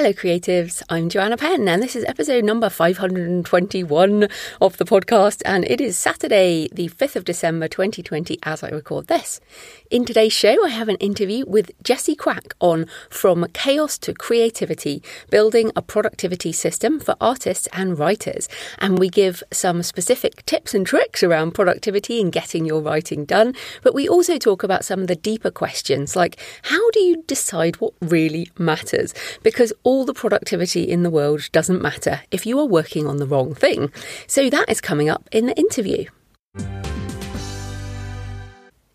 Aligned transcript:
Hello, 0.00 0.14
creatives. 0.14 0.82
I'm 0.88 1.10
Joanna 1.10 1.36
Penn, 1.36 1.68
and 1.68 1.82
this 1.82 1.94
is 1.94 2.06
episode 2.06 2.42
number 2.42 2.70
521 2.70 4.28
of 4.58 4.78
the 4.78 4.86
podcast. 4.86 5.42
And 5.44 5.62
it 5.66 5.78
is 5.78 5.98
Saturday, 5.98 6.70
the 6.72 6.88
5th 6.88 7.16
of 7.16 7.26
December 7.26 7.68
2020, 7.68 8.38
as 8.42 8.62
I 8.62 8.70
record 8.70 9.08
this. 9.08 9.42
In 9.90 10.06
today's 10.06 10.32
show, 10.32 10.64
I 10.64 10.70
have 10.70 10.88
an 10.88 10.96
interview 10.96 11.44
with 11.46 11.72
Jessie 11.82 12.16
Kwak 12.16 12.54
on 12.60 12.86
From 13.10 13.46
Chaos 13.52 13.98
to 13.98 14.14
Creativity 14.14 15.02
Building 15.28 15.70
a 15.76 15.82
Productivity 15.82 16.52
System 16.52 16.98
for 16.98 17.14
Artists 17.20 17.68
and 17.74 17.98
Writers. 17.98 18.48
And 18.78 18.98
we 18.98 19.10
give 19.10 19.42
some 19.52 19.82
specific 19.82 20.46
tips 20.46 20.72
and 20.72 20.86
tricks 20.86 21.22
around 21.22 21.50
productivity 21.52 22.22
and 22.22 22.32
getting 22.32 22.64
your 22.64 22.80
writing 22.80 23.26
done. 23.26 23.54
But 23.82 23.94
we 23.94 24.08
also 24.08 24.38
talk 24.38 24.62
about 24.62 24.86
some 24.86 25.00
of 25.00 25.08
the 25.08 25.16
deeper 25.16 25.50
questions, 25.50 26.16
like 26.16 26.40
how 26.62 26.90
do 26.92 27.00
you 27.00 27.22
decide 27.26 27.76
what 27.82 27.92
really 28.00 28.50
matters? 28.56 29.12
Because 29.42 29.74
the 30.04 30.14
productivity 30.14 30.84
in 30.84 31.02
the 31.02 31.10
world 31.10 31.48
doesn't 31.52 31.82
matter 31.82 32.20
if 32.30 32.46
you 32.46 32.58
are 32.58 32.66
working 32.66 33.06
on 33.06 33.16
the 33.18 33.26
wrong 33.26 33.54
thing. 33.54 33.92
So 34.26 34.48
that 34.48 34.68
is 34.68 34.80
coming 34.80 35.08
up 35.08 35.28
in 35.32 35.46
the 35.46 35.56
interview. 35.58 36.06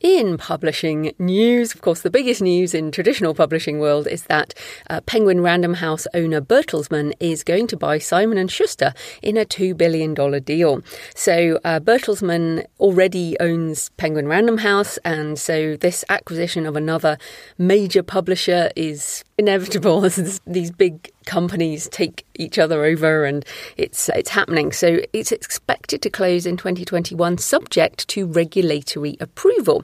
In 0.05 0.38
publishing 0.38 1.14
news, 1.17 1.73
of 1.73 1.81
course, 1.81 2.02
the 2.02 2.11
biggest 2.11 2.39
news 2.39 2.75
in 2.75 2.92
traditional 2.92 3.33
publishing 3.33 3.80
world 3.80 4.05
is 4.05 4.22
that 4.25 4.53
uh, 4.88 5.02
Penguin 5.02 5.42
Random 5.42 5.73
House 5.73 6.05
owner 6.14 6.42
Bertelsmann 6.42 7.14
is 7.20 7.44
going 7.44 7.66
to 7.66 7.75
buy 7.75 7.98
Simon 7.98 8.38
and 8.38 8.52
Schuster 8.52 8.94
in 9.23 9.36
a 9.36 9.45
two 9.45 9.73
billion 9.73 10.14
dollar 10.14 10.39
deal. 10.39 10.83
So 11.16 11.59
uh, 11.64 11.80
Bertelsmann 11.80 12.67
already 12.80 13.36
owns 13.39 13.89
Penguin 13.98 14.27
Random 14.27 14.59
House, 14.59 14.98
and 14.98 15.39
so 15.39 15.75
this 15.75 16.05
acquisition 16.08 16.67
of 16.67 16.75
another 16.75 17.17
major 17.58 18.03
publisher 18.03 18.70
is 18.75 19.23
inevitable 19.38 20.05
as 20.05 20.39
these 20.45 20.72
big 20.72 21.11
companies 21.25 21.89
take 21.89 22.25
each 22.36 22.59
other 22.59 22.86
over 22.86 23.25
and 23.25 23.45
it's 23.77 24.09
it's 24.09 24.30
happening. 24.30 24.72
So 24.72 25.00
it's 25.14 25.31
expected 25.31 26.02
to 26.03 26.09
close 26.09 26.45
in 26.45 26.58
2021 26.58 27.38
subject 27.39 28.08
to 28.09 28.27
regulatory 28.27 29.17
approval. 29.19 29.83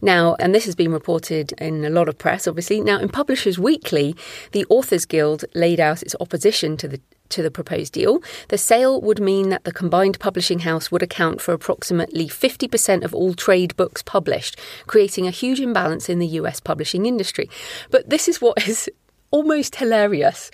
Now 0.00 0.36
and 0.38 0.54
this 0.54 0.64
has 0.64 0.74
been 0.74 0.92
reported 0.92 1.52
in 1.52 1.84
a 1.84 1.90
lot 1.90 2.08
of 2.08 2.18
press 2.18 2.46
obviously. 2.46 2.80
Now 2.80 2.98
in 2.98 3.08
publishers 3.08 3.58
weekly 3.58 4.16
the 4.52 4.66
authors 4.68 5.04
guild 5.04 5.44
laid 5.54 5.80
out 5.80 6.02
its 6.02 6.16
opposition 6.20 6.76
to 6.78 6.88
the 6.88 7.00
to 7.30 7.42
the 7.42 7.50
proposed 7.50 7.92
deal. 7.92 8.20
The 8.48 8.58
sale 8.58 9.00
would 9.00 9.20
mean 9.20 9.48
that 9.50 9.64
the 9.64 9.72
combined 9.72 10.18
publishing 10.18 10.60
house 10.60 10.90
would 10.90 11.02
account 11.02 11.40
for 11.40 11.52
approximately 11.52 12.28
50% 12.28 13.04
of 13.04 13.14
all 13.14 13.34
trade 13.34 13.76
books 13.76 14.02
published, 14.02 14.58
creating 14.86 15.26
a 15.26 15.32
huge 15.32 15.60
imbalance 15.60 16.08
in 16.08 16.18
the 16.18 16.26
US 16.26 16.60
publishing 16.60 17.06
industry. 17.06 17.48
But 17.90 18.08
this 18.10 18.28
is 18.28 18.40
what 18.40 18.62
is 18.68 18.90
almost 19.30 19.76
hilarious. 19.76 20.50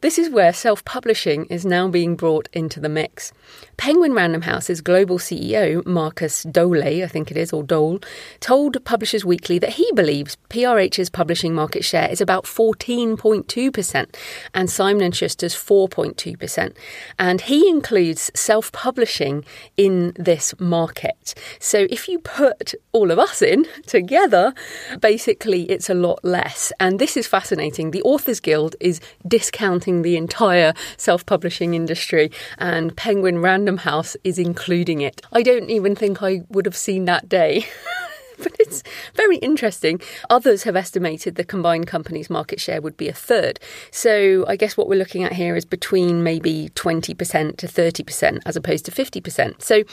This 0.00 0.16
is 0.16 0.30
where 0.30 0.52
self 0.52 0.84
publishing 0.84 1.46
is 1.46 1.66
now 1.66 1.88
being 1.88 2.14
brought 2.14 2.48
into 2.52 2.78
the 2.78 2.88
mix. 2.88 3.32
Penguin 3.78 4.12
Random 4.12 4.42
House's 4.42 4.80
global 4.80 5.18
CEO, 5.18 5.84
Markus 5.86 6.44
Dohle, 6.44 7.02
I 7.02 7.06
think 7.08 7.30
it 7.30 7.36
is, 7.36 7.52
or 7.52 7.62
Dole, 7.62 8.00
told 8.38 8.84
Publishers 8.84 9.24
Weekly 9.24 9.58
that 9.58 9.74
he 9.74 9.90
believes 9.92 10.36
PRH's 10.50 11.10
publishing 11.10 11.54
market 11.54 11.84
share 11.84 12.08
is 12.10 12.20
about 12.20 12.44
14.2% 12.44 14.14
and 14.54 14.70
Simon 14.70 15.10
& 15.10 15.12
Schuster's 15.12 15.54
4.2%. 15.54 16.76
And 17.18 17.40
he 17.40 17.68
includes 17.68 18.30
self 18.34 18.70
publishing 18.72 19.44
in 19.76 20.12
this 20.16 20.54
market. 20.60 21.34
So 21.58 21.86
if 21.90 22.08
you 22.08 22.20
put 22.20 22.74
all 22.92 23.10
of 23.10 23.18
us 23.18 23.42
in 23.42 23.66
together, 23.86 24.54
basically 25.00 25.62
it's 25.70 25.90
a 25.90 25.94
lot 25.94 26.24
less. 26.24 26.72
And 26.78 26.98
this 26.98 27.16
is 27.16 27.26
fascinating. 27.26 27.90
The 27.90 28.02
Authors 28.18 28.40
Guild 28.40 28.74
is 28.80 29.00
discounting 29.28 30.02
the 30.02 30.16
entire 30.16 30.74
self 30.96 31.24
publishing 31.24 31.74
industry, 31.74 32.32
and 32.58 32.96
Penguin 32.96 33.38
Random 33.38 33.76
House 33.76 34.16
is 34.24 34.40
including 34.40 35.00
it. 35.02 35.22
I 35.32 35.44
don't 35.44 35.70
even 35.70 35.94
think 35.94 36.20
I 36.20 36.42
would 36.48 36.66
have 36.66 36.76
seen 36.76 37.04
that 37.04 37.28
day. 37.28 37.64
but 38.38 38.56
it's 38.58 38.82
very 39.14 39.36
interesting. 39.36 40.00
Others 40.30 40.64
have 40.64 40.74
estimated 40.74 41.36
the 41.36 41.44
combined 41.44 41.86
company's 41.86 42.28
market 42.28 42.60
share 42.60 42.82
would 42.82 42.96
be 42.96 43.06
a 43.06 43.12
third. 43.12 43.60
So 43.92 44.44
I 44.48 44.56
guess 44.56 44.76
what 44.76 44.88
we're 44.88 44.98
looking 44.98 45.22
at 45.22 45.34
here 45.34 45.54
is 45.54 45.64
between 45.64 46.24
maybe 46.24 46.70
20% 46.74 47.56
to 47.56 47.66
30% 47.68 48.40
as 48.44 48.56
opposed 48.56 48.84
to 48.86 48.90
50%. 48.90 49.62
So 49.62 49.84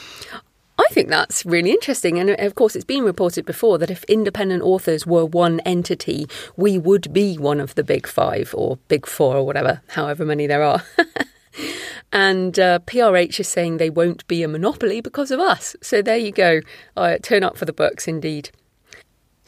I 0.78 0.86
think 0.90 1.08
that's 1.08 1.46
really 1.46 1.70
interesting. 1.70 2.18
And 2.18 2.30
of 2.30 2.54
course, 2.54 2.76
it's 2.76 2.84
been 2.84 3.04
reported 3.04 3.46
before 3.46 3.78
that 3.78 3.90
if 3.90 4.04
independent 4.04 4.62
authors 4.62 5.06
were 5.06 5.24
one 5.24 5.60
entity, 5.60 6.26
we 6.56 6.78
would 6.78 7.12
be 7.12 7.36
one 7.38 7.60
of 7.60 7.74
the 7.74 7.84
big 7.84 8.06
five 8.06 8.54
or 8.56 8.78
big 8.88 9.06
four 9.06 9.36
or 9.36 9.46
whatever, 9.46 9.80
however 9.88 10.24
many 10.26 10.46
there 10.46 10.62
are. 10.62 10.82
and 12.12 12.58
uh, 12.58 12.78
PRH 12.80 13.40
is 13.40 13.48
saying 13.48 13.78
they 13.78 13.90
won't 13.90 14.26
be 14.26 14.42
a 14.42 14.48
monopoly 14.48 15.00
because 15.00 15.30
of 15.30 15.40
us. 15.40 15.76
So 15.80 16.02
there 16.02 16.18
you 16.18 16.32
go. 16.32 16.60
Uh, 16.96 17.16
turn 17.22 17.42
up 17.42 17.56
for 17.56 17.64
the 17.64 17.72
books, 17.72 18.06
indeed. 18.06 18.50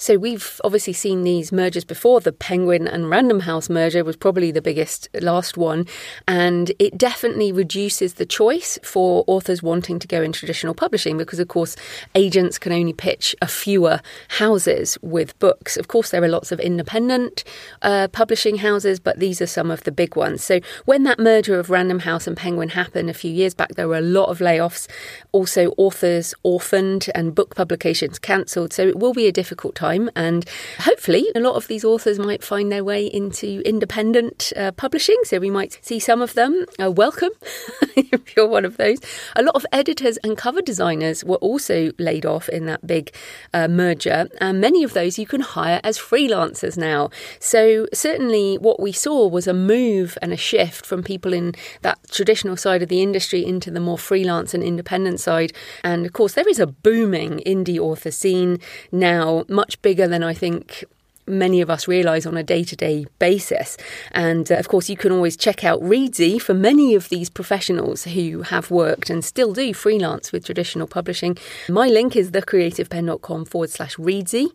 So 0.01 0.17
we've 0.17 0.61
obviously 0.63 0.93
seen 0.93 1.25
these 1.25 1.51
mergers 1.51 1.85
before. 1.85 2.21
The 2.21 2.31
Penguin 2.31 2.87
and 2.87 3.11
Random 3.11 3.41
House 3.41 3.69
merger 3.69 4.05
was 4.05 4.15
probably 4.15 4.53
the 4.53 4.63
biggest 4.63 5.09
last 5.21 5.57
one, 5.57 5.89
and 6.29 6.71
it 6.79 6.97
definitely 6.97 7.51
reduces 7.51 8.15
the 8.15 8.25
choice 8.25 8.79
for 8.85 9.25
authors 9.27 9.61
wanting 9.61 9.99
to 9.99 10.07
go 10.07 10.23
in 10.23 10.31
traditional 10.31 10.73
publishing 10.73 11.19
because, 11.19 11.41
of 11.41 11.49
course, 11.49 11.75
agents 12.15 12.61
can 12.61 12.71
only 12.73 12.93
pitch 12.93 13.35
a 13.43 13.49
fewer 13.49 14.01
houses 14.29 14.97
with 15.03 15.37
books. 15.41 15.77
Of 15.77 15.89
course, 15.89 16.13
there 16.13 16.23
are 16.23 16.29
lots 16.29 16.53
of 16.53 16.61
independent 16.61 17.43
uh, 17.83 18.07
publishing 18.07 18.59
houses, 18.59 19.01
but 19.01 19.19
these 19.19 19.43
are 19.43 19.49
some 19.49 19.69
of 19.69 19.83
the 19.83 19.91
big 19.91 20.15
ones. 20.15 20.45
So 20.45 20.61
when 20.85 21.03
that 21.03 21.19
merger 21.19 21.59
of 21.59 21.71
Random 21.71 21.99
House 21.99 22.29
and 22.29 22.37
Penguin 22.37 22.69
happened 22.69 23.11
a 23.11 23.15
few 23.15 23.33
years 23.33 23.53
back, 23.53 23.71
there 23.71 23.89
were 23.89 23.99
a 23.99 24.01
lot 24.01 24.27
of 24.27 24.39
layoffs. 24.39 24.87
Also, 25.33 25.75
authors 25.77 26.35
orphaned 26.45 27.09
and 27.17 27.35
book 27.35 27.57
publications 27.57 28.21
cancelled. 28.21 28.73
So 28.73 28.87
it 28.87 28.97
will 28.97 29.13
be 29.13 29.27
a 29.27 29.33
difficult 29.33 29.75
time 29.75 29.88
time. 29.89 30.11
And 30.15 30.45
hopefully, 30.81 31.27
a 31.35 31.41
lot 31.41 31.57
of 31.57 31.67
these 31.69 31.85
authors 31.85 32.19
might 32.19 32.43
find 32.43 32.71
their 32.71 32.85
way 32.85 33.07
into 33.07 33.63
independent 33.65 34.53
uh, 34.57 34.73
publishing. 34.73 35.19
So 35.25 35.39
we 35.39 35.51
might 35.51 35.79
see 35.83 35.99
some 35.99 36.23
of 36.23 36.35
them. 36.35 36.67
Uh, 36.83 36.91
welcome 36.91 37.31
if 37.97 38.37
you're 38.37 38.49
one 38.49 38.65
of 38.65 38.77
those. 38.77 38.99
A 39.37 39.43
lot 39.43 39.55
of 39.55 39.65
editors 39.73 40.17
and 40.19 40.37
cover 40.37 40.61
designers 40.61 41.25
were 41.25 41.37
also 41.37 41.91
laid 41.99 42.27
off 42.27 42.49
in 42.49 42.67
that 42.67 42.87
big 42.87 43.15
uh, 43.55 43.69
merger. 43.69 44.29
And 44.41 44.61
many 44.61 44.85
of 44.85 44.93
those 44.93 45.19
you 45.19 45.27
can 45.27 45.41
hire 45.41 45.81
as 45.85 45.99
freelancers 45.99 46.77
now. 46.77 47.11
So 47.41 47.87
certainly, 47.93 48.57
what 48.59 48.81
we 48.81 48.93
saw 48.93 49.27
was 49.27 49.47
a 49.47 49.55
move 49.55 50.19
and 50.23 50.33
a 50.33 50.37
shift 50.37 50.85
from 50.87 51.03
people 51.03 51.33
in 51.33 51.55
that 51.83 51.99
traditional 52.11 52.57
side 52.57 52.83
of 52.83 52.89
the 52.89 53.03
industry 53.03 53.45
into 53.45 53.71
the 53.71 53.81
more 53.81 53.99
freelance 53.99 54.55
and 54.55 54.63
independent 54.63 55.21
side. 55.21 55.53
And 55.83 56.07
of 56.07 56.13
course, 56.13 56.35
there 56.35 56.49
is 56.49 56.59
a 56.59 56.67
booming 56.67 57.41
indie 57.47 57.79
author 57.79 58.11
scene 58.11 58.59
now, 58.93 59.45
much 59.49 59.78
bigger 59.83 60.09
than 60.09 60.23
I 60.23 60.35
think 60.35 60.85
many 61.29 61.61
of 61.61 61.71
us 61.71 61.87
realise 61.87 62.27
on 62.27 62.37
a 62.37 62.43
day 62.43 62.65
to 62.65 62.75
day 62.75 63.07
basis. 63.19 63.77
And 64.13 64.51
uh, 64.51 64.57
of 64.57 64.69
course, 64.69 64.89
you 64.89 64.97
can 64.97 65.13
always 65.13 65.37
check 65.37 65.65
out 65.65 65.81
Reedsy 65.81 66.41
for 66.41 66.55
many 66.55 66.95
of 66.95 67.09
these 67.11 67.29
professionals 67.31 68.05
who 68.05 68.43
have 68.43 68.71
worked 68.71 69.11
and 69.11 69.25
still 69.25 69.53
do 69.53 69.75
freelance 69.75 70.33
with 70.33 70.47
traditional 70.47 70.87
publishing. 70.87 71.37
My 71.69 71.89
link 71.89 72.17
is 72.17 72.31
thecreativepenn.com 72.31 73.45
forward 73.45 73.71
slash 73.71 73.97
Reedsy. 73.97 74.49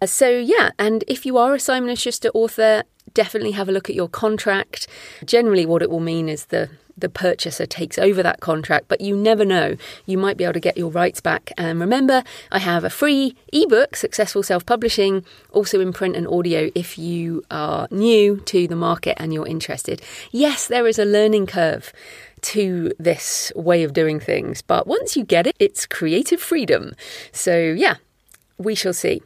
Uh, 0.00 0.06
so, 0.06 0.28
yeah, 0.28 0.70
and 0.78 1.04
if 1.08 1.24
you 1.24 1.38
are 1.38 1.54
a 1.54 1.60
Simon 1.60 1.94
& 1.94 1.96
Schuster 1.96 2.30
author, 2.34 2.84
definitely 3.14 3.52
have 3.52 3.68
a 3.68 3.72
look 3.72 3.88
at 3.88 3.96
your 3.96 4.08
contract. 4.08 4.86
Generally, 5.24 5.66
what 5.66 5.82
it 5.82 5.90
will 5.90 6.00
mean 6.00 6.28
is 6.28 6.46
the 6.46 6.70
the 7.00 7.08
purchaser 7.08 7.66
takes 7.66 7.98
over 7.98 8.22
that 8.22 8.40
contract, 8.40 8.86
but 8.88 9.00
you 9.00 9.16
never 9.16 9.44
know. 9.44 9.76
You 10.06 10.18
might 10.18 10.36
be 10.36 10.44
able 10.44 10.54
to 10.54 10.60
get 10.60 10.76
your 10.76 10.90
rights 10.90 11.20
back. 11.20 11.52
And 11.56 11.80
remember, 11.80 12.24
I 12.50 12.58
have 12.58 12.84
a 12.84 12.90
free 12.90 13.36
ebook, 13.52 13.96
Successful 13.96 14.42
Self 14.42 14.66
Publishing, 14.66 15.24
also 15.50 15.80
in 15.80 15.92
print 15.92 16.16
and 16.16 16.26
audio 16.26 16.70
if 16.74 16.98
you 16.98 17.44
are 17.50 17.88
new 17.90 18.38
to 18.46 18.66
the 18.66 18.76
market 18.76 19.16
and 19.20 19.32
you're 19.32 19.46
interested. 19.46 20.02
Yes, 20.30 20.66
there 20.66 20.86
is 20.86 20.98
a 20.98 21.04
learning 21.04 21.46
curve 21.46 21.92
to 22.40 22.92
this 22.98 23.52
way 23.56 23.82
of 23.82 23.92
doing 23.92 24.20
things, 24.20 24.62
but 24.62 24.86
once 24.86 25.16
you 25.16 25.24
get 25.24 25.46
it, 25.46 25.56
it's 25.58 25.86
creative 25.86 26.40
freedom. 26.40 26.94
So, 27.32 27.56
yeah, 27.58 27.96
we 28.58 28.74
shall 28.74 28.92
see. 28.92 29.22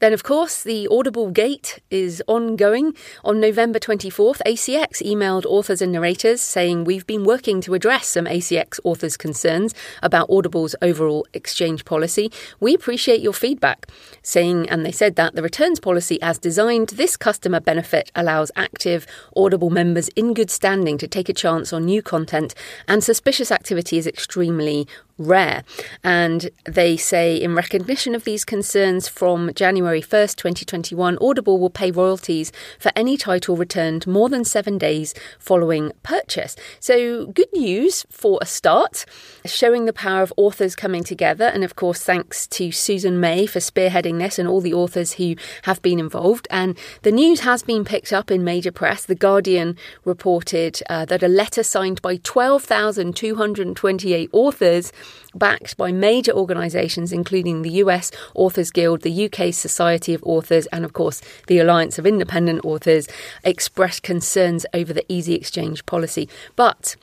Then, 0.00 0.14
of 0.14 0.22
course, 0.22 0.62
the 0.62 0.88
Audible 0.90 1.30
Gate 1.30 1.78
is 1.90 2.22
ongoing. 2.26 2.94
On 3.22 3.38
November 3.38 3.78
24th, 3.78 4.40
ACX 4.46 5.02
emailed 5.02 5.44
authors 5.44 5.82
and 5.82 5.92
narrators 5.92 6.40
saying, 6.40 6.84
We've 6.84 7.06
been 7.06 7.24
working 7.24 7.60
to 7.60 7.74
address 7.74 8.06
some 8.06 8.24
ACX 8.24 8.80
authors' 8.82 9.18
concerns 9.18 9.74
about 10.02 10.30
Audible's 10.30 10.74
overall 10.80 11.26
exchange 11.34 11.84
policy. 11.84 12.32
We 12.60 12.74
appreciate 12.74 13.20
your 13.20 13.34
feedback. 13.34 13.88
Saying, 14.22 14.70
and 14.70 14.86
they 14.86 14.92
said 14.92 15.16
that 15.16 15.34
the 15.34 15.42
returns 15.42 15.78
policy 15.78 16.20
as 16.22 16.38
designed, 16.38 16.88
this 16.90 17.18
customer 17.18 17.60
benefit 17.60 18.10
allows 18.14 18.50
active 18.56 19.06
Audible 19.36 19.68
members 19.68 20.08
in 20.16 20.32
good 20.32 20.50
standing 20.50 20.96
to 20.96 21.08
take 21.08 21.28
a 21.28 21.34
chance 21.34 21.74
on 21.74 21.84
new 21.84 22.00
content, 22.00 22.54
and 22.88 23.04
suspicious 23.04 23.52
activity 23.52 23.98
is 23.98 24.06
extremely 24.06 24.88
rare. 25.20 25.62
And 26.02 26.50
they 26.64 26.96
say, 26.96 27.36
in 27.36 27.54
recognition 27.54 28.14
of 28.14 28.24
these 28.24 28.44
concerns, 28.44 29.06
from 29.06 29.52
January 29.54 30.02
1st, 30.02 30.36
2021, 30.36 31.18
Audible 31.20 31.58
will 31.58 31.70
pay 31.70 31.90
royalties 31.90 32.50
for 32.78 32.90
any 32.96 33.16
title 33.16 33.56
returned 33.56 34.06
more 34.06 34.28
than 34.28 34.44
seven 34.44 34.78
days 34.78 35.14
following 35.38 35.92
purchase. 36.02 36.56
So, 36.80 37.26
good 37.26 37.52
news 37.52 38.06
for 38.10 38.38
a 38.40 38.46
start, 38.46 39.04
showing 39.44 39.84
the 39.84 39.92
power 39.92 40.22
of 40.22 40.32
authors 40.36 40.74
coming 40.74 41.04
together. 41.04 41.44
And 41.44 41.62
of 41.62 41.76
course, 41.76 42.02
thanks 42.02 42.46
to 42.48 42.72
Susan 42.72 43.20
May 43.20 43.46
for 43.46 43.58
spearheading 43.58 44.18
this 44.18 44.38
and 44.38 44.48
all 44.48 44.60
the 44.60 44.74
authors 44.74 45.14
who 45.14 45.36
have 45.62 45.82
been 45.82 45.98
involved. 45.98 46.48
And 46.50 46.78
the 47.02 47.12
news 47.12 47.40
has 47.40 47.62
been 47.62 47.84
picked 47.84 48.12
up 48.12 48.30
in 48.30 48.44
major 48.44 48.72
press. 48.72 49.04
The 49.04 49.14
Guardian 49.14 49.76
reported 50.04 50.80
uh, 50.88 51.04
that 51.06 51.22
a 51.22 51.28
letter 51.28 51.62
signed 51.62 52.00
by 52.00 52.16
12,228 52.16 54.30
authors 54.32 54.92
backed 55.34 55.76
by 55.76 55.92
major 55.92 56.32
organisations, 56.32 57.12
including 57.12 57.62
the 57.62 57.70
US 57.84 58.10
Authors 58.34 58.70
Guild, 58.70 59.02
the 59.02 59.26
UK 59.26 59.52
Society 59.52 60.14
of 60.14 60.22
Authors, 60.24 60.66
and 60.66 60.84
of 60.84 60.92
course 60.92 61.20
the 61.46 61.58
Alliance 61.58 61.98
of 61.98 62.06
Independent 62.06 62.64
Authors, 62.64 63.08
expressed 63.44 64.02
concerns 64.02 64.66
over 64.74 64.92
the 64.92 65.04
easy 65.08 65.34
exchange 65.34 65.84
policy. 65.86 66.28
But 66.56 66.96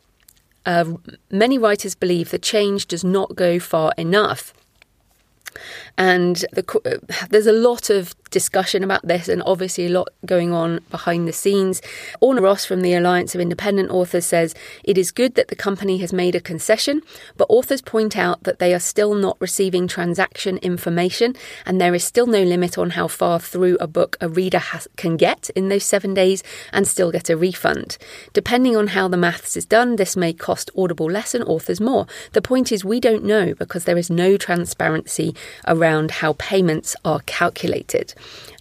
uh, 0.66 0.86
many 1.32 1.58
writers 1.58 1.96
believe 1.96 2.30
the 2.30 2.38
change 2.38 2.88
does 2.88 3.04
not 3.04 3.36
go 3.36 3.60
far 3.60 3.94
enough. 3.98 4.54
And 5.98 6.38
the, 6.52 7.02
there's 7.30 7.48
a 7.48 7.52
lot 7.52 7.90
of 7.90 8.16
discussion 8.30 8.84
about 8.84 9.08
this 9.08 9.28
and 9.28 9.42
obviously 9.44 9.86
a 9.86 9.90
lot 9.90 10.10
going 10.26 10.52
on 10.54 10.82
behind 10.90 11.28
the 11.28 11.34
scenes. 11.34 11.82
Orna 12.20 12.42
Ross 12.42 12.66
from 12.66 12.82
the 12.82 12.94
Alliance 12.94 13.34
of 13.36 13.42
Independent 13.42 13.90
Authors 13.90 14.26
says 14.26 14.54
it 14.84 14.98
is 14.98 15.12
good 15.12 15.36
that 15.36 15.48
the 15.48 15.56
company 15.56 15.98
has 16.00 16.14
made 16.14 16.36
a 16.36 16.42
concession, 16.42 17.02
but 17.38 17.48
authors 17.50 17.82
point 17.82 18.18
out 18.18 18.44
that 18.44 18.60
they 18.60 18.74
are 18.74 18.80
still 18.80 19.14
not 19.14 19.38
receiving 19.40 19.88
transaction 19.88 20.58
information 20.58 21.36
and 21.66 21.80
there 21.80 21.96
is 21.96 22.04
still 22.04 22.28
no 22.28 22.44
limit 22.44 22.78
on 22.78 22.92
how 22.92 23.08
far 23.08 23.40
through 23.40 23.78
a 23.80 23.88
book 23.88 24.18
a 24.22 24.30
reader 24.30 24.60
has, 24.60 24.88
can 24.98 25.18
get 25.18 25.50
in 25.56 25.70
those 25.70 25.86
seven 25.86 26.14
days 26.14 26.44
and 26.74 26.88
still 26.88 27.12
get 27.12 27.30
a 27.30 27.38
refund. 27.38 27.98
Depending 28.34 28.76
on 28.76 28.88
how 28.88 29.08
the 29.08 29.18
maths 29.18 29.56
is 29.58 29.66
done, 29.66 29.96
this 29.96 30.16
may 30.16 30.34
cost 30.34 30.70
Audible 30.78 31.10
less 31.10 31.34
and 31.34 31.44
authors 31.46 31.80
more. 31.82 32.08
The 32.34 32.42
point 32.42 32.72
is, 32.72 32.84
we 32.84 33.00
don't 33.00 33.24
know 33.24 33.54
because 33.54 33.86
there 33.86 33.98
is 33.98 34.10
no 34.10 34.38
transparency 34.38 35.36
around 35.68 36.12
how 36.12 36.34
payments 36.34 36.96
are 37.06 37.22
calculated. 37.26 38.14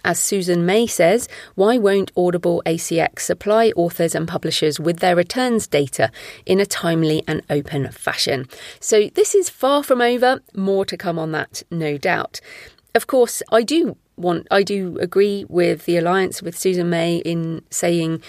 As 0.05 0.19
Susan 0.19 0.65
May 0.65 0.87
says, 0.87 1.27
why 1.55 1.77
won't 1.77 2.11
Audible 2.15 2.61
ACX 2.65 3.19
supply 3.19 3.71
authors 3.75 4.15
and 4.15 4.27
publishers 4.27 4.79
with 4.79 4.99
their 4.99 5.15
returns 5.15 5.67
data 5.67 6.11
in 6.45 6.59
a 6.59 6.65
timely 6.65 7.23
and 7.27 7.41
open 7.49 7.91
fashion? 7.91 8.47
So 8.79 9.09
this 9.15 9.35
is 9.35 9.49
far 9.49 9.83
from 9.83 10.01
over, 10.01 10.41
more 10.55 10.85
to 10.85 10.97
come 10.97 11.19
on 11.19 11.31
that, 11.33 11.63
no 11.69 11.97
doubt. 11.97 12.39
Of 12.95 13.07
course, 13.07 13.43
I 13.51 13.63
do 13.63 13.97
want 14.15 14.47
I 14.49 14.63
do 14.63 14.97
agree 14.99 15.45
with 15.47 15.85
the 15.85 15.97
alliance 15.97 16.41
with 16.41 16.57
Susan 16.57 16.89
May 16.89 17.17
in 17.17 17.61
saying 17.69 18.23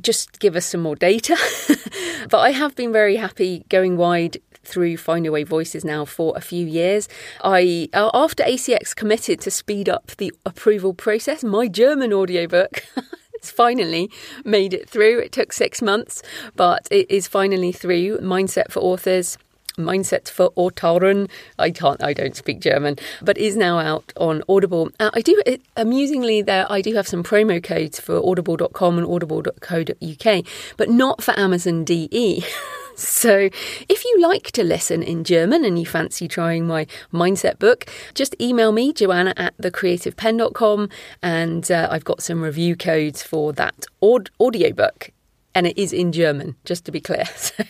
just 0.00 0.38
give 0.38 0.56
us 0.56 0.66
some 0.66 0.82
more 0.82 0.96
data. 0.96 1.36
but 2.28 2.38
I 2.38 2.50
have 2.50 2.74
been 2.74 2.92
very 2.92 3.16
happy 3.16 3.64
going 3.68 3.96
wide 3.96 4.38
through 4.66 4.96
Findaway 4.96 5.46
Voices 5.46 5.84
now 5.84 6.04
for 6.04 6.36
a 6.36 6.40
few 6.40 6.66
years. 6.66 7.08
I 7.42 7.88
uh, 7.92 8.10
after 8.14 8.42
ACX 8.42 8.94
committed 8.94 9.40
to 9.42 9.50
speed 9.50 9.88
up 9.88 10.12
the 10.18 10.32
approval 10.44 10.94
process, 10.94 11.44
my 11.44 11.68
German 11.68 12.12
audiobook 12.12 12.84
finally 13.42 14.10
made 14.44 14.72
it 14.74 14.88
through. 14.88 15.18
It 15.18 15.32
took 15.32 15.52
6 15.52 15.82
months, 15.82 16.22
but 16.56 16.88
it 16.90 17.10
is 17.10 17.28
finally 17.28 17.72
through 17.72 18.18
Mindset 18.18 18.70
for 18.70 18.80
Authors 18.80 19.38
Mindset 19.76 20.28
for 20.28 20.50
Autoren. 20.52 21.28
I 21.58 21.70
can't, 21.70 22.02
I 22.02 22.12
don't 22.12 22.36
speak 22.36 22.60
German, 22.60 22.96
but 23.22 23.38
is 23.38 23.56
now 23.56 23.78
out 23.78 24.12
on 24.16 24.42
Audible. 24.48 24.90
Uh, 25.00 25.10
I 25.14 25.20
do, 25.20 25.40
it, 25.46 25.62
amusingly, 25.76 26.42
there 26.42 26.70
I 26.70 26.80
do 26.80 26.94
have 26.94 27.08
some 27.08 27.22
promo 27.22 27.62
codes 27.62 28.00
for 28.00 28.16
audible.com 28.24 28.98
and 28.98 29.06
audible.co.uk, 29.06 30.44
but 30.76 30.88
not 30.88 31.22
for 31.22 31.38
Amazon 31.38 31.84
DE. 31.84 32.44
So, 32.96 33.48
if 33.88 34.04
you 34.04 34.20
like 34.20 34.52
to 34.52 34.62
listen 34.62 35.02
in 35.02 35.24
German 35.24 35.64
and 35.64 35.78
you 35.78 35.86
fancy 35.86 36.28
trying 36.28 36.66
my 36.66 36.86
mindset 37.12 37.58
book, 37.58 37.86
just 38.14 38.36
email 38.40 38.70
me, 38.72 38.92
joanna 38.92 39.34
at 39.36 39.56
thecreativepenn.com, 39.58 40.88
and 41.22 41.70
uh, 41.70 41.88
I've 41.90 42.04
got 42.04 42.22
some 42.22 42.42
review 42.42 42.76
codes 42.76 43.22
for 43.22 43.52
that 43.54 43.86
aud- 44.00 44.30
audiobook. 44.40 45.10
And 45.54 45.66
it 45.66 45.78
is 45.78 45.92
in 45.92 46.12
German, 46.12 46.56
just 46.64 46.84
to 46.86 46.92
be 46.92 47.00
clear. 47.00 47.24
So, 47.36 47.62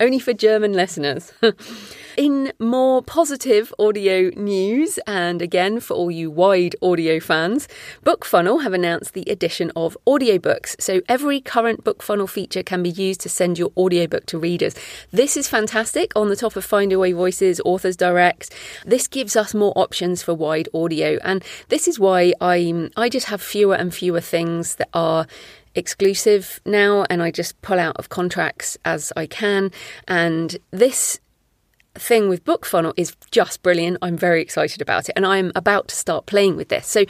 only 0.00 0.18
for 0.18 0.32
German 0.32 0.72
listeners. 0.72 1.32
In 2.16 2.52
more 2.60 3.02
positive 3.02 3.74
audio 3.76 4.30
news, 4.36 5.00
and 5.04 5.42
again 5.42 5.80
for 5.80 5.94
all 5.94 6.12
you 6.12 6.30
wide 6.30 6.76
audio 6.80 7.18
fans, 7.18 7.66
BookFunnel 8.04 8.62
have 8.62 8.72
announced 8.72 9.14
the 9.14 9.24
addition 9.26 9.72
of 9.74 9.98
audiobooks. 10.06 10.80
So 10.80 11.00
every 11.08 11.40
current 11.40 11.82
BookFunnel 11.82 12.28
feature 12.28 12.62
can 12.62 12.84
be 12.84 12.90
used 12.90 13.20
to 13.22 13.28
send 13.28 13.58
your 13.58 13.72
audiobook 13.76 14.26
to 14.26 14.38
readers. 14.38 14.76
This 15.10 15.36
is 15.36 15.48
fantastic 15.48 16.12
on 16.14 16.28
the 16.28 16.36
top 16.36 16.54
of 16.54 16.64
Findaway 16.64 17.12
Voices, 17.12 17.60
Authors 17.64 17.96
Direct. 17.96 18.54
This 18.86 19.08
gives 19.08 19.34
us 19.34 19.52
more 19.52 19.72
options 19.74 20.22
for 20.22 20.34
wide 20.34 20.68
audio, 20.72 21.18
and 21.24 21.42
this 21.68 21.88
is 21.88 21.98
why 21.98 22.32
I 22.40 22.90
I 22.96 23.08
just 23.08 23.26
have 23.26 23.42
fewer 23.42 23.74
and 23.74 23.92
fewer 23.92 24.20
things 24.20 24.76
that 24.76 24.88
are 24.94 25.26
exclusive 25.74 26.60
now 26.64 27.04
and 27.10 27.22
I 27.22 27.30
just 27.30 27.60
pull 27.62 27.78
out 27.78 27.96
of 27.96 28.08
contracts 28.08 28.78
as 28.84 29.12
I 29.16 29.26
can. 29.26 29.70
And 30.06 30.56
this 30.70 31.20
thing 31.94 32.28
with 32.28 32.44
BookFunnel 32.44 32.92
is 32.96 33.16
just 33.30 33.62
brilliant. 33.62 33.98
I'm 34.02 34.16
very 34.16 34.42
excited 34.42 34.82
about 34.82 35.08
it 35.08 35.12
and 35.16 35.24
I'm 35.26 35.52
about 35.54 35.88
to 35.88 35.96
start 35.96 36.26
playing 36.26 36.56
with 36.56 36.68
this. 36.68 36.86
So 36.86 37.04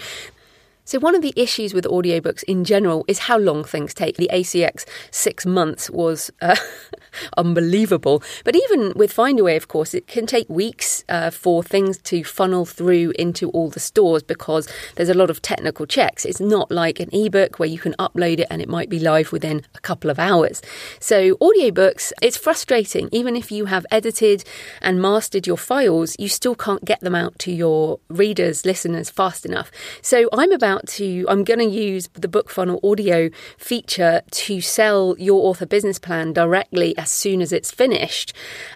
so, 0.87 0.99
one 0.99 1.15
of 1.15 1.23
the 1.23 1.33
issues 1.35 1.73
with 1.73 1.87
audiobooks 1.87 2.43
in 2.45 2.63
general 2.63 3.07
is 3.09 3.21
how 3.21 3.39
long 3.39 3.65
things 3.65 3.95
take. 3.95 4.19
The 4.19 4.29
ACX 4.31 4.85
six 5.11 5.47
months 5.47 5.89
was 5.89 6.31
uh, 6.43 6.57
unbelievable. 7.39 8.23
But 8.45 8.55
even 8.55 8.93
with 8.95 9.15
Findaway, 9.15 9.57
of 9.57 9.69
course, 9.69 9.95
it 9.95 10.07
can 10.07 10.27
take 10.27 10.47
weeks 10.51 11.03
uh, 11.09 11.31
for 11.31 11.63
things 11.63 11.97
to 12.03 12.23
funnel 12.23 12.67
through 12.67 13.15
into 13.19 13.49
all 13.51 13.71
the 13.71 13.81
stores 13.81 14.23
because 14.23 14.69
there's 14.97 15.09
a 15.09 15.15
lot 15.15 15.31
of 15.31 15.41
technical 15.41 15.87
checks. 15.87 16.27
It's 16.27 16.41
not 16.41 16.71
like 16.71 17.01
an 17.01 17.09
ebook 17.15 17.59
where 17.59 17.69
you 17.69 17.79
can 17.79 17.95
upload 17.95 18.41
it 18.41 18.49
and 18.51 18.61
it 18.61 18.69
might 18.69 18.91
be 18.91 18.99
live 18.99 19.33
within 19.33 19.63
a 19.75 19.81
couple 19.81 20.11
of 20.11 20.19
hours. 20.19 20.61
So, 21.01 21.37
audiobooks, 21.37 22.13
it's 22.21 22.37
frustrating. 22.37 23.09
Even 23.11 23.37
if 23.37 23.51
you 23.51 23.67
have 23.67 23.87
edited 23.91 24.45
and 24.83 25.01
mastered 25.01 25.47
your 25.47 25.57
files, 25.57 26.15
you 26.19 26.29
still 26.29 26.55
can't 26.55 26.85
get 26.85 27.01
them 27.01 27.15
out 27.15 27.39
to 27.39 27.53
your 27.53 28.01
readers, 28.09 28.67
listeners 28.67 29.09
fast 29.09 29.47
enough. 29.47 29.71
So, 30.03 30.29
I'm 30.33 30.53
about 30.53 30.74
about 30.75 30.89
to, 30.89 31.25
I'm 31.29 31.45
going 31.45 31.61
to 31.61 31.67
use 31.67 32.09
the 32.15 32.29
BookFunnel 32.29 32.81
audio 32.83 33.31
feature 33.57 34.23
to 34.31 34.61
sell 34.61 35.15
your 35.19 35.47
author 35.47 35.67
business 35.67 35.99
plan 35.99 36.33
directly 36.33 36.97
as 36.99 37.11
soon 37.11 37.41
as 37.41 37.53
it's 37.53 37.71
finished, 37.71 38.33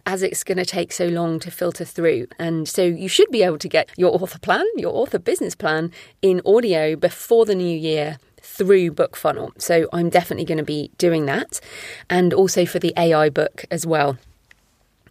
as 0.06 0.22
it's 0.22 0.44
going 0.44 0.58
to 0.58 0.64
take 0.64 0.92
so 0.92 1.06
long 1.06 1.40
to 1.40 1.50
filter 1.50 1.84
through. 1.84 2.28
And 2.38 2.68
so 2.68 2.84
you 2.84 3.08
should 3.08 3.30
be 3.30 3.42
able 3.42 3.58
to 3.58 3.68
get 3.68 3.90
your 3.96 4.14
author 4.14 4.38
plan, 4.38 4.64
your 4.76 4.94
author 4.94 5.18
business 5.18 5.56
plan 5.56 5.90
in 6.22 6.40
audio 6.46 6.94
before 6.94 7.44
the 7.44 7.54
new 7.54 7.76
year 7.76 8.18
through 8.40 8.92
BookFunnel. 8.92 9.60
So 9.60 9.88
I'm 9.92 10.08
definitely 10.08 10.44
going 10.44 10.58
to 10.58 10.64
be 10.64 10.92
doing 10.98 11.26
that. 11.26 11.60
And 12.08 12.32
also 12.32 12.64
for 12.64 12.78
the 12.78 12.92
AI 12.96 13.28
book 13.28 13.64
as 13.70 13.84
well. 13.86 14.18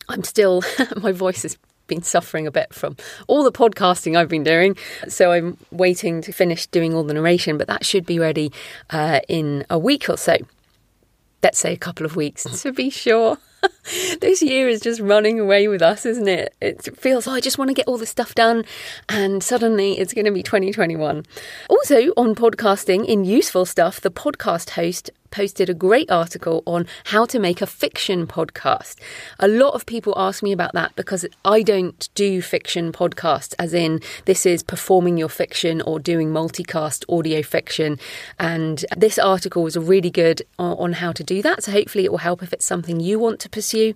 I'm 0.08 0.24
still, 0.24 0.64
my 1.02 1.12
voice 1.12 1.44
is 1.44 1.58
been 1.88 2.04
suffering 2.04 2.46
a 2.48 2.52
bit 2.52 2.74
from 2.74 2.98
all 3.28 3.44
the 3.44 3.52
podcasting 3.52 4.18
I've 4.18 4.30
been 4.30 4.44
doing. 4.44 4.78
So 5.08 5.32
I'm 5.32 5.58
waiting 5.72 6.22
to 6.22 6.32
finish 6.32 6.68
doing 6.68 6.94
all 6.94 7.04
the 7.04 7.14
narration, 7.14 7.58
but 7.58 7.68
that 7.68 7.86
should 7.86 8.06
be 8.06 8.20
ready 8.20 8.52
uh, 8.90 9.22
in 9.28 9.66
a 9.70 9.80
week 9.80 10.10
or 10.10 10.18
so. 10.18 10.38
Let's 11.44 11.60
say 11.60 11.74
a 11.74 11.78
couple 11.78 12.06
of 12.06 12.16
weeks 12.16 12.44
to 12.62 12.72
be 12.72 12.90
sure. 12.90 13.38
this 14.22 14.42
year 14.42 14.68
is 14.68 14.82
just 14.82 15.00
running 15.00 15.40
away 15.40 15.68
with 15.68 15.82
us, 15.82 16.06
isn't 16.06 16.28
it? 16.28 16.54
It 16.62 16.98
feels, 16.98 17.28
oh, 17.28 17.32
I 17.32 17.40
just 17.40 17.58
want 17.58 17.70
to 17.70 17.74
get 17.74 17.88
all 17.88 17.98
this 17.98 18.10
stuff 18.10 18.36
done. 18.36 18.66
And 19.10 19.44
suddenly 19.44 20.00
it's 20.00 20.14
going 20.14 20.26
to 20.26 20.32
be 20.32 20.44
2021. 20.44 21.26
Also, 21.70 21.96
on 22.18 22.36
podcasting, 22.36 23.06
in 23.06 23.26
useful 23.26 23.66
stuff, 23.66 24.02
the 24.02 24.12
podcast 24.12 24.72
host 24.72 25.10
posted 25.32 25.70
a 25.70 25.74
great 25.74 26.10
article 26.12 26.64
on 26.66 26.88
how 27.06 27.26
to 27.26 27.40
make 27.40 27.62
a 27.62 27.68
fiction 27.68 28.28
podcast. 28.28 28.96
A 29.40 29.48
lot 29.48 29.74
of 29.74 29.86
people 29.86 30.14
ask 30.18 30.42
me 30.44 30.52
about 30.52 30.74
that 30.74 30.96
because 30.96 31.26
I 31.44 31.62
don't 31.62 32.10
do 32.16 32.42
fiction 32.42 32.92
podcasts, 32.92 33.54
as 33.60 33.74
in 33.74 34.02
this 34.26 34.46
is 34.46 34.64
performing 34.64 35.18
your 35.18 35.30
fiction 35.30 35.82
or 35.82 36.00
doing 36.00 36.32
multicast 36.32 37.04
audio 37.10 37.42
fiction. 37.42 38.00
And 38.40 38.86
this 38.96 39.18
article 39.18 39.64
was 39.64 39.78
really 39.78 40.12
good 40.12 40.42
on 40.58 40.94
how 40.94 41.12
to 41.12 41.24
do 41.24 41.42
that. 41.42 41.64
So 41.64 41.72
hopefully 41.72 42.06
it 42.06 42.12
will 42.12 42.20
help 42.20 42.42
if 42.44 42.54
it's 42.54 42.66
something 42.66 43.00
you 43.00 43.20
want 43.20 43.40
to 43.42 43.50
pursue. 43.50 43.94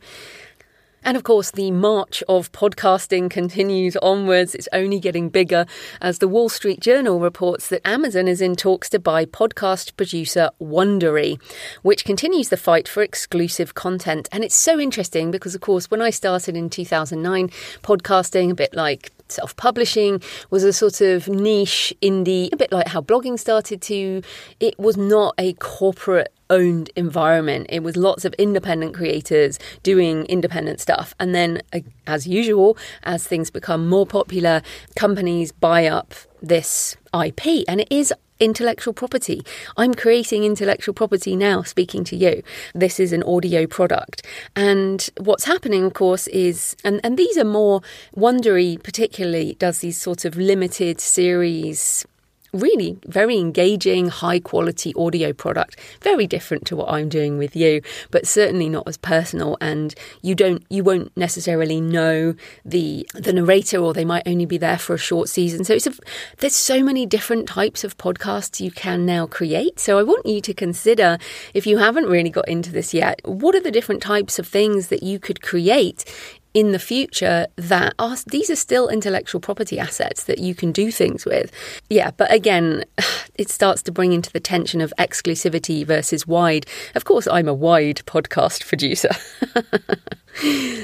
And 1.03 1.17
of 1.17 1.23
course, 1.23 1.51
the 1.51 1.71
march 1.71 2.23
of 2.29 2.51
podcasting 2.51 3.29
continues 3.29 3.97
onwards. 3.97 4.53
It's 4.53 4.67
only 4.71 4.99
getting 4.99 5.29
bigger 5.29 5.65
as 5.99 6.19
the 6.19 6.27
Wall 6.27 6.47
Street 6.47 6.79
Journal 6.79 7.19
reports 7.19 7.67
that 7.69 7.85
Amazon 7.87 8.27
is 8.27 8.41
in 8.41 8.55
talks 8.55 8.89
to 8.89 8.99
buy 8.99 9.25
podcast 9.25 9.95
producer 9.97 10.51
Wondery, 10.61 11.41
which 11.81 12.05
continues 12.05 12.49
the 12.49 12.57
fight 12.57 12.87
for 12.87 13.01
exclusive 13.01 13.73
content. 13.73 14.29
And 14.31 14.43
it's 14.43 14.55
so 14.55 14.79
interesting 14.79 15.31
because, 15.31 15.55
of 15.55 15.61
course, 15.61 15.89
when 15.89 16.01
I 16.01 16.11
started 16.11 16.55
in 16.55 16.69
2009, 16.69 17.49
podcasting, 17.81 18.51
a 18.51 18.55
bit 18.55 18.73
like 18.73 19.11
self 19.31 19.55
publishing 19.55 20.21
was 20.49 20.63
a 20.63 20.73
sort 20.73 21.01
of 21.01 21.27
niche 21.27 21.93
indie, 22.01 22.51
a 22.51 22.57
bit 22.57 22.71
like 22.71 22.87
how 22.87 23.01
blogging 23.01 23.39
started 23.39 23.81
to. 23.83 24.21
It 24.59 24.77
was 24.77 24.97
not 24.97 25.33
a 25.37 25.53
corporate 25.53 26.33
owned 26.49 26.91
environment. 26.95 27.65
It 27.69 27.81
was 27.81 27.95
lots 27.95 28.25
of 28.25 28.33
independent 28.33 28.93
creators 28.93 29.57
doing 29.81 30.25
independent 30.25 30.79
stuff. 30.79 31.15
And 31.19 31.33
then, 31.33 31.61
as 32.05 32.27
usual, 32.27 32.77
as 33.03 33.25
things 33.25 33.49
become 33.49 33.87
more 33.87 34.05
popular, 34.05 34.61
companies 34.95 35.51
buy 35.51 35.87
up 35.87 36.13
this 36.41 36.97
IP. 37.13 37.63
And 37.67 37.81
it 37.81 37.87
is 37.89 38.13
intellectual 38.41 38.93
property. 38.93 39.41
I'm 39.77 39.93
creating 39.93 40.43
intellectual 40.43 40.93
property 40.93 41.37
now, 41.37 41.61
speaking 41.61 42.03
to 42.05 42.17
you. 42.17 42.43
This 42.75 42.99
is 42.99 43.13
an 43.13 43.23
audio 43.23 43.67
product. 43.67 44.25
And 44.55 45.09
what's 45.17 45.45
happening, 45.45 45.85
of 45.85 45.93
course, 45.93 46.27
is, 46.27 46.75
and, 46.83 46.99
and 47.03 47.17
these 47.17 47.37
are 47.37 47.45
more, 47.45 47.81
Wondery 48.17 48.81
particularly 48.83 49.55
does 49.59 49.79
these 49.79 50.01
sort 50.01 50.25
of 50.25 50.35
limited 50.35 50.99
series 50.99 52.05
really 52.53 52.97
very 53.05 53.37
engaging, 53.37 54.09
high 54.09 54.39
quality 54.39 54.93
audio 54.95 55.33
product. 55.33 55.79
Very 56.01 56.27
different 56.27 56.65
to 56.67 56.75
what 56.75 56.89
I'm 56.91 57.09
doing 57.09 57.37
with 57.37 57.55
you, 57.55 57.81
but 58.09 58.27
certainly 58.27 58.69
not 58.69 58.87
as 58.87 58.97
personal. 58.97 59.57
And 59.61 59.95
you 60.21 60.35
don't, 60.35 60.63
you 60.69 60.83
won't 60.83 61.15
necessarily 61.15 61.79
know 61.79 62.35
the 62.65 63.07
the 63.13 63.33
narrator, 63.33 63.77
or 63.77 63.93
they 63.93 64.05
might 64.05 64.23
only 64.25 64.45
be 64.45 64.57
there 64.57 64.77
for 64.77 64.93
a 64.93 64.97
short 64.97 65.29
season. 65.29 65.63
So 65.63 65.73
it's 65.73 65.87
a, 65.87 65.93
there's 66.39 66.55
so 66.55 66.83
many 66.83 67.05
different 67.05 67.47
types 67.47 67.83
of 67.83 67.97
podcasts 67.97 68.59
you 68.59 68.71
can 68.71 69.05
now 69.05 69.27
create. 69.27 69.79
So 69.79 69.97
I 69.97 70.03
want 70.03 70.25
you 70.25 70.41
to 70.41 70.53
consider 70.53 71.17
if 71.53 71.65
you 71.65 71.77
haven't 71.77 72.05
really 72.05 72.29
got 72.29 72.47
into 72.47 72.71
this 72.71 72.93
yet, 72.93 73.21
what 73.23 73.55
are 73.55 73.61
the 73.61 73.71
different 73.71 74.01
types 74.01 74.39
of 74.39 74.47
things 74.47 74.87
that 74.87 75.03
you 75.03 75.19
could 75.19 75.41
create 75.41 76.05
in 76.53 76.71
the 76.71 76.79
future 76.79 77.47
that 77.55 77.93
are 77.99 78.17
these 78.27 78.49
are 78.49 78.55
still 78.55 78.89
intellectual 78.89 79.39
property 79.39 79.79
assets 79.79 80.25
that 80.25 80.39
you 80.39 80.53
can 80.53 80.71
do 80.71 80.91
things 80.91 81.25
with. 81.25 81.51
Yeah, 81.89 82.11
but 82.11 82.31
again, 82.31 82.83
it 83.35 83.49
starts 83.49 83.81
to 83.83 83.91
bring 83.91 84.13
into 84.13 84.31
the 84.31 84.39
tension 84.39 84.81
of 84.81 84.93
exclusivity 84.97 85.85
versus 85.85 86.27
wide. 86.27 86.65
Of 86.95 87.05
course, 87.05 87.27
I'm 87.27 87.47
a 87.47 87.53
wide 87.53 88.01
podcast 88.05 88.67
producer. 88.67 89.11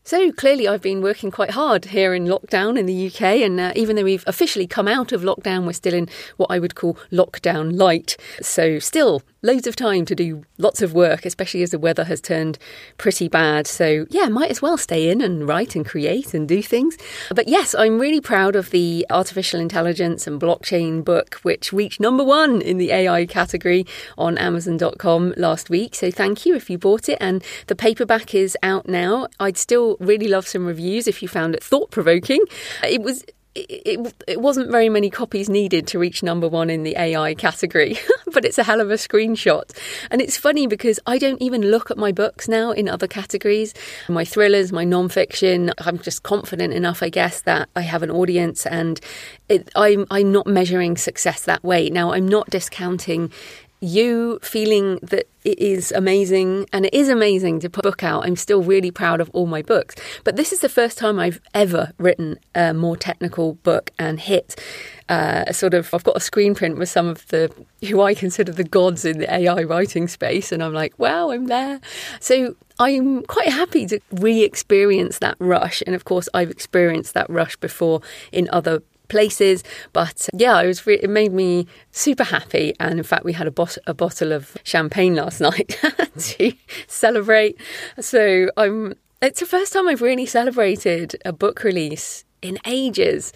So 0.09 0.33
clearly, 0.33 0.67
I've 0.67 0.81
been 0.81 1.03
working 1.03 1.31
quite 1.31 1.51
hard 1.51 1.85
here 1.85 2.15
in 2.15 2.25
lockdown 2.25 2.79
in 2.79 2.87
the 2.87 3.09
UK, 3.09 3.21
and 3.43 3.61
uh, 3.61 3.75
even 3.77 3.95
though 3.95 4.05
we've 4.05 4.25
officially 4.27 4.67
come 4.67 4.89
out 4.89 5.13
of 5.13 5.21
lockdown, 5.21 5.67
we're 5.67 5.75
still 5.75 5.93
in 5.93 6.09
what 6.39 6.51
I 6.51 6.59
would 6.59 6.75
call 6.75 6.97
lockdown 7.13 7.77
light. 7.79 8.17
So, 8.41 8.79
still 8.79 9.23
loads 9.43 9.67
of 9.67 9.77
time 9.77 10.05
to 10.05 10.15
do 10.15 10.45
lots 10.59 10.83
of 10.83 10.93
work, 10.93 11.25
especially 11.25 11.63
as 11.63 11.71
the 11.71 11.79
weather 11.79 12.05
has 12.05 12.21
turned 12.21 12.59
pretty 12.97 13.29
bad. 13.29 13.67
So, 13.67 14.07
yeah, 14.11 14.27
might 14.29 14.51
as 14.51 14.61
well 14.61 14.77
stay 14.77 15.09
in 15.09 15.21
and 15.21 15.47
write 15.47 15.77
and 15.77 15.87
create 15.87 16.35
and 16.35 16.49
do 16.49 16.63
things. 16.63 16.97
But 17.35 17.49
yes, 17.49 17.75
I'm 17.75 17.99
really 17.99 18.21
proud 18.21 18.57
of 18.57 18.71
the 18.71 19.07
artificial 19.11 19.61
intelligence 19.61 20.27
and 20.27 20.41
blockchain 20.41 21.05
book, 21.05 21.37
which 21.43 21.73
reached 21.73 22.01
number 22.01 22.25
one 22.25 22.61
in 22.61 22.79
the 22.79 22.91
AI 22.91 23.27
category 23.27 23.87
on 24.17 24.39
Amazon.com 24.39 25.35
last 25.37 25.71
week. 25.71 25.95
So, 25.95 26.11
thank 26.11 26.45
you 26.45 26.55
if 26.55 26.69
you 26.69 26.79
bought 26.79 27.09
it. 27.09 27.19
And 27.21 27.45
the 27.67 27.77
paperback 27.77 28.35
is 28.35 28.57
out 28.63 28.89
now. 28.89 29.29
I'd 29.39 29.57
still 29.57 29.97
really 30.01 30.29
love 30.29 30.47
some 30.47 30.67
reviews 30.67 31.07
if 31.07 31.23
you 31.23 31.29
found 31.29 31.55
it 31.55 31.63
thought 31.63 31.91
provoking. 31.91 32.45
It 32.83 33.03
was 33.03 33.25
it, 33.69 34.15
it, 34.27 34.41
wasn't 34.41 34.71
very 34.71 34.89
many 34.89 35.11
copies 35.11 35.49
needed 35.49 35.87
to 35.89 35.99
reach 35.99 36.23
number 36.23 36.49
one 36.49 36.71
in 36.71 36.83
the 36.83 36.97
AI 36.97 37.35
category, 37.35 37.99
but 38.33 38.45
it's 38.45 38.59
a 38.59 38.63
hell 38.63 38.81
of 38.81 38.91
a 38.91 38.95
screenshot. 38.95 39.65
And 40.11 40.21
it's 40.21 40.37
funny 40.37 40.67
because 40.67 41.01
I 41.07 41.19
don't 41.19 41.41
even 41.43 41.63
look 41.63 41.91
at 41.91 41.99
my 41.99 42.13
books 42.13 42.49
now 42.49 42.71
in 42.71 42.89
other 42.89 43.07
categories. 43.07 43.75
My 44.09 44.25
thrillers, 44.25 44.73
my 44.73 44.85
non-fiction, 44.85 45.73
I'm 45.79 45.99
just 45.99 46.23
confident 46.23 46.73
enough, 46.73 47.03
I 47.03 47.09
guess, 47.09 47.43
that 47.43 47.69
I 47.77 47.83
have 47.83 48.03
an 48.03 48.11
audience 48.11 48.67
and 48.67 49.01
it, 49.49 49.69
I'm, 49.75 50.07
I'm 50.11 50.33
not 50.33 50.47
measuring 50.47 50.97
success 50.97 51.45
that 51.45 51.65
way. 51.65 51.91
Now, 51.91 52.13
I'm 52.13 52.29
not 52.29 52.51
discounting 52.51 53.33
you 53.81 54.39
feeling 54.43 54.99
that 55.03 55.29
it 55.45 55.59
is 55.59 55.93
amazing 55.93 56.67
and 56.73 56.87
it 56.87 56.95
is 56.95 57.09
amazing 57.09 57.61
to 57.61 57.71
put 57.71 57.87
a 57.87 57.89
book 57.89 58.03
out. 58.03 58.27
I'm 58.27 58.37
still 58.37 58.63
really 58.63 58.91
proud 58.91 59.21
of 59.21 59.31
all 59.33 59.47
my 59.47 59.63
books. 59.63 59.95
But 60.25 60.37
this 60.37 60.53
is 60.53 60.61
the 60.61 60.69
first 60.69 60.99
time 60.99 61.19
I've 61.19 61.41
ever 61.55 61.93
written 61.99 62.39
a 62.55 62.75
more 62.75 62.97
technical 62.97 63.55
book 63.55 63.91
and 63.99 64.21
hit 64.21 64.61
uh, 65.09 65.45
a 65.47 65.55
sort 65.55 65.75
of 65.75 65.95
I've 65.95 66.05
got 66.05 66.17
a 66.17 66.21
screen 66.21 66.55
print 66.55 66.77
with 66.77 66.89
some 66.89 67.07
of 67.07 67.27
the 67.29 67.51
who 67.89 68.03
I 68.03 68.15
consider 68.15 68.53
the 68.53 68.65
gods 68.65 69.05
in 69.05 69.19
the 69.19 69.33
AI 69.33 69.63
writing 69.63 70.09
space 70.09 70.53
and 70.53 70.63
I'm 70.63 70.75
like, 70.75 70.99
wow, 70.99 71.31
I'm 71.31 71.47
there. 71.47 71.81
So 72.21 72.57
I'm 72.79 73.23
quite 73.25 73.49
happy 73.49 73.87
to 73.87 74.01
re-experience 74.13 75.19
that 75.21 75.37
rush. 75.39 75.83
And 75.87 75.95
of 75.95 76.05
course 76.05 76.29
I've 76.35 76.51
experienced 76.51 77.15
that 77.15 77.31
rush 77.31 77.57
before 77.57 78.03
in 78.33 78.49
other 78.51 78.83
places. 79.09 79.65
But 79.93 80.29
yeah, 80.35 80.61
it 80.61 80.67
was 80.67 80.87
re- 80.87 81.01
it 81.03 81.11
made 81.11 81.33
me 81.33 81.67
super 81.91 82.25
happy. 82.25 82.75
And 82.81 82.99
in 82.99 83.05
fact, 83.05 83.25
we 83.25 83.33
had 83.33 83.47
a, 83.47 83.51
bot- 83.51 83.79
a 83.87 83.95
bottle 83.95 84.33
of 84.33 84.57
champagne 84.65 85.15
last 85.15 85.41
night 85.49 85.79
to 86.19 86.53
celebrate. 86.87 87.59
So 88.01 88.51
I'm. 88.57 88.95
It's 89.21 89.41
the 89.41 89.47
first 89.47 89.73
time 89.73 89.89
I've 89.89 90.03
really 90.03 90.27
celebrated 90.27 91.17
a 91.25 91.33
book 91.33 91.65
release 91.65 92.25
in 92.41 92.59
ages. 92.65 93.33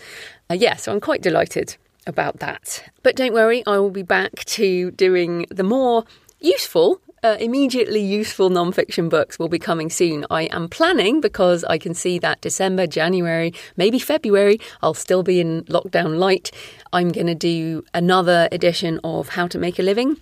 Uh, 0.49 0.55
yeah, 0.55 0.77
so 0.77 0.93
I'm 0.93 1.01
quite 1.01 1.23
delighted 1.23 1.77
about 2.07 2.39
that. 2.39 2.85
But 3.03 3.17
don't 3.17 3.33
worry, 3.33 3.65
I 3.67 3.79
will 3.79 3.91
be 3.91 4.03
back 4.03 4.45
to 4.45 4.91
doing 4.93 5.47
the 5.51 5.65
more 5.65 6.05
useful 6.41 7.01
uh, 7.23 7.37
immediately 7.39 8.01
useful 8.01 8.51
non-fiction 8.51 9.09
books 9.09 9.39
will 9.39 9.49
be 9.49 9.59
coming 9.59 9.91
soon. 9.91 10.27
I 10.31 10.43
am 10.45 10.69
planning 10.69 11.21
because 11.21 11.65
I 11.65 11.79
can 11.79 11.95
see 11.95 12.19
that 12.19 12.41
December, 12.41 12.87
January, 12.87 13.55
maybe 13.77 13.99
February, 13.99 14.61
I'll 14.83 14.95
still 14.95 15.23
be 15.23 15.41
in 15.41 15.63
lockdown 15.65 16.19
light. 16.19 16.51
I'm 16.93 17.11
going 17.11 17.29
to 17.29 17.35
do 17.35 17.85
another 17.95 18.49
edition 18.51 19.01
of 19.05 19.31
How 19.31 19.47
to 19.49 19.59
Make 19.59 19.79
a 19.79 19.83
Living 19.83 20.17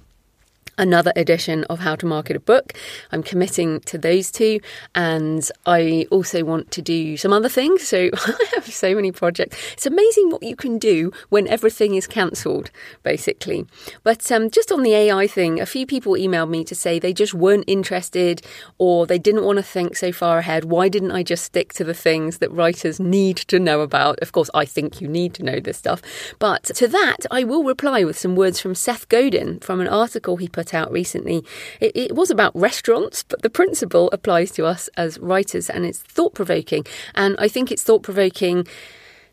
another 0.81 1.13
edition 1.15 1.65
of 1.65 1.79
How 1.81 1.95
to 1.95 2.07
Market 2.07 2.37
a 2.37 2.41
Book. 2.41 2.73
I'm 3.13 3.23
committing 3.23 3.81
to 3.81 3.99
those 3.99 4.33
two, 4.33 4.61
and 4.95 5.49
I 5.67 6.07
also 6.11 6.43
want 6.43 6.71
to 6.71 6.81
do 6.81 7.19
some 7.19 7.35
other 7.35 7.51
things. 7.51 7.87
So 7.87 8.09
I 8.15 8.47
have 8.55 8.67
so 8.67 8.95
many 8.95 9.13
projects. 9.13 9.59
It's 9.75 9.85
amazing 9.85 10.31
what 10.31 10.43
you 10.43 10.57
can 10.57 10.79
do 10.79 11.13
when 11.29 11.47
everything 11.49 11.97
is 11.97 12.07
cancelled, 12.07 12.71
basically. 13.03 13.67
But 14.03 14.33
um, 14.33 14.49
just 14.51 14.73
on 14.73 14.83
the 14.83 14.95
AI 14.95 15.27
thing, 15.27 15.61
a 15.61 15.67
few 15.67 15.87
people 15.87 16.15
emailed 16.15 16.49
me 16.49 16.65
to 16.65 16.75
say 16.75 16.99
they 16.99 17.13
just 17.13 17.35
weren't 17.35 17.65
interested 17.67 18.41
or 18.79 19.07
they 19.07 19.19
didn't 19.19 19.45
want 19.45 19.59
to 19.59 19.63
think 19.63 19.97
so 19.97 20.13
far 20.13 20.39
ahead. 20.39 20.65
Why 20.65 20.89
didn't 20.89 21.13
I 21.13 21.23
just 21.23 21.45
stick 21.45 21.75
to 21.75 21.85
the 21.85 21.95
things 21.95 22.39
that 22.39 22.51
writers 22.51 22.99
need 22.99 23.37
to 23.37 23.59
know 23.59 23.83
about? 23.83 24.19
Of 24.21 24.33
course, 24.33 24.49
I 24.55 24.65
think 24.65 25.03
you 25.03 25.09
need 25.09 25.35
to 25.35 25.43
know 25.43 25.61
this 25.61 25.77
stuff. 25.77 26.01
But 26.39 26.65
to 26.65 26.89
that, 26.89 27.27
I 27.31 27.45
will 27.45 27.65
reply 27.65 28.03
with 28.03 28.19
some 28.19 28.35
words 28.35 28.61
from 28.61 28.75
Seth 28.75 29.11
Godin 29.11 29.61
from 29.61 29.81
an 29.81 29.89
article 29.89 30.39
he 30.39 30.49
put 30.49 30.70
out 30.75 30.91
recently. 30.93 31.45
It, 31.81 31.93
it 31.95 32.15
was 32.15 32.31
about 32.31 32.55
restaurants, 32.55 33.23
but 33.23 33.43
the 33.43 33.51
principle 33.51 34.09
applies 34.13 34.51
to 34.53 34.67
us 34.67 34.89
as 34.97 35.19
writers 35.19 35.71
and 35.71 35.85
it's 35.85 35.99
thought 35.99 36.35
provoking. 36.35 36.85
And 37.15 37.37
I 37.39 37.49
think 37.49 37.71
it's 37.71 37.83
thought 37.83 38.03
provoking 38.03 38.67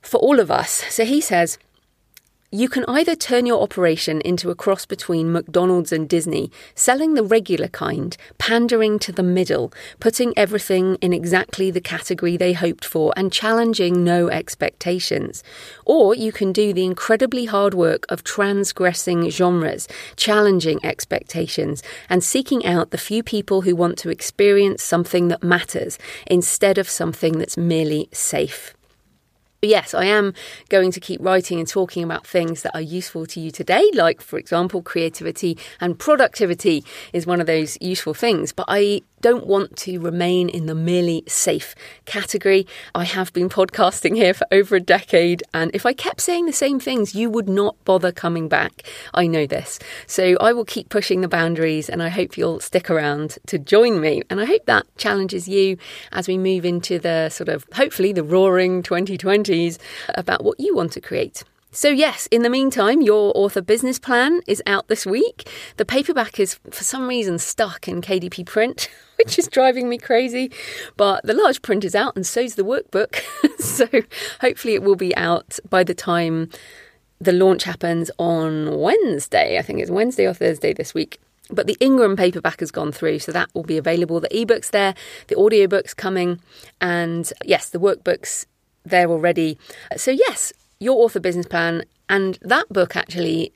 for 0.02 0.20
all 0.20 0.40
of 0.40 0.50
us. 0.52 0.84
So 0.90 1.06
he 1.06 1.22
says, 1.22 1.58
You 2.52 2.70
can 2.70 2.86
either 2.88 3.14
turn 3.14 3.46
your 3.46 3.62
operation 3.62 4.22
into 4.22 4.50
a 4.50 4.56
cross 4.56 4.86
between 4.86 5.34
McDonald's 5.34 5.92
and 5.92 6.08
Disney, 6.08 6.50
selling 6.76 7.14
the 7.14 7.24
regular 7.24 7.68
kind, 7.68 8.16
pandering 8.38 9.00
to 9.00 9.12
the 9.12 9.22
middle, 9.22 9.74
putting 10.00 10.32
everything 10.38 10.96
in 11.02 11.12
exactly 11.12 11.72
the 11.72 11.82
category 11.82 12.38
they 12.38 12.54
hoped 12.54 12.86
for, 12.86 13.12
and 13.18 13.34
challenging 13.34 14.02
no 14.02 14.30
expectations. 14.30 15.44
Or 15.84 16.16
you 16.16 16.32
can 16.32 16.54
do 16.54 16.72
the 16.72 16.86
incredibly 16.86 17.44
hard 17.44 17.74
work 17.74 18.06
of 18.08 18.24
transgressing 18.24 19.30
genres, 19.30 19.90
challenging 20.16 20.80
expectations, 20.86 21.84
and 22.10 22.24
seeking 22.24 22.66
out 22.66 22.92
the 22.92 22.98
few 22.98 23.24
people 23.24 23.64
who 23.64 23.76
want 23.76 23.98
to 23.98 24.10
experience 24.10 24.82
something 24.82 25.28
that 25.28 25.44
matters 25.44 26.00
instead 26.26 26.78
of 26.78 26.90
something 26.90 27.40
that's 27.40 27.58
merely 27.58 28.08
safe. 28.14 28.77
Yes, 29.62 29.96
I 29.96 30.06
am 30.06 30.36
going 30.70 30.92
to 30.92 31.00
keep 31.00 31.20
writing 31.20 31.58
and 31.58 31.68
talking 31.68 32.04
about 32.04 32.28
things 32.28 32.62
that 32.62 32.76
are 32.76 32.82
useful 32.82 33.26
to 33.26 33.40
you 33.40 33.50
today, 33.50 33.90
like, 33.96 34.22
for 34.22 34.38
example, 34.38 34.84
creativity 34.84 35.58
and 35.82 35.98
productivity 35.98 36.86
is 37.12 37.26
one 37.26 37.42
of 37.42 37.48
those 37.48 37.76
useful 37.82 38.14
things. 38.14 38.54
But 38.54 38.66
I 38.68 39.02
don't 39.22 39.48
want 39.48 39.76
to 39.78 40.00
remain 40.00 40.50
in 40.50 40.66
the 40.66 40.76
merely 40.76 41.24
safe 41.28 41.76
category. 42.06 42.68
I 42.94 43.04
have 43.04 43.34
been 43.34 43.50
podcasting 43.50 44.16
here 44.16 44.34
for 44.34 44.48
over 44.52 44.76
a 44.76 44.80
decade, 44.80 45.44
and 45.54 45.72
if 45.74 45.86
I 45.86 45.94
kept 45.94 46.22
saying 46.22 46.46
the 46.46 46.54
same 46.54 46.80
things, 46.80 47.16
you 47.16 47.30
would 47.30 47.50
not 47.50 47.84
bother 47.86 48.12
coming 48.12 48.48
back. 48.48 48.84
I 49.14 49.28
know 49.28 49.46
this. 49.46 49.80
So 50.06 50.38
I 50.40 50.54
will 50.54 50.66
keep 50.66 50.90
pushing 50.90 51.22
the 51.22 51.28
boundaries, 51.28 51.90
and 51.90 52.04
I 52.04 52.10
hope 52.10 52.38
you'll 52.38 52.60
stick 52.60 52.90
around 52.90 53.38
to 53.48 53.58
join 53.58 54.00
me. 54.00 54.22
And 54.30 54.40
I 54.40 54.46
hope 54.46 54.66
that 54.66 54.86
challenges 54.98 55.48
you 55.48 55.78
as 56.12 56.28
we 56.28 56.38
move 56.38 56.66
into 56.66 57.00
the 57.00 57.30
sort 57.30 57.50
of 57.50 57.66
hopefully 57.74 58.14
the 58.14 58.24
roaring 58.24 58.84
2020s 58.84 59.78
about 60.16 60.44
what 60.44 60.60
you 60.60 60.76
want 60.76 60.92
to 60.94 61.02
create. 61.02 61.44
So, 61.72 61.90
yes, 61.90 62.28
in 62.32 62.44
the 62.44 62.50
meantime, 62.50 63.02
your 63.02 63.34
author 63.36 63.62
business 63.62 64.00
plan 64.00 64.42
is 64.48 64.64
out 64.66 64.88
this 64.88 65.06
week. 65.06 65.50
The 65.76 65.86
paperback 65.86 66.40
is, 66.40 66.56
for 66.72 66.84
some 66.84 67.08
reason, 67.08 67.40
stuck 67.40 67.88
in 67.88 68.02
KDP 68.02 68.46
print, 68.46 68.90
which 69.18 69.38
is 69.38 69.48
driving 69.48 69.90
me 69.90 69.98
crazy. 69.98 70.52
But 70.96 71.26
the 71.26 71.34
large 71.34 71.62
print 71.62 71.84
is 71.84 71.94
out, 71.94 72.16
and 72.16 72.26
so's 72.26 72.56
the 72.56 72.64
workbook. 72.64 73.22
so, 73.60 73.88
hopefully, 74.40 74.76
it 74.76 74.84
will 74.84 74.96
be 74.96 75.16
out 75.18 75.60
by 75.70 75.84
the 75.84 75.94
time 75.94 76.50
the 77.20 77.34
launch 77.34 77.64
happens 77.64 78.10
on 78.18 78.80
Wednesday. 78.80 79.58
I 79.58 79.62
think 79.62 79.80
it's 79.80 79.92
Wednesday 79.92 80.26
or 80.26 80.34
Thursday 80.34 80.72
this 80.72 80.94
week. 80.94 81.20
But 81.50 81.68
the 81.68 81.78
Ingram 81.80 82.16
paperback 82.16 82.60
has 82.62 82.72
gone 82.72 82.92
through, 82.92 83.20
so 83.20 83.32
that 83.32 83.50
will 83.54 83.64
be 83.64 83.78
available. 83.78 84.20
The 84.20 84.30
ebook's 84.30 84.70
there, 84.70 84.96
the 85.28 85.36
audiobook's 85.36 85.94
coming, 85.94 86.40
and 86.82 87.32
yes, 87.46 87.70
the 87.70 87.80
workbook's 87.80 88.46
there 88.86 89.10
already. 89.10 89.58
So, 89.96 90.12
yes, 90.12 90.54
your 90.80 91.04
author 91.04 91.20
business 91.20 91.48
plan. 91.48 91.84
And 92.10 92.38
that 92.42 92.70
book 92.70 92.96
actually 92.96 93.54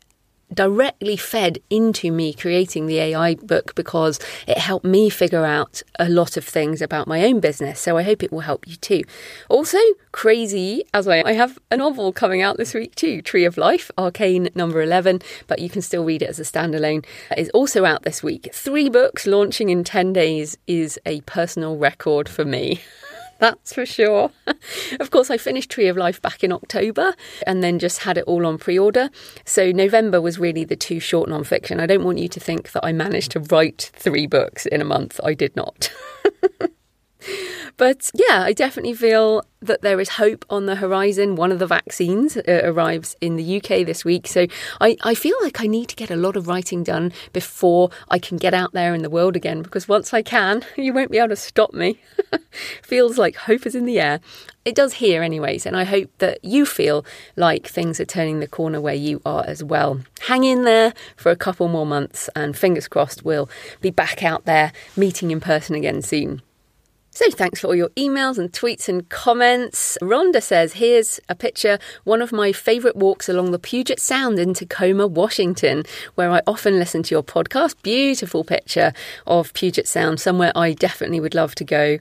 directly 0.54 1.16
fed 1.16 1.60
into 1.70 2.12
me 2.12 2.34
creating 2.34 2.86
the 2.86 3.00
AI 3.00 3.36
book 3.36 3.74
because 3.76 4.20
it 4.48 4.58
helped 4.58 4.86
me 4.86 5.10
figure 5.10 5.46
out 5.46 5.82
a 5.98 6.10
lot 6.10 6.38
of 6.38 6.44
things 6.44 6.82
about 6.82 7.08
my 7.08 7.24
own 7.24 7.40
business. 7.40 7.80
So 7.80 7.98
I 7.98 8.04
hope 8.04 8.24
it 8.24 8.32
will 8.32 8.42
help 8.42 8.68
you 8.68 8.76
too. 8.76 9.04
Also, 9.50 9.78
crazy 10.12 10.84
as 10.94 11.08
I, 11.08 11.22
I 11.22 11.34
have 11.34 11.58
a 11.70 11.78
novel 11.78 12.12
coming 12.12 12.42
out 12.42 12.58
this 12.58 12.74
week 12.74 12.96
too, 12.96 13.22
Tree 13.22 13.46
of 13.46 13.58
Life, 13.58 13.92
Arkane 13.98 14.54
number 14.56 14.82
11, 14.82 15.22
but 15.48 15.60
you 15.60 15.70
can 15.70 15.82
still 15.82 16.04
read 16.04 16.22
it 16.22 16.30
as 16.30 16.40
a 16.40 16.44
standalone. 16.44 17.06
It 17.32 17.40
is 17.40 17.50
also 17.52 17.86
out 17.86 18.04
this 18.04 18.22
week. 18.22 18.50
Three 18.54 18.90
books 18.90 19.26
launching 19.26 19.70
in 19.70 19.84
10 19.84 20.14
days 20.14 20.58
is 20.68 21.00
a 21.06 21.22
personal 21.22 21.78
record 21.78 22.28
for 22.28 22.46
me. 22.46 22.82
that's 23.42 23.74
for 23.74 23.86
sure. 23.86 24.32
of 25.00 25.10
course, 25.10 25.30
I 25.30 25.38
finished 25.38 25.72
Tree 25.72 25.88
of 25.88 25.98
Life 25.98 26.22
back 26.22 26.44
in 26.44 26.52
October 26.52 27.14
and 27.46 27.64
then 27.64 27.80
just 27.80 28.04
had 28.04 28.18
it 28.18 28.24
all 28.26 28.46
on 28.46 28.58
pre 28.58 28.78
order. 28.78 29.10
So, 29.44 29.72
November 29.72 30.22
was 30.22 30.40
really 30.40 30.64
the 30.64 30.76
two 30.76 31.00
short 31.00 31.28
non-fiction. 31.28 31.80
I 31.80 31.88
don't 31.88 32.04
want 32.04 32.20
you 32.20 32.30
to 32.30 32.40
think 32.40 32.72
that 32.72 32.86
I 32.86 32.94
managed 32.94 33.32
to 33.32 33.40
write 33.40 33.92
three 33.96 34.28
books 34.28 34.68
in 34.68 34.80
a 34.80 34.86
month. 34.86 35.20
I 35.24 35.34
did 35.34 35.56
not. 35.56 35.92
But 37.78 38.12
yeah, 38.14 38.44
I 38.44 38.54
definitely 38.54 38.94
feel 38.94 39.44
that 39.62 39.82
there 39.82 40.00
is 40.00 40.10
hope 40.10 40.46
on 40.50 40.66
the 40.66 40.76
horizon. 40.76 41.36
One 41.36 41.52
of 41.52 41.60
the 41.60 41.68
vaccines 41.68 42.36
uh, 42.36 42.62
arrives 42.64 43.16
in 43.22 43.36
the 43.36 43.58
UK 43.58 43.86
this 43.86 44.04
week. 44.04 44.28
So 44.28 44.48
I, 44.80 44.98
I 45.04 45.14
feel 45.14 45.36
like 45.42 45.62
I 45.62 45.68
need 45.68 45.88
to 45.90 45.96
get 45.96 46.10
a 46.10 46.16
lot 46.16 46.36
of 46.36 46.48
writing 46.48 46.84
done 46.84 47.14
before 47.32 47.90
I 48.10 48.18
can 48.20 48.38
get 48.38 48.54
out 48.54 48.74
there 48.74 48.94
in 48.94 49.04
the 49.04 49.10
world 49.10 49.36
again, 49.36 49.62
because 49.62 49.88
once 49.88 50.14
I 50.14 50.22
can, 50.22 50.64
you 50.78 50.94
won't 50.94 51.12
be 51.12 51.18
able 51.18 51.30
to 51.30 51.36
stop 51.36 51.74
me. 51.74 52.00
Feels 52.84 53.18
like 53.18 53.36
hope 53.36 53.66
is 53.66 53.76
in 53.76 53.86
the 53.86 54.00
air. 54.00 54.20
It 54.64 54.76
does 54.76 54.94
here, 54.94 55.24
anyways, 55.24 55.66
and 55.66 55.76
I 55.76 55.86
hope 55.86 56.12
that 56.20 56.44
you 56.44 56.68
feel 56.68 57.04
like 57.36 57.68
things 57.68 58.00
are 58.00 58.06
turning 58.06 58.40
the 58.40 58.48
corner 58.48 58.80
where 58.80 58.94
you 58.94 59.20
are 59.26 59.44
as 59.48 59.64
well. 59.64 60.02
Hang 60.28 60.44
in 60.44 60.66
there 60.66 60.94
for 61.16 61.32
a 61.32 61.36
couple 61.36 61.68
more 61.68 61.86
months, 61.86 62.30
and 62.36 62.56
fingers 62.56 62.88
crossed, 62.88 63.26
we'll 63.26 63.50
be 63.82 63.90
back 63.90 64.24
out 64.24 64.46
there 64.46 64.72
meeting 64.96 65.32
in 65.32 65.40
person 65.40 65.76
again 65.76 66.04
soon. 66.04 66.44
So 67.14 67.30
thanks 67.30 67.60
for 67.60 67.68
all 67.68 67.76
your 67.76 67.90
emails 67.90 68.38
and 68.38 68.50
tweets 68.54 68.88
and 68.88 69.08
comments. 69.10 69.98
Rhonda 70.02 70.42
says, 70.42 70.74
here's 70.74 71.20
a 71.28 71.36
picture, 71.36 71.78
one 72.06 72.22
of 72.22 72.32
my 72.32 72.54
favourite 72.54 72.96
walks 72.96 73.28
along 73.28 73.52
the 73.52 73.60
Puget 73.60 74.00
Sound 74.00 74.40
in 74.40 74.54
Tacoma, 74.54 75.08
Washington, 75.08 75.84
where 76.16 76.32
I 76.32 76.42
often 76.48 76.80
listen 76.80 77.04
to 77.04 77.14
your 77.14 77.22
podcast. 77.22 77.76
Beautiful 77.84 78.46
picture 78.46 78.94
of 79.28 79.54
Puget 79.54 79.90
Sound, 79.90 80.22
somewhere 80.22 80.54
I 80.56 80.72
definitely 80.72 81.20
would 81.20 81.36
love 81.36 81.54
to 81.56 81.66
go. 81.66 81.98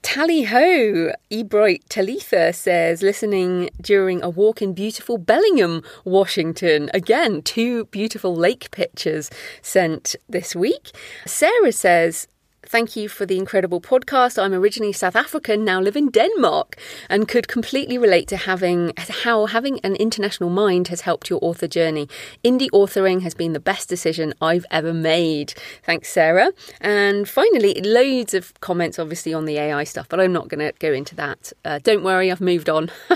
Tally 0.00 0.44
ho! 0.44 1.12
Ebright 1.28 1.82
Talitha 1.90 2.54
says, 2.54 3.02
listening 3.02 3.68
during 3.82 4.22
a 4.22 4.30
walk 4.30 4.62
in 4.62 4.72
beautiful 4.72 5.18
Bellingham, 5.18 5.82
Washington. 6.06 6.90
Again, 6.94 7.42
two 7.42 7.84
beautiful 7.86 8.34
lake 8.34 8.70
pictures 8.70 9.30
sent 9.60 10.16
this 10.26 10.56
week. 10.56 10.92
Sarah 11.26 11.70
says, 11.70 12.28
Thank 12.74 12.96
you 12.96 13.08
for 13.08 13.24
the 13.24 13.38
incredible 13.38 13.80
podcast. 13.80 14.36
I'm 14.36 14.52
originally 14.52 14.92
South 14.92 15.14
African, 15.14 15.64
now 15.64 15.80
live 15.80 15.94
in 15.94 16.08
Denmark, 16.08 16.76
and 17.08 17.28
could 17.28 17.46
completely 17.46 17.98
relate 17.98 18.26
to 18.26 18.36
having 18.36 18.92
how 18.96 19.46
having 19.46 19.78
an 19.84 19.94
international 19.94 20.50
mind 20.50 20.88
has 20.88 21.02
helped 21.02 21.30
your 21.30 21.38
author 21.40 21.68
journey. 21.68 22.08
Indie 22.42 22.68
authoring 22.72 23.22
has 23.22 23.32
been 23.32 23.52
the 23.52 23.60
best 23.60 23.88
decision 23.88 24.34
I've 24.40 24.66
ever 24.72 24.92
made. 24.92 25.54
Thanks, 25.84 26.08
Sarah. 26.08 26.50
And 26.80 27.28
finally, 27.28 27.80
loads 27.80 28.34
of 28.34 28.52
comments, 28.58 28.98
obviously, 28.98 29.32
on 29.32 29.44
the 29.44 29.56
AI 29.56 29.84
stuff, 29.84 30.08
but 30.08 30.18
I'm 30.18 30.32
not 30.32 30.48
going 30.48 30.58
to 30.58 30.72
go 30.80 30.92
into 30.92 31.14
that. 31.14 31.52
Uh, 31.64 31.78
don't 31.80 32.02
worry, 32.02 32.32
I've 32.32 32.40
moved 32.40 32.68
on. 32.68 32.90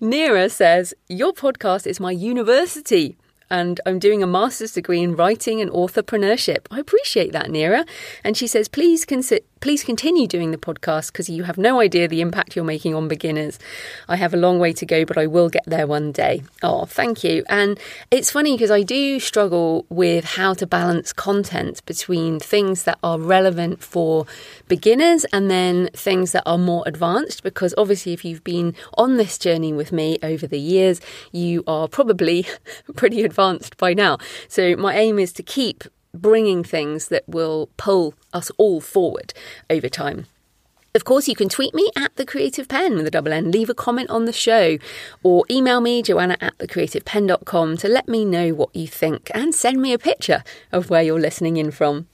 Nira 0.00 0.50
says, 0.50 0.94
Your 1.08 1.32
podcast 1.32 1.86
is 1.86 2.00
my 2.00 2.10
university 2.10 3.16
and 3.54 3.80
I'm 3.86 4.00
doing 4.00 4.20
a 4.20 4.26
master's 4.26 4.72
degree 4.72 5.00
in 5.00 5.14
writing 5.14 5.60
and 5.60 5.70
authorpreneurship. 5.70 6.66
I 6.72 6.80
appreciate 6.80 7.30
that, 7.32 7.46
Nira. 7.46 7.86
And 8.24 8.36
she 8.36 8.48
says, 8.48 8.66
please 8.68 9.04
consider 9.04 9.44
please 9.64 9.82
continue 9.82 10.26
doing 10.26 10.50
the 10.50 10.58
podcast 10.58 11.10
because 11.10 11.30
you 11.30 11.44
have 11.44 11.56
no 11.56 11.80
idea 11.80 12.06
the 12.06 12.20
impact 12.20 12.54
you're 12.54 12.66
making 12.66 12.94
on 12.94 13.08
beginners. 13.08 13.58
I 14.10 14.16
have 14.16 14.34
a 14.34 14.36
long 14.36 14.58
way 14.58 14.74
to 14.74 14.84
go, 14.84 15.06
but 15.06 15.16
I 15.16 15.26
will 15.26 15.48
get 15.48 15.64
there 15.64 15.86
one 15.86 16.12
day. 16.12 16.42
Oh, 16.62 16.84
thank 16.84 17.24
you. 17.24 17.44
And 17.48 17.80
it's 18.10 18.30
funny 18.30 18.52
because 18.52 18.70
I 18.70 18.82
do 18.82 19.18
struggle 19.18 19.86
with 19.88 20.26
how 20.26 20.52
to 20.52 20.66
balance 20.66 21.14
content 21.14 21.82
between 21.86 22.40
things 22.40 22.82
that 22.82 22.98
are 23.02 23.18
relevant 23.18 23.82
for 23.82 24.26
beginners 24.68 25.24
and 25.32 25.50
then 25.50 25.88
things 25.94 26.32
that 26.32 26.42
are 26.44 26.58
more 26.58 26.82
advanced. 26.84 27.42
Because 27.42 27.74
obviously, 27.78 28.12
if 28.12 28.22
you've 28.22 28.44
been 28.44 28.74
on 28.98 29.16
this 29.16 29.38
journey 29.38 29.72
with 29.72 29.92
me 29.92 30.18
over 30.22 30.46
the 30.46 30.60
years, 30.60 31.00
you 31.32 31.64
are 31.66 31.88
probably 31.88 32.46
pretty 32.96 33.22
advanced 33.22 33.78
by 33.78 33.94
now. 33.94 34.18
So, 34.46 34.76
my 34.76 34.94
aim 34.94 35.18
is 35.18 35.32
to 35.32 35.42
keep 35.42 35.84
bringing 36.14 36.64
things 36.64 37.08
that 37.08 37.28
will 37.28 37.68
pull 37.76 38.14
us 38.32 38.50
all 38.56 38.80
forward 38.80 39.34
over 39.68 39.88
time. 39.88 40.26
Of 40.96 41.04
course, 41.04 41.26
you 41.26 41.34
can 41.34 41.48
tweet 41.48 41.74
me 41.74 41.90
at 41.96 42.14
the 42.14 42.24
Creative 42.24 42.68
pen 42.68 42.94
with 42.94 43.04
a 43.04 43.10
double 43.10 43.32
N, 43.32 43.50
leave 43.50 43.68
a 43.68 43.74
comment 43.74 44.10
on 44.10 44.26
the 44.26 44.32
show, 44.32 44.78
or 45.24 45.44
email 45.50 45.80
me, 45.80 46.02
joanna 46.02 46.36
at 46.40 46.56
thecreativepenn.com, 46.58 47.76
to 47.78 47.88
let 47.88 48.08
me 48.08 48.24
know 48.24 48.50
what 48.50 48.74
you 48.76 48.86
think 48.86 49.28
and 49.34 49.52
send 49.52 49.82
me 49.82 49.92
a 49.92 49.98
picture 49.98 50.44
of 50.70 50.90
where 50.90 51.02
you're 51.02 51.18
listening 51.18 51.56
in 51.56 51.72
from. 51.72 52.06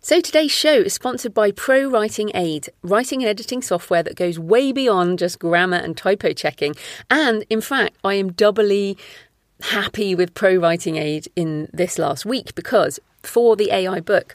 So, 0.00 0.22
today's 0.22 0.50
show 0.50 0.72
is 0.72 0.94
sponsored 0.94 1.34
by 1.34 1.50
Pro 1.50 1.86
Writing 1.86 2.30
Aid, 2.34 2.70
writing 2.82 3.22
and 3.22 3.28
editing 3.28 3.60
software 3.60 4.02
that 4.02 4.16
goes 4.16 4.38
way 4.38 4.72
beyond 4.72 5.18
just 5.18 5.38
grammar 5.38 5.76
and 5.76 5.94
typo 5.94 6.32
checking. 6.32 6.74
And 7.10 7.44
in 7.50 7.60
fact, 7.60 7.98
I 8.02 8.14
am 8.14 8.32
doubly 8.32 8.96
happy 9.62 10.14
with 10.14 10.34
Pro 10.34 10.56
Writing 10.56 10.96
Aid 10.96 11.28
in 11.36 11.68
this 11.72 11.98
last 11.98 12.26
week 12.26 12.54
because 12.54 12.98
for 13.22 13.56
the 13.56 13.70
AI 13.70 14.00
book, 14.00 14.34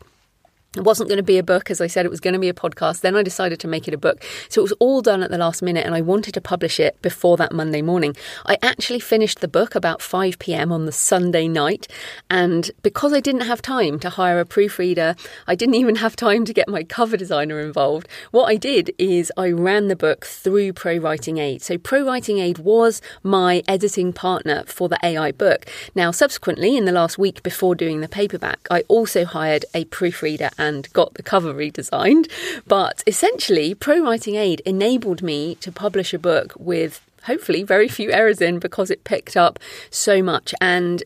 It 0.77 0.83
wasn't 0.83 1.09
going 1.09 1.17
to 1.17 1.23
be 1.23 1.37
a 1.37 1.43
book, 1.43 1.71
as 1.71 1.81
I 1.81 1.87
said, 1.87 2.05
it 2.05 2.09
was 2.09 2.19
going 2.19 2.33
to 2.33 2.39
be 2.39 2.49
a 2.49 2.53
podcast. 2.53 3.01
Then 3.01 3.15
I 3.15 3.23
decided 3.23 3.59
to 3.61 3.67
make 3.67 3.87
it 3.87 3.93
a 3.93 3.97
book. 3.97 4.23
So 4.49 4.61
it 4.61 4.63
was 4.63 4.73
all 4.73 5.01
done 5.01 5.23
at 5.23 5.31
the 5.31 5.37
last 5.37 5.61
minute, 5.61 5.85
and 5.85 5.95
I 5.95 6.01
wanted 6.01 6.33
to 6.35 6.41
publish 6.41 6.79
it 6.79 7.01
before 7.01 7.37
that 7.37 7.51
Monday 7.51 7.81
morning. 7.81 8.15
I 8.45 8.57
actually 8.61 8.99
finished 8.99 9.39
the 9.39 9.47
book 9.47 9.75
about 9.75 10.01
5 10.01 10.39
pm 10.39 10.71
on 10.71 10.85
the 10.85 10.91
Sunday 10.91 11.47
night. 11.47 11.87
And 12.29 12.69
because 12.83 13.13
I 13.13 13.19
didn't 13.19 13.41
have 13.41 13.61
time 13.61 13.99
to 13.99 14.09
hire 14.09 14.39
a 14.39 14.45
proofreader, 14.45 15.15
I 15.47 15.55
didn't 15.55 15.75
even 15.75 15.95
have 15.95 16.15
time 16.15 16.45
to 16.45 16.53
get 16.53 16.67
my 16.67 16.83
cover 16.83 17.17
designer 17.17 17.59
involved. 17.59 18.07
What 18.31 18.45
I 18.45 18.55
did 18.55 18.91
is 18.97 19.31
I 19.37 19.51
ran 19.51 19.87
the 19.87 19.95
book 19.95 20.25
through 20.25 20.73
Pro 20.73 20.97
Writing 20.97 21.37
Aid. 21.37 21.61
So 21.61 21.77
Pro 21.77 22.05
Writing 22.05 22.39
Aid 22.39 22.59
was 22.59 23.01
my 23.23 23.63
editing 23.67 24.13
partner 24.13 24.63
for 24.65 24.89
the 24.89 24.99
AI 25.03 25.31
book. 25.31 25.65
Now, 25.95 26.11
subsequently, 26.11 26.77
in 26.77 26.85
the 26.85 26.91
last 26.91 27.17
week 27.17 27.41
before 27.41 27.73
doing 27.73 28.01
the 28.01 28.07
paperback, 28.07 28.67
I 28.69 28.81
also 28.87 29.25
hired 29.25 29.65
a 29.73 29.85
proofreader 29.85 30.49
and 30.57 30.66
got 30.93 31.13
the 31.15 31.23
cover 31.23 31.53
redesigned. 31.53 32.30
But 32.67 33.03
essentially, 33.08 33.73
Pro 33.73 33.99
Writing 34.03 34.36
Aid 34.36 34.62
enabled 34.65 35.21
me 35.21 35.56
to 35.56 35.71
publish 35.71 36.13
a 36.13 36.19
book 36.19 36.53
with 36.58 37.01
hopefully 37.23 37.63
very 37.63 37.88
few 37.88 38.12
errors 38.12 38.41
in 38.41 38.60
because 38.60 38.89
it 38.89 39.03
picked 39.03 39.36
up 39.36 39.60
so 39.89 40.23
much. 40.23 40.53
And 40.62 41.03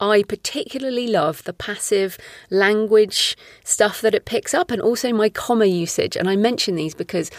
I 0.00 0.22
particularly 0.22 1.06
love 1.08 1.42
the 1.44 1.52
passive 1.52 2.18
language 2.50 3.36
stuff 3.64 4.00
that 4.02 4.14
it 4.14 4.26
picks 4.26 4.52
up 4.54 4.70
and 4.70 4.80
also 4.80 5.12
my 5.12 5.28
comma 5.28 5.66
usage. 5.66 6.16
And 6.16 6.28
I 6.28 6.36
mention 6.36 6.74
these 6.74 6.94
because 6.94 7.30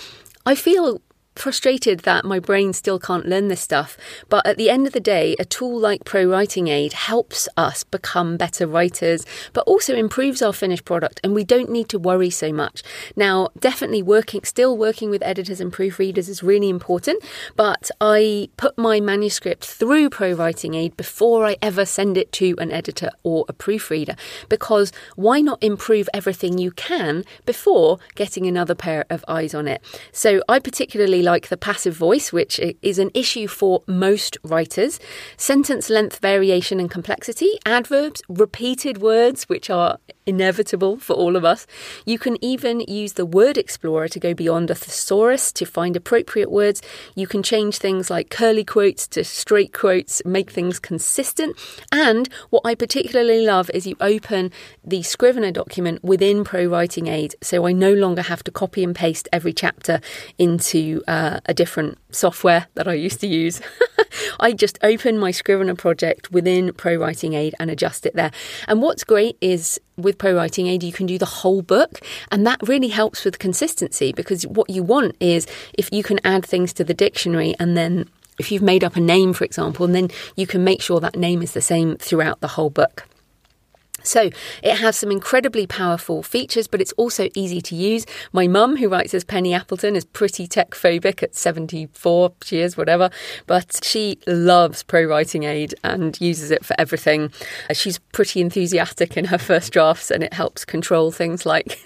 I 0.45 0.55
feel 0.55 1.01
frustrated 1.39 1.99
that 2.01 2.25
my 2.25 2.39
brain 2.39 2.73
still 2.73 2.99
can't 2.99 3.25
learn 3.25 3.47
this 3.47 3.61
stuff. 3.61 3.97
But 4.29 4.45
at 4.45 4.57
the 4.57 4.69
end 4.69 4.87
of 4.87 4.93
the 4.93 4.99
day, 4.99 5.35
a 5.39 5.45
tool 5.45 5.79
like 5.79 6.05
Pro 6.05 6.25
Writing 6.25 6.67
Aid 6.67 6.93
helps 6.93 7.47
us 7.57 7.83
become 7.83 8.37
better 8.37 8.67
writers, 8.67 9.25
but 9.53 9.65
also 9.67 9.95
improves 9.95 10.41
our 10.41 10.53
finished 10.53 10.85
product. 10.85 11.19
And 11.23 11.33
we 11.33 11.43
don't 11.43 11.69
need 11.69 11.89
to 11.89 11.99
worry 11.99 12.29
so 12.29 12.51
much. 12.51 12.83
Now, 13.15 13.49
definitely 13.59 14.01
working, 14.01 14.43
still 14.43 14.77
working 14.77 15.09
with 15.09 15.21
editors 15.23 15.61
and 15.61 15.71
proofreaders 15.71 16.29
is 16.29 16.43
really 16.43 16.69
important. 16.69 17.23
But 17.55 17.91
I 18.01 18.49
put 18.57 18.77
my 18.77 18.99
manuscript 18.99 19.65
through 19.65 20.09
Pro 20.09 20.33
Writing 20.33 20.73
Aid 20.73 20.97
before 20.97 21.45
I 21.45 21.57
ever 21.61 21.85
send 21.85 22.17
it 22.17 22.31
to 22.33 22.55
an 22.57 22.71
editor 22.71 23.09
or 23.23 23.45
a 23.47 23.53
proofreader. 23.53 24.15
Because 24.49 24.91
why 25.15 25.41
not 25.41 25.61
improve 25.61 26.09
everything 26.13 26.57
you 26.57 26.71
can 26.71 27.23
before 27.45 27.99
getting 28.15 28.47
another 28.47 28.75
pair 28.75 29.05
of 29.09 29.23
eyes 29.27 29.53
on 29.53 29.67
it? 29.67 29.83
So 30.11 30.41
I 30.49 30.59
particularly 30.59 31.21
like 31.27 31.49
the 31.49 31.57
passive 31.57 31.93
voice, 31.93 32.31
which 32.31 32.59
is 32.81 32.97
an 32.97 33.11
issue 33.13 33.47
for 33.47 33.83
most 33.85 34.37
writers, 34.43 34.99
sentence 35.35 35.89
length 35.89 36.19
variation 36.19 36.79
and 36.79 36.89
complexity, 36.89 37.51
adverbs, 37.65 38.21
repeated 38.29 38.99
words, 38.99 39.43
which 39.49 39.69
are 39.69 39.97
inevitable 40.25 40.97
for 40.97 41.13
all 41.13 41.35
of 41.35 41.43
us. 41.43 41.67
You 42.05 42.19
can 42.19 42.35
even 42.43 42.81
use 42.81 43.13
the 43.13 43.25
word 43.25 43.57
explorer 43.57 44.07
to 44.09 44.19
go 44.19 44.33
beyond 44.33 44.69
a 44.69 44.75
thesaurus 44.75 45.51
to 45.53 45.65
find 45.65 45.95
appropriate 45.95 46.51
words. 46.51 46.81
You 47.15 47.27
can 47.27 47.43
change 47.43 47.77
things 47.77 48.09
like 48.09 48.29
curly 48.29 48.63
quotes 48.63 49.07
to 49.09 49.23
straight 49.23 49.73
quotes, 49.73 50.21
make 50.25 50.49
things 50.51 50.79
consistent. 50.79 51.57
And 51.91 52.29
what 52.49 52.63
I 52.65 52.73
particularly 52.75 53.45
love 53.45 53.69
is 53.73 53.87
you 53.87 53.95
open 53.99 54.51
the 54.83 55.03
Scrivener 55.03 55.51
document 55.51 56.03
within 56.03 56.43
Pro 56.43 56.65
Writing 56.65 57.07
Aid, 57.07 57.35
so 57.41 57.65
I 57.65 57.71
no 57.71 57.93
longer 57.93 58.21
have 58.21 58.43
to 58.45 58.51
copy 58.51 58.83
and 58.83 58.95
paste 58.95 59.27
every 59.31 59.53
chapter 59.53 59.99
into 60.37 61.01
uh, 61.07 61.16
a 61.45 61.53
different 61.53 61.97
software 62.11 62.67
that 62.75 62.87
I 62.87 62.93
used 62.93 63.19
to 63.21 63.27
use. 63.27 63.61
I 64.39 64.53
just 64.53 64.77
open 64.83 65.17
my 65.17 65.31
Scrivener 65.31 65.75
project 65.75 66.31
within 66.31 66.73
Pro 66.73 66.95
Writing 66.95 67.33
Aid 67.33 67.55
and 67.59 67.69
adjust 67.69 68.05
it 68.05 68.15
there. 68.15 68.31
And 68.67 68.81
what's 68.81 69.03
great 69.03 69.37
is 69.41 69.79
with 69.95 70.17
Pro 70.17 70.35
Writing 70.35 70.67
Aid, 70.67 70.83
you 70.83 70.93
can 70.93 71.05
do 71.05 71.17
the 71.17 71.25
whole 71.25 71.61
book, 71.61 71.99
and 72.31 72.45
that 72.45 72.59
really 72.67 72.89
helps 72.89 73.25
with 73.25 73.39
consistency 73.39 74.11
because 74.13 74.45
what 74.45 74.69
you 74.69 74.83
want 74.83 75.15
is 75.19 75.47
if 75.73 75.89
you 75.91 76.03
can 76.03 76.19
add 76.23 76.45
things 76.45 76.73
to 76.73 76.83
the 76.83 76.93
dictionary 76.93 77.55
and 77.59 77.75
then 77.75 78.07
if 78.37 78.51
you've 78.51 78.61
made 78.61 78.83
up 78.83 78.95
a 78.95 78.99
name, 78.99 79.33
for 79.33 79.45
example, 79.45 79.85
and 79.85 79.95
then 79.95 80.09
you 80.35 80.45
can 80.45 80.63
make 80.63 80.81
sure 80.81 80.99
that 80.99 81.15
name 81.15 81.41
is 81.41 81.53
the 81.53 81.61
same 81.61 81.97
throughout 81.97 82.39
the 82.39 82.49
whole 82.49 82.69
book. 82.69 83.07
So 84.03 84.29
it 84.63 84.75
has 84.75 84.97
some 84.97 85.11
incredibly 85.11 85.67
powerful 85.67 86.23
features, 86.23 86.67
but 86.67 86.79
it's 86.79 86.93
also 86.93 87.29
easy 87.35 87.61
to 87.61 87.75
use. 87.75 88.05
My 88.31 88.47
mum, 88.47 88.77
who 88.77 88.89
writes 88.89 89.13
as 89.13 89.23
Penny 89.23 89.53
Appleton, 89.53 89.95
is 89.95 90.05
pretty 90.05 90.47
tech 90.47 90.71
phobic 90.71 91.23
at 91.23 91.35
74, 91.35 92.33
she 92.43 92.59
is, 92.59 92.77
whatever, 92.77 93.09
but 93.47 93.79
she 93.83 94.19
loves 94.27 94.83
Pro 94.83 95.03
Writing 95.03 95.43
Aid 95.43 95.75
and 95.83 96.19
uses 96.21 96.51
it 96.51 96.63
for 96.63 96.75
everything. 96.79 97.31
She's 97.73 97.97
pretty 97.97 98.41
enthusiastic 98.41 99.17
in 99.17 99.25
her 99.25 99.37
first 99.47 99.73
drafts 99.73 100.11
and 100.11 100.23
it 100.23 100.33
helps 100.33 100.63
control 100.63 101.11
things 101.11 101.45
like 101.45 101.79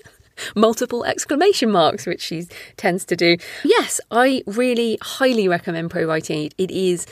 multiple 0.56 1.04
exclamation 1.06 1.72
marks, 1.72 2.06
which 2.06 2.22
she 2.22 2.48
tends 2.78 3.06
to 3.06 3.16
do. 3.16 3.38
Yes, 3.64 4.00
I 4.12 4.44
really 4.46 4.98
highly 5.02 5.48
recommend 5.48 5.92
Pro 5.92 6.06
Writing 6.06 6.38
Aid. 6.38 6.56
It 6.58 6.72
is 6.72 7.06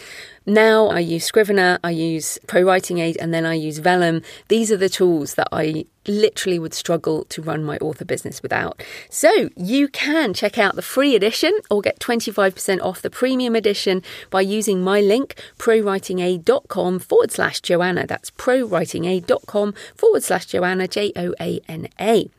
now 0.49 0.87
I 0.87 0.99
use 0.99 1.25
Scrivener, 1.25 1.77
I 1.83 1.91
use 1.91 2.39
Pro 2.47 2.63
Writing 2.63 2.97
Aid, 2.97 3.17
and 3.17 3.31
then 3.31 3.45
I 3.45 3.53
use 3.53 3.77
Vellum. 3.77 4.23
These 4.47 4.71
are 4.71 4.77
the 4.77 4.89
tools 4.89 5.35
that 5.35 5.47
I 5.51 5.85
literally 6.07 6.57
would 6.57 6.73
struggle 6.73 7.25
to 7.25 7.41
run 7.41 7.63
my 7.63 7.77
author 7.77 8.03
business 8.03 8.41
without. 8.41 8.81
So 9.11 9.49
you 9.55 9.87
can 9.87 10.33
check 10.33 10.57
out 10.57 10.75
the 10.75 10.81
free 10.81 11.15
edition 11.15 11.53
or 11.69 11.81
get 11.81 11.99
25% 11.99 12.81
off 12.81 13.01
the 13.01 13.11
premium 13.11 13.55
edition 13.55 14.01
by 14.31 14.41
using 14.41 14.81
my 14.81 15.01
link, 15.01 15.35
prowritingaid.com 15.59 16.97
forward 16.97 17.31
slash 17.31 17.61
Joanna. 17.61 18.07
That's 18.07 18.31
prowritingaid.com 18.31 19.73
forward 19.95 20.23
slash 20.23 20.47
Joanna, 20.47 20.87
J 20.87 21.11
O 21.15 21.35
A 21.39 21.59
N 21.67 21.89
A. 21.99 22.31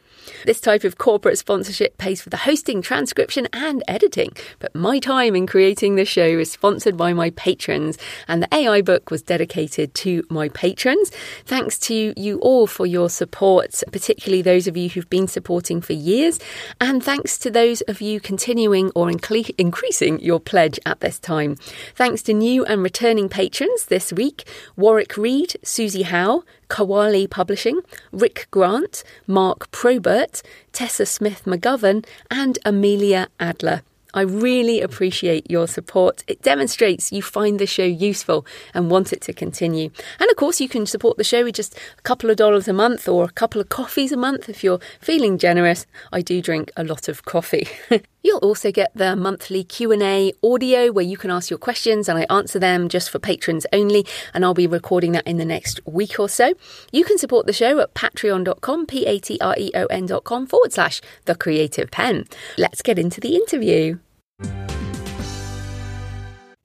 This 0.47 0.61
type 0.61 0.85
of 0.85 0.99
corporate 0.99 1.39
sponsorship 1.39 1.99
pays 1.99 2.21
for 2.21 2.31
the 2.31 2.37
hosting, 2.39 2.83
transcription, 2.83 3.49
and 3.53 3.83
editing, 3.89 4.33
but 4.59 4.75
my 4.75 4.99
time 4.99 5.37
in 5.37 5.47
creating 5.47 5.95
this 5.95 6.09
show 6.09 6.23
is 6.23 6.51
sponsored 6.51 6.97
by 6.97 7.13
my 7.13 7.31
patrons, 7.31 7.99
and 8.29 8.43
the 8.43 8.55
AI 8.55 8.83
book 8.83 9.11
was 9.11 9.23
dedicated 9.23 9.95
to 9.95 10.25
my 10.31 10.49
patrons. 10.51 11.11
Thanks 11.45 11.79
to 11.81 12.15
you 12.17 12.39
all 12.41 12.67
for 12.67 12.87
your 12.87 13.11
support, 13.11 13.83
particularly 13.93 14.43
those 14.43 14.67
of 14.67 14.77
you 14.77 14.89
who've 14.89 15.11
been 15.11 15.29
supporting 15.29 15.81
for 15.81 15.93
years, 15.93 16.39
and 16.81 17.03
thanks 17.03 17.39
to 17.39 17.51
those 17.51 17.81
of 17.83 18.01
you 18.01 18.21
continuing 18.21 18.91
or 18.95 19.11
increasing 19.11 20.21
your 20.21 20.41
pledge 20.41 20.79
at 20.87 21.01
this 21.01 21.19
time. 21.19 21.57
Thanks 21.95 22.23
to 22.23 22.33
new 22.33 22.65
and 22.65 22.83
returning 22.83 23.29
patrons 23.29 23.87
this 23.87 24.13
week 24.13 24.47
Warwick 24.77 25.17
Reed, 25.17 25.57
Susie 25.63 26.03
Howe, 26.03 26.43
Kawali 26.71 27.29
Publishing, 27.29 27.81
Rick 28.13 28.47
Grant, 28.51 29.05
Mark 29.27 29.71
Probert, 29.73 30.41
Tessa 30.73 31.05
Smith 31.05 31.43
McGovern, 31.45 32.07
and 32.31 32.59
Amelia 32.65 33.29
Adler. 33.39 33.83
I 34.13 34.23
really 34.23 34.81
appreciate 34.81 35.49
your 35.51 35.69
support. 35.69 36.25
It 36.27 36.43
demonstrates 36.43 37.13
you 37.13 37.23
find 37.23 37.59
the 37.59 37.67
show 37.67 37.85
useful 37.85 38.45
and 38.75 38.91
want 38.91 39.13
it 39.13 39.21
to 39.23 39.33
continue. 39.33 39.91
And 40.19 40.31
of 40.31 40.37
course, 40.37 40.61
you 40.61 40.69
can 40.69 40.87
support 40.87 41.17
the 41.17 41.25
show 41.25 41.45
with 41.45 41.55
just 41.55 41.77
a 41.99 42.03
couple 42.03 42.31
of 42.31 42.37
dollars 42.37 42.67
a 42.67 42.73
month 42.73 43.09
or 43.09 43.25
a 43.25 43.31
couple 43.31 43.61
of 43.61 43.69
coffees 43.69 44.11
a 44.11 44.17
month 44.17 44.49
if 44.49 44.65
you're 44.65 44.81
feeling 45.01 45.39
generous. 45.39 45.87
I 46.13 46.23
do 46.23 46.43
drink 46.43 46.73
a 46.77 46.83
lot 46.83 47.09
of 47.09 47.25
coffee. 47.25 47.69
You'll 48.23 48.39
also 48.39 48.71
get 48.71 48.91
the 48.95 49.17
monthly 49.17 49.65
Q&A 49.65 50.33
audio 50.43 50.93
where 50.93 51.05
you 51.05 51.17
can 51.17 51.31
ask 51.31 51.51
your 51.51 51.59
questions 51.59 52.09
and 52.09 52.19
I 52.19 52.23
answer 52.35 52.59
them 52.59 52.89
just 52.89 53.11
for 53.11 53.19
patrons 53.19 53.67
only 53.73 54.07
and 54.35 54.45
I'll 54.45 54.55
be 54.55 54.67
recording 54.67 55.13
that 55.13 55.27
in 55.27 55.39
the 55.39 55.45
next 55.45 55.81
week 55.87 56.19
or 56.19 56.29
so. 56.29 56.55
You 56.93 57.05
can 57.05 57.19
support 57.19 57.47
the 57.47 57.53
show 57.53 57.79
at 57.81 57.95
patreon.com, 57.95 58.87
p-a-t-r-e-o-n.com 58.87 60.47
forward 60.47 60.73
slash 60.73 61.01
the 61.25 61.35
creative 61.35 61.91
pen. 61.91 62.27
Let's 62.59 62.83
get 62.83 62.99
into 62.99 63.21
the 63.21 63.37
interview. 63.37 63.99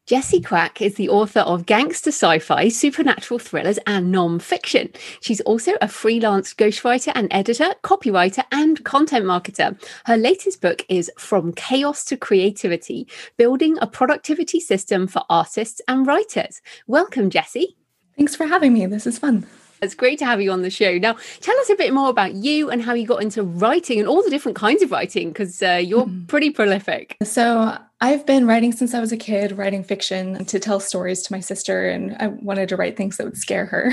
Jessie 0.05 0.39
Kwak 0.39 0.83
is 0.83 0.95
the 0.95 1.09
author 1.09 1.39
of 1.39 1.65
gangster 1.65 2.11
sci 2.11 2.37
fi, 2.37 2.67
supernatural 2.67 3.39
thrillers, 3.39 3.79
and 3.87 4.11
non 4.11 4.37
fiction. 4.37 4.91
She's 5.19 5.41
also 5.41 5.71
a 5.81 5.87
freelance 5.87 6.53
ghostwriter 6.53 7.11
and 7.15 7.27
editor, 7.31 7.73
copywriter, 7.83 8.43
and 8.51 8.83
content 8.83 9.25
marketer. 9.25 9.81
Her 10.05 10.15
latest 10.15 10.61
book 10.61 10.85
is 10.89 11.11
From 11.17 11.53
Chaos 11.53 12.05
to 12.05 12.17
Creativity 12.17 13.07
Building 13.37 13.79
a 13.81 13.87
Productivity 13.87 14.59
System 14.59 15.07
for 15.07 15.23
Artists 15.27 15.81
and 15.87 16.05
Writers. 16.05 16.61
Welcome, 16.85 17.31
Jessie. 17.31 17.75
Thanks 18.15 18.35
for 18.35 18.45
having 18.45 18.73
me. 18.73 18.85
This 18.85 19.07
is 19.07 19.17
fun. 19.17 19.47
It's 19.81 19.93
great 19.93 20.19
to 20.19 20.25
have 20.25 20.41
you 20.41 20.51
on 20.51 20.61
the 20.61 20.69
show. 20.69 20.97
Now, 20.97 21.17
tell 21.41 21.57
us 21.59 21.69
a 21.69 21.75
bit 21.75 21.93
more 21.93 22.09
about 22.09 22.33
you 22.35 22.69
and 22.69 22.81
how 22.81 22.93
you 22.93 23.05
got 23.05 23.21
into 23.21 23.43
writing 23.43 23.99
and 23.99 24.07
all 24.07 24.23
the 24.23 24.29
different 24.29 24.55
kinds 24.55 24.81
of 24.81 24.91
writing, 24.91 25.29
because 25.29 25.61
uh, 25.61 25.81
you're 25.83 26.05
mm-hmm. 26.05 26.25
pretty 26.25 26.49
prolific. 26.49 27.17
So, 27.23 27.77
I've 28.01 28.25
been 28.25 28.45
writing 28.45 28.71
since 28.71 28.93
I 28.93 28.99
was 28.99 29.11
a 29.11 29.17
kid, 29.17 29.53
writing 29.57 29.83
fiction 29.83 30.45
to 30.45 30.59
tell 30.59 30.79
stories 30.79 31.21
to 31.23 31.33
my 31.33 31.39
sister, 31.39 31.87
and 31.87 32.15
I 32.19 32.27
wanted 32.27 32.69
to 32.69 32.75
write 32.75 32.97
things 32.97 33.17
that 33.17 33.25
would 33.25 33.37
scare 33.37 33.65
her. 33.65 33.91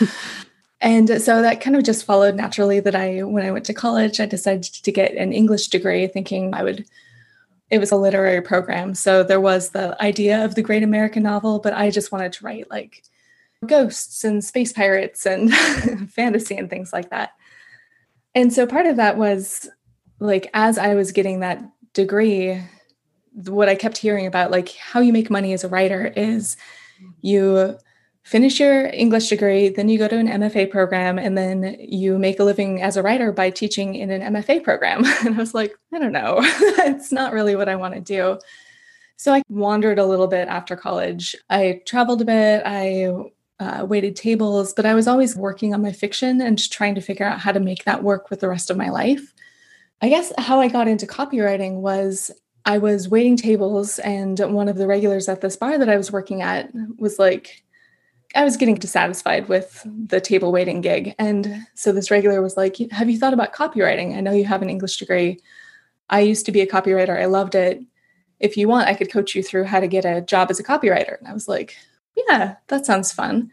and 0.80 1.20
so 1.20 1.42
that 1.42 1.60
kind 1.60 1.76
of 1.76 1.82
just 1.82 2.04
followed 2.04 2.36
naturally 2.36 2.80
that 2.80 2.94
I, 2.94 3.22
when 3.24 3.44
I 3.44 3.50
went 3.50 3.64
to 3.66 3.74
college, 3.74 4.20
I 4.20 4.26
decided 4.26 4.62
to 4.62 4.92
get 4.92 5.14
an 5.14 5.32
English 5.32 5.68
degree 5.68 6.06
thinking 6.06 6.54
I 6.54 6.62
would 6.62 6.86
it 7.70 7.78
was 7.78 7.90
a 7.90 7.96
literary 7.96 8.40
program. 8.40 8.94
So 8.94 9.22
there 9.22 9.40
was 9.40 9.70
the 9.70 10.00
idea 10.00 10.44
of 10.44 10.54
the 10.54 10.62
great 10.62 10.82
American 10.82 11.24
novel, 11.24 11.58
but 11.58 11.74
I 11.74 11.90
just 11.90 12.12
wanted 12.12 12.32
to 12.34 12.44
write 12.44 12.70
like 12.70 13.02
ghosts 13.66 14.24
and 14.24 14.44
space 14.44 14.72
pirates 14.72 15.26
and 15.26 15.54
fantasy 16.10 16.56
and 16.56 16.70
things 16.70 16.92
like 16.92 17.10
that. 17.10 17.30
And 18.34 18.52
so 18.52 18.66
part 18.66 18.86
of 18.86 18.96
that 18.96 19.16
was 19.16 19.68
like 20.18 20.50
as 20.54 20.78
I 20.78 20.94
was 20.94 21.12
getting 21.12 21.40
that 21.40 21.62
degree, 21.92 22.62
what 23.46 23.68
I 23.68 23.74
kept 23.74 23.98
hearing 23.98 24.26
about, 24.26 24.50
like 24.50 24.74
how 24.76 25.00
you 25.00 25.12
make 25.12 25.30
money 25.30 25.52
as 25.52 25.64
a 25.64 25.68
writer, 25.68 26.06
is 26.16 26.56
you 27.20 27.78
finish 28.22 28.58
your 28.58 28.86
English 28.86 29.28
degree, 29.28 29.68
then 29.68 29.88
you 29.88 29.98
go 29.98 30.08
to 30.08 30.18
an 30.18 30.26
MFA 30.26 30.70
program, 30.70 31.18
and 31.18 31.38
then 31.38 31.76
you 31.78 32.18
make 32.18 32.40
a 32.40 32.44
living 32.44 32.82
as 32.82 32.96
a 32.96 33.02
writer 33.02 33.30
by 33.30 33.50
teaching 33.50 33.94
in 33.94 34.10
an 34.10 34.34
MFA 34.34 34.64
program. 34.64 35.04
And 35.24 35.34
I 35.34 35.38
was 35.38 35.54
like, 35.54 35.76
I 35.94 35.98
don't 35.98 36.12
know, 36.12 36.38
it's 36.40 37.12
not 37.12 37.32
really 37.32 37.54
what 37.54 37.68
I 37.68 37.76
want 37.76 37.94
to 37.94 38.00
do. 38.00 38.38
So 39.16 39.32
I 39.32 39.42
wandered 39.48 39.98
a 39.98 40.06
little 40.06 40.26
bit 40.26 40.48
after 40.48 40.76
college. 40.76 41.36
I 41.48 41.82
traveled 41.86 42.20
a 42.20 42.24
bit. 42.24 42.62
I 42.66 43.30
uh, 43.58 43.86
waited 43.88 44.16
tables, 44.16 44.72
but 44.74 44.86
I 44.86 44.94
was 44.94 45.08
always 45.08 45.36
working 45.36 45.72
on 45.72 45.82
my 45.82 45.92
fiction 45.92 46.40
and 46.40 46.58
trying 46.70 46.94
to 46.94 47.00
figure 47.00 47.26
out 47.26 47.40
how 47.40 47.52
to 47.52 47.60
make 47.60 47.84
that 47.84 48.02
work 48.02 48.30
with 48.30 48.40
the 48.40 48.48
rest 48.48 48.70
of 48.70 48.76
my 48.76 48.90
life. 48.90 49.32
I 50.02 50.08
guess 50.08 50.32
how 50.38 50.60
I 50.60 50.68
got 50.68 50.88
into 50.88 51.06
copywriting 51.06 51.76
was 51.80 52.30
I 52.66 52.78
was 52.78 53.08
waiting 53.08 53.36
tables, 53.36 53.98
and 54.00 54.38
one 54.52 54.68
of 54.68 54.76
the 54.76 54.86
regulars 54.86 55.28
at 55.28 55.40
this 55.40 55.56
bar 55.56 55.78
that 55.78 55.88
I 55.88 55.96
was 55.96 56.12
working 56.12 56.42
at 56.42 56.70
was 56.98 57.18
like, 57.18 57.62
I 58.34 58.44
was 58.44 58.56
getting 58.56 58.74
dissatisfied 58.74 59.48
with 59.48 59.86
the 59.86 60.20
table 60.20 60.52
waiting 60.52 60.80
gig. 60.80 61.14
And 61.18 61.66
so 61.74 61.92
this 61.92 62.10
regular 62.10 62.42
was 62.42 62.56
like, 62.56 62.76
Have 62.90 63.08
you 63.08 63.18
thought 63.18 63.32
about 63.32 63.54
copywriting? 63.54 64.16
I 64.16 64.20
know 64.20 64.32
you 64.32 64.44
have 64.44 64.62
an 64.62 64.68
English 64.68 64.98
degree. 64.98 65.40
I 66.10 66.20
used 66.20 66.44
to 66.46 66.52
be 66.52 66.60
a 66.60 66.66
copywriter, 66.66 67.18
I 67.20 67.26
loved 67.26 67.54
it. 67.54 67.80
If 68.38 68.56
you 68.56 68.68
want, 68.68 68.88
I 68.88 68.94
could 68.94 69.10
coach 69.10 69.34
you 69.34 69.42
through 69.42 69.64
how 69.64 69.80
to 69.80 69.88
get 69.88 70.04
a 70.04 70.20
job 70.20 70.50
as 70.50 70.60
a 70.60 70.64
copywriter. 70.64 71.18
And 71.18 71.26
I 71.26 71.32
was 71.32 71.48
like, 71.48 71.76
Yeah, 72.16 72.56
that 72.68 72.86
sounds 72.86 73.12
fun. 73.12 73.50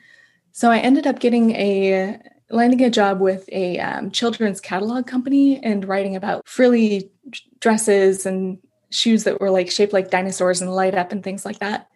So 0.51 0.71
I 0.71 0.79
ended 0.79 1.07
up 1.07 1.19
getting 1.19 1.51
a 1.51 2.19
landing 2.49 2.83
a 2.83 2.89
job 2.89 3.19
with 3.19 3.49
a 3.51 3.79
um, 3.79 4.11
children's 4.11 4.61
catalog 4.61 5.07
company 5.07 5.61
and 5.63 5.87
writing 5.87 6.15
about 6.15 6.47
frilly 6.47 7.09
dresses 7.59 8.25
and 8.25 8.59
shoes 8.91 9.23
that 9.23 9.41
were 9.41 9.49
like 9.49 9.71
shaped 9.71 9.93
like 9.93 10.11
dinosaurs 10.11 10.61
and 10.61 10.73
light 10.73 10.93
up 10.93 11.11
and 11.11 11.23
things 11.23 11.45
like 11.45 11.59
that. 11.59 11.87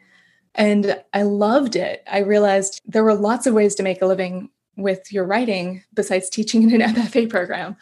And 0.55 0.99
I 1.13 1.21
loved 1.21 1.75
it. 1.75 2.03
I 2.11 2.19
realized 2.19 2.81
there 2.85 3.03
were 3.03 3.13
lots 3.13 3.45
of 3.45 3.53
ways 3.53 3.75
to 3.75 3.83
make 3.83 4.01
a 4.01 4.07
living 4.07 4.49
with 4.75 5.11
your 5.11 5.25
writing 5.25 5.83
besides 5.93 6.29
teaching 6.29 6.63
in 6.63 6.81
an 6.81 6.95
MFA 6.95 7.29
program. 7.29 7.75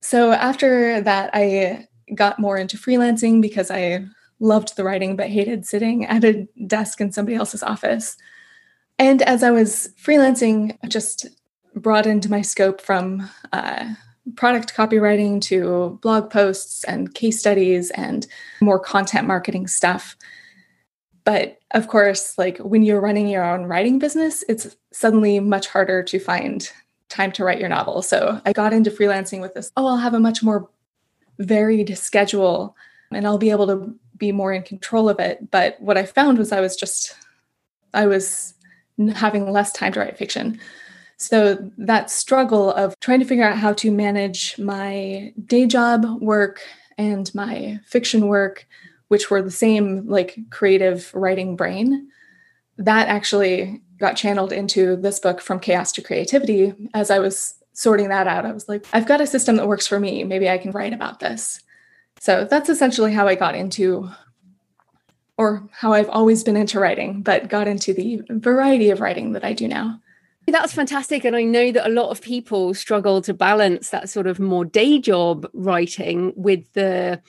So 0.00 0.32
after 0.32 1.00
that, 1.02 1.30
I 1.32 1.86
got 2.14 2.40
more 2.40 2.56
into 2.56 2.76
freelancing 2.76 3.40
because 3.40 3.70
I 3.70 4.04
loved 4.40 4.76
the 4.76 4.84
writing 4.84 5.16
but 5.16 5.28
hated 5.28 5.66
sitting 5.66 6.06
at 6.06 6.24
a 6.24 6.48
desk 6.66 7.00
in 7.00 7.12
somebody 7.12 7.36
else's 7.36 7.62
office. 7.62 8.16
And 8.98 9.22
as 9.22 9.42
I 9.42 9.50
was 9.50 9.90
freelancing, 10.02 10.76
I 10.82 10.88
just 10.88 11.26
broadened 11.74 12.28
my 12.28 12.42
scope 12.42 12.80
from 12.80 13.30
uh, 13.52 13.94
product 14.36 14.74
copywriting 14.74 15.40
to 15.42 15.98
blog 16.02 16.30
posts 16.30 16.84
and 16.84 17.14
case 17.14 17.38
studies 17.38 17.90
and 17.90 18.26
more 18.60 18.78
content 18.78 19.26
marketing 19.26 19.66
stuff. 19.66 20.16
But 21.24 21.58
of 21.72 21.88
course, 21.88 22.36
like 22.38 22.58
when 22.58 22.82
you're 22.82 23.00
running 23.00 23.28
your 23.28 23.44
own 23.44 23.64
writing 23.64 23.98
business, 23.98 24.42
it's 24.48 24.76
suddenly 24.92 25.38
much 25.40 25.68
harder 25.68 26.02
to 26.02 26.18
find 26.18 26.70
time 27.08 27.32
to 27.32 27.44
write 27.44 27.60
your 27.60 27.68
novel. 27.68 28.02
So 28.02 28.40
I 28.46 28.52
got 28.52 28.72
into 28.72 28.90
freelancing 28.90 29.40
with 29.40 29.54
this, 29.54 29.70
oh, 29.76 29.86
I'll 29.86 29.96
have 29.96 30.14
a 30.14 30.20
much 30.20 30.42
more 30.42 30.70
varied 31.38 31.96
schedule 31.98 32.76
and 33.12 33.26
I'll 33.26 33.38
be 33.38 33.50
able 33.50 33.66
to 33.66 33.94
be 34.20 34.30
more 34.30 34.52
in 34.52 34.62
control 34.62 35.08
of 35.08 35.18
it. 35.18 35.50
But 35.50 35.80
what 35.80 35.98
I 35.98 36.04
found 36.06 36.38
was 36.38 36.52
I 36.52 36.60
was 36.60 36.76
just, 36.76 37.16
I 37.92 38.06
was 38.06 38.54
having 39.14 39.50
less 39.50 39.72
time 39.72 39.92
to 39.94 40.00
write 40.00 40.16
fiction. 40.16 40.60
So 41.16 41.58
that 41.76 42.10
struggle 42.10 42.72
of 42.72 42.98
trying 43.00 43.18
to 43.18 43.26
figure 43.26 43.44
out 43.44 43.58
how 43.58 43.72
to 43.74 43.90
manage 43.90 44.58
my 44.58 45.34
day 45.44 45.66
job 45.66 46.06
work 46.20 46.60
and 46.96 47.34
my 47.34 47.80
fiction 47.84 48.28
work, 48.28 48.66
which 49.08 49.30
were 49.30 49.42
the 49.42 49.50
same 49.50 50.06
like 50.06 50.38
creative 50.50 51.12
writing 51.14 51.56
brain, 51.56 52.08
that 52.78 53.08
actually 53.08 53.82
got 53.98 54.16
channeled 54.16 54.52
into 54.52 54.96
this 54.96 55.18
book 55.18 55.40
from 55.42 55.60
chaos 55.60 55.92
to 55.92 56.02
creativity 56.02 56.72
as 56.94 57.10
I 57.10 57.18
was 57.18 57.54
sorting 57.72 58.08
that 58.08 58.26
out. 58.26 58.46
I 58.46 58.52
was 58.52 58.68
like, 58.68 58.86
I've 58.92 59.06
got 59.06 59.20
a 59.20 59.26
system 59.26 59.56
that 59.56 59.68
works 59.68 59.86
for 59.86 60.00
me. 60.00 60.24
Maybe 60.24 60.48
I 60.48 60.58
can 60.58 60.70
write 60.70 60.94
about 60.94 61.20
this. 61.20 61.60
So 62.20 62.44
that's 62.44 62.68
essentially 62.68 63.14
how 63.14 63.26
I 63.26 63.34
got 63.34 63.54
into, 63.54 64.10
or 65.38 65.66
how 65.72 65.94
I've 65.94 66.10
always 66.10 66.44
been 66.44 66.54
into 66.54 66.78
writing, 66.78 67.22
but 67.22 67.48
got 67.48 67.66
into 67.66 67.94
the 67.94 68.20
variety 68.28 68.90
of 68.90 69.00
writing 69.00 69.32
that 69.32 69.42
I 69.42 69.54
do 69.54 69.66
now. 69.66 69.98
That's 70.46 70.74
fantastic. 70.74 71.24
And 71.24 71.34
I 71.34 71.44
know 71.44 71.72
that 71.72 71.86
a 71.86 71.90
lot 71.90 72.10
of 72.10 72.20
people 72.20 72.74
struggle 72.74 73.22
to 73.22 73.32
balance 73.32 73.88
that 73.88 74.10
sort 74.10 74.26
of 74.26 74.38
more 74.38 74.66
day 74.66 74.98
job 74.98 75.48
writing 75.54 76.34
with 76.36 76.70
the 76.74 77.22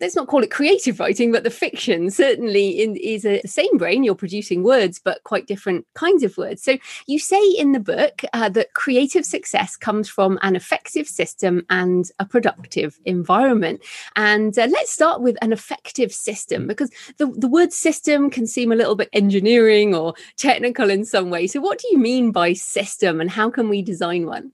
let's 0.00 0.14
not 0.14 0.28
call 0.28 0.42
it 0.42 0.50
creative 0.50 1.00
writing, 1.00 1.32
but 1.32 1.44
the 1.44 1.50
fiction 1.50 2.10
certainly 2.10 2.82
in, 2.82 2.96
is 2.96 3.24
a 3.24 3.40
same 3.46 3.76
brain. 3.76 4.04
You're 4.04 4.14
producing 4.14 4.62
words, 4.62 5.00
but 5.02 5.22
quite 5.24 5.46
different 5.46 5.86
kinds 5.94 6.22
of 6.22 6.36
words. 6.36 6.62
So 6.62 6.78
you 7.06 7.18
say 7.18 7.42
in 7.56 7.72
the 7.72 7.80
book 7.80 8.22
uh, 8.32 8.48
that 8.50 8.74
creative 8.74 9.24
success 9.24 9.76
comes 9.76 10.08
from 10.08 10.38
an 10.42 10.56
effective 10.56 11.08
system 11.08 11.66
and 11.70 12.10
a 12.18 12.24
productive 12.24 12.98
environment. 13.04 13.82
And 14.16 14.58
uh, 14.58 14.68
let's 14.70 14.92
start 14.92 15.20
with 15.20 15.36
an 15.42 15.52
effective 15.52 16.12
system 16.12 16.66
because 16.66 16.90
the, 17.16 17.26
the 17.26 17.48
word 17.48 17.72
system 17.72 18.30
can 18.30 18.46
seem 18.46 18.72
a 18.72 18.76
little 18.76 18.94
bit 18.94 19.08
engineering 19.12 19.94
or 19.94 20.14
technical 20.36 20.90
in 20.90 21.04
some 21.04 21.30
way. 21.30 21.46
So 21.46 21.60
what 21.60 21.78
do 21.78 21.88
you 21.90 21.98
mean 21.98 22.30
by 22.30 22.52
system 22.52 23.20
and 23.20 23.30
how 23.30 23.50
can 23.50 23.68
we 23.68 23.82
design 23.82 24.26
one? 24.26 24.52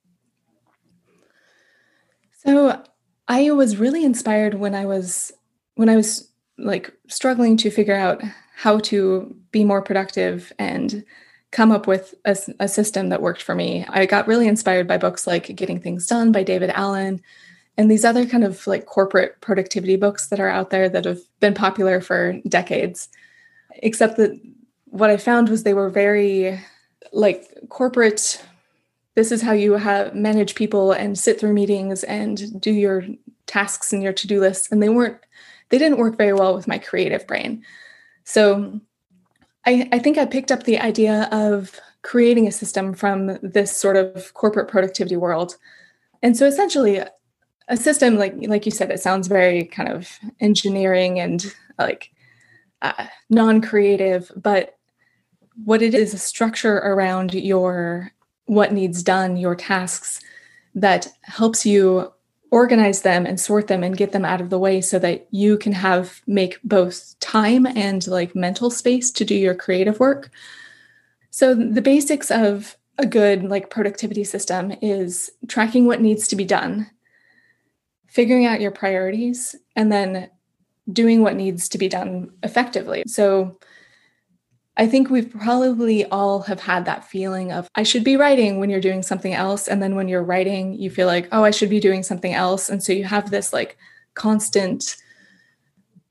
So 2.44 2.82
I 3.28 3.50
was 3.52 3.76
really 3.76 4.04
inspired 4.04 4.54
when 4.54 4.74
I 4.74 4.86
was 4.86 5.32
when 5.76 5.88
I 5.88 5.96
was 5.96 6.30
like 6.58 6.92
struggling 7.08 7.56
to 7.58 7.70
figure 7.70 7.96
out 7.96 8.22
how 8.54 8.78
to 8.78 9.34
be 9.50 9.64
more 9.64 9.82
productive 9.82 10.52
and 10.58 11.04
come 11.50 11.72
up 11.72 11.86
with 11.86 12.14
a, 12.24 12.36
a, 12.60 12.68
system 12.68 13.08
that 13.08 13.22
worked 13.22 13.42
for 13.42 13.54
me. 13.54 13.84
I 13.88 14.06
got 14.06 14.26
really 14.26 14.46
inspired 14.46 14.86
by 14.86 14.98
books 14.98 15.26
like 15.26 15.54
Getting 15.54 15.80
Things 15.80 16.06
Done 16.06 16.32
by 16.32 16.42
David 16.42 16.70
Allen 16.70 17.20
and 17.76 17.90
these 17.90 18.04
other 18.04 18.26
kind 18.26 18.44
of 18.44 18.66
like 18.66 18.86
corporate 18.86 19.40
productivity 19.40 19.96
books 19.96 20.28
that 20.28 20.40
are 20.40 20.48
out 20.48 20.70
there 20.70 20.88
that 20.88 21.04
have 21.04 21.20
been 21.40 21.54
popular 21.54 22.00
for 22.00 22.40
decades. 22.48 23.08
Except 23.76 24.16
that 24.16 24.40
what 24.86 25.10
I 25.10 25.16
found 25.16 25.48
was 25.48 25.62
they 25.62 25.74
were 25.74 25.90
very 25.90 26.60
like 27.12 27.46
corporate 27.68 28.42
this 29.14 29.30
is 29.30 29.42
how 29.42 29.52
you 29.52 29.74
have 29.74 30.14
manage 30.14 30.54
people 30.54 30.92
and 30.92 31.18
sit 31.18 31.38
through 31.38 31.52
meetings 31.52 32.04
and 32.04 32.60
do 32.60 32.72
your 32.72 33.04
tasks 33.46 33.92
and 33.92 34.02
your 34.02 34.12
to-do 34.12 34.40
lists. 34.40 34.70
And 34.70 34.82
they 34.82 34.88
weren't 34.88 35.18
they 35.70 35.78
didn't 35.78 35.98
work 35.98 36.16
very 36.16 36.32
well 36.32 36.54
with 36.54 36.68
my 36.68 36.78
creative 36.78 37.26
brain. 37.26 37.64
So 38.24 38.80
I, 39.66 39.88
I 39.92 39.98
think 39.98 40.18
i 40.18 40.26
picked 40.26 40.52
up 40.52 40.64
the 40.64 40.78
idea 40.78 41.28
of 41.32 41.80
creating 42.02 42.46
a 42.46 42.52
system 42.52 42.92
from 42.92 43.38
this 43.42 43.74
sort 43.76 43.96
of 43.96 44.34
corporate 44.34 44.68
productivity 44.68 45.16
world. 45.16 45.56
And 46.22 46.36
so 46.36 46.46
essentially 46.46 47.02
a 47.68 47.76
system 47.76 48.16
like 48.16 48.34
like 48.40 48.66
you 48.66 48.72
said 48.72 48.90
it 48.90 49.00
sounds 49.00 49.28
very 49.28 49.64
kind 49.64 49.88
of 49.88 50.18
engineering 50.40 51.18
and 51.18 51.46
like 51.78 52.10
uh, 52.82 53.06
non-creative 53.30 54.30
but 54.36 54.76
what 55.64 55.80
it 55.80 55.94
is 55.94 56.12
a 56.12 56.18
structure 56.18 56.76
around 56.76 57.32
your 57.32 58.12
what 58.46 58.72
needs 58.72 59.02
done, 59.02 59.36
your 59.36 59.54
tasks 59.54 60.20
that 60.74 61.08
helps 61.22 61.64
you 61.64 62.12
organize 62.50 63.02
them 63.02 63.26
and 63.26 63.40
sort 63.40 63.66
them 63.66 63.82
and 63.82 63.96
get 63.96 64.12
them 64.12 64.24
out 64.24 64.40
of 64.40 64.48
the 64.48 64.58
way 64.58 64.80
so 64.80 64.98
that 64.98 65.26
you 65.30 65.58
can 65.58 65.72
have 65.72 66.22
make 66.26 66.58
both 66.62 67.18
time 67.18 67.66
and 67.66 68.06
like 68.06 68.36
mental 68.36 68.70
space 68.70 69.10
to 69.10 69.24
do 69.24 69.34
your 69.34 69.54
creative 69.54 69.98
work. 69.98 70.30
So 71.30 71.54
the 71.54 71.82
basics 71.82 72.30
of 72.30 72.76
a 72.96 73.06
good 73.06 73.42
like 73.42 73.70
productivity 73.70 74.22
system 74.22 74.72
is 74.80 75.30
tracking 75.48 75.86
what 75.86 76.00
needs 76.00 76.28
to 76.28 76.36
be 76.36 76.44
done, 76.44 76.88
figuring 78.06 78.46
out 78.46 78.60
your 78.60 78.70
priorities, 78.70 79.56
and 79.74 79.90
then 79.90 80.30
doing 80.92 81.22
what 81.22 81.34
needs 81.34 81.68
to 81.70 81.78
be 81.78 81.88
done 81.88 82.30
effectively. 82.42 83.02
So 83.06 83.58
I 84.76 84.88
think 84.88 85.08
we've 85.08 85.30
probably 85.30 86.04
all 86.06 86.40
have 86.42 86.60
had 86.60 86.84
that 86.84 87.04
feeling 87.04 87.52
of 87.52 87.68
I 87.74 87.84
should 87.84 88.02
be 88.02 88.16
writing 88.16 88.58
when 88.58 88.70
you're 88.70 88.80
doing 88.80 89.02
something 89.02 89.32
else. 89.32 89.68
And 89.68 89.82
then 89.82 89.94
when 89.94 90.08
you're 90.08 90.22
writing 90.22 90.74
you 90.74 90.90
feel 90.90 91.06
like 91.06 91.28
oh 91.32 91.44
I 91.44 91.50
should 91.50 91.70
be 91.70 91.80
doing 91.80 92.02
something 92.02 92.34
else. 92.34 92.68
And 92.68 92.82
so 92.82 92.92
you 92.92 93.04
have 93.04 93.30
this 93.30 93.52
like 93.52 93.76
constant 94.14 94.96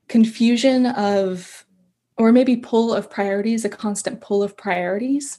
confusion 0.08 0.86
of 0.86 1.64
or 2.16 2.32
maybe 2.32 2.56
pull 2.56 2.94
of 2.94 3.10
priorities 3.10 3.64
a 3.64 3.68
constant 3.68 4.20
pull 4.20 4.42
of 4.42 4.56
priorities. 4.56 5.38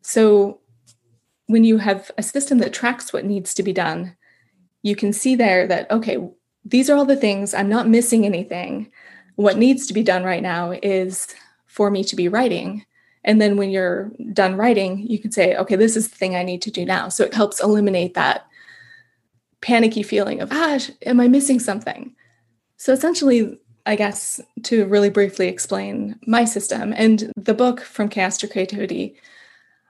So 0.00 0.60
when 1.46 1.64
you 1.64 1.78
have 1.78 2.10
a 2.16 2.22
system 2.22 2.58
that 2.58 2.72
tracks 2.72 3.12
what 3.12 3.24
needs 3.24 3.52
to 3.54 3.62
be 3.62 3.72
done 3.72 4.16
you 4.82 4.96
can 4.96 5.12
see 5.12 5.36
there 5.36 5.66
that 5.66 5.90
okay 5.90 6.18
these 6.64 6.88
are 6.88 6.96
all 6.96 7.04
the 7.04 7.16
things 7.16 7.54
I'm 7.54 7.68
not 7.68 7.88
missing 7.88 8.24
anything. 8.24 8.90
What 9.36 9.58
needs 9.58 9.86
to 9.86 9.94
be 9.94 10.02
done 10.02 10.24
right 10.24 10.42
now 10.42 10.72
is 10.82 11.34
for 11.72 11.90
me 11.90 12.04
to 12.04 12.14
be 12.14 12.28
writing. 12.28 12.84
And 13.24 13.40
then 13.40 13.56
when 13.56 13.70
you're 13.70 14.12
done 14.32 14.56
writing, 14.56 14.98
you 14.98 15.18
can 15.18 15.32
say, 15.32 15.56
okay, 15.56 15.76
this 15.76 15.96
is 15.96 16.08
the 16.08 16.16
thing 16.16 16.36
I 16.36 16.42
need 16.42 16.60
to 16.62 16.70
do 16.70 16.84
now. 16.84 17.08
So 17.08 17.24
it 17.24 17.32
helps 17.32 17.62
eliminate 17.62 18.12
that 18.14 18.46
panicky 19.62 20.02
feeling 20.02 20.42
of, 20.42 20.50
ah, 20.52 20.78
am 21.06 21.18
I 21.18 21.28
missing 21.28 21.58
something? 21.58 22.14
So 22.76 22.92
essentially, 22.92 23.58
I 23.86 23.96
guess 23.96 24.38
to 24.64 24.84
really 24.84 25.08
briefly 25.08 25.48
explain 25.48 26.18
my 26.26 26.44
system 26.44 26.92
and 26.94 27.32
the 27.36 27.54
book 27.54 27.80
from 27.80 28.10
Chaos 28.10 28.36
to 28.38 28.48
Creativity, 28.48 29.16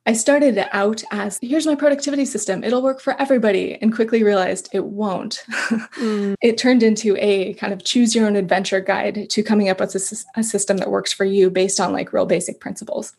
I 0.04 0.14
started 0.14 0.58
it 0.58 0.68
out 0.72 1.04
as 1.12 1.38
here's 1.40 1.66
my 1.66 1.76
productivity 1.76 2.24
system. 2.24 2.64
It'll 2.64 2.82
work 2.82 3.00
for 3.00 3.20
everybody, 3.20 3.78
and 3.80 3.94
quickly 3.94 4.24
realized 4.24 4.68
it 4.72 4.84
won't. 4.84 5.44
mm. 5.48 6.34
It 6.42 6.58
turned 6.58 6.82
into 6.82 7.16
a 7.18 7.54
kind 7.54 7.72
of 7.72 7.84
choose 7.84 8.14
your 8.14 8.26
own 8.26 8.34
adventure 8.34 8.80
guide 8.80 9.30
to 9.30 9.42
coming 9.42 9.68
up 9.68 9.78
with 9.78 9.94
a, 9.94 10.40
a 10.40 10.42
system 10.42 10.78
that 10.78 10.90
works 10.90 11.12
for 11.12 11.24
you 11.24 11.50
based 11.50 11.78
on 11.78 11.92
like 11.92 12.12
real 12.12 12.26
basic 12.26 12.58
principles. 12.58 13.14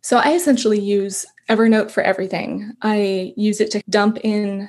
So 0.00 0.18
I 0.18 0.32
essentially 0.32 0.80
use 0.80 1.24
Evernote 1.48 1.90
for 1.90 2.02
everything. 2.02 2.72
I 2.82 3.32
use 3.36 3.60
it 3.60 3.70
to 3.72 3.82
dump 3.88 4.18
in 4.22 4.68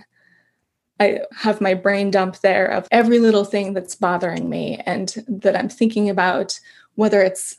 I 1.00 1.22
have 1.32 1.62
my 1.62 1.74
brain 1.74 2.12
dump 2.12 2.40
there 2.40 2.66
of 2.66 2.88
every 2.92 3.20
little 3.20 3.46
thing 3.46 3.74
that's 3.74 3.96
bothering 3.96 4.50
me 4.50 4.82
and 4.86 5.16
that 5.28 5.56
I'm 5.56 5.70
thinking 5.70 6.10
about, 6.10 6.60
whether 6.96 7.22
it's 7.22 7.56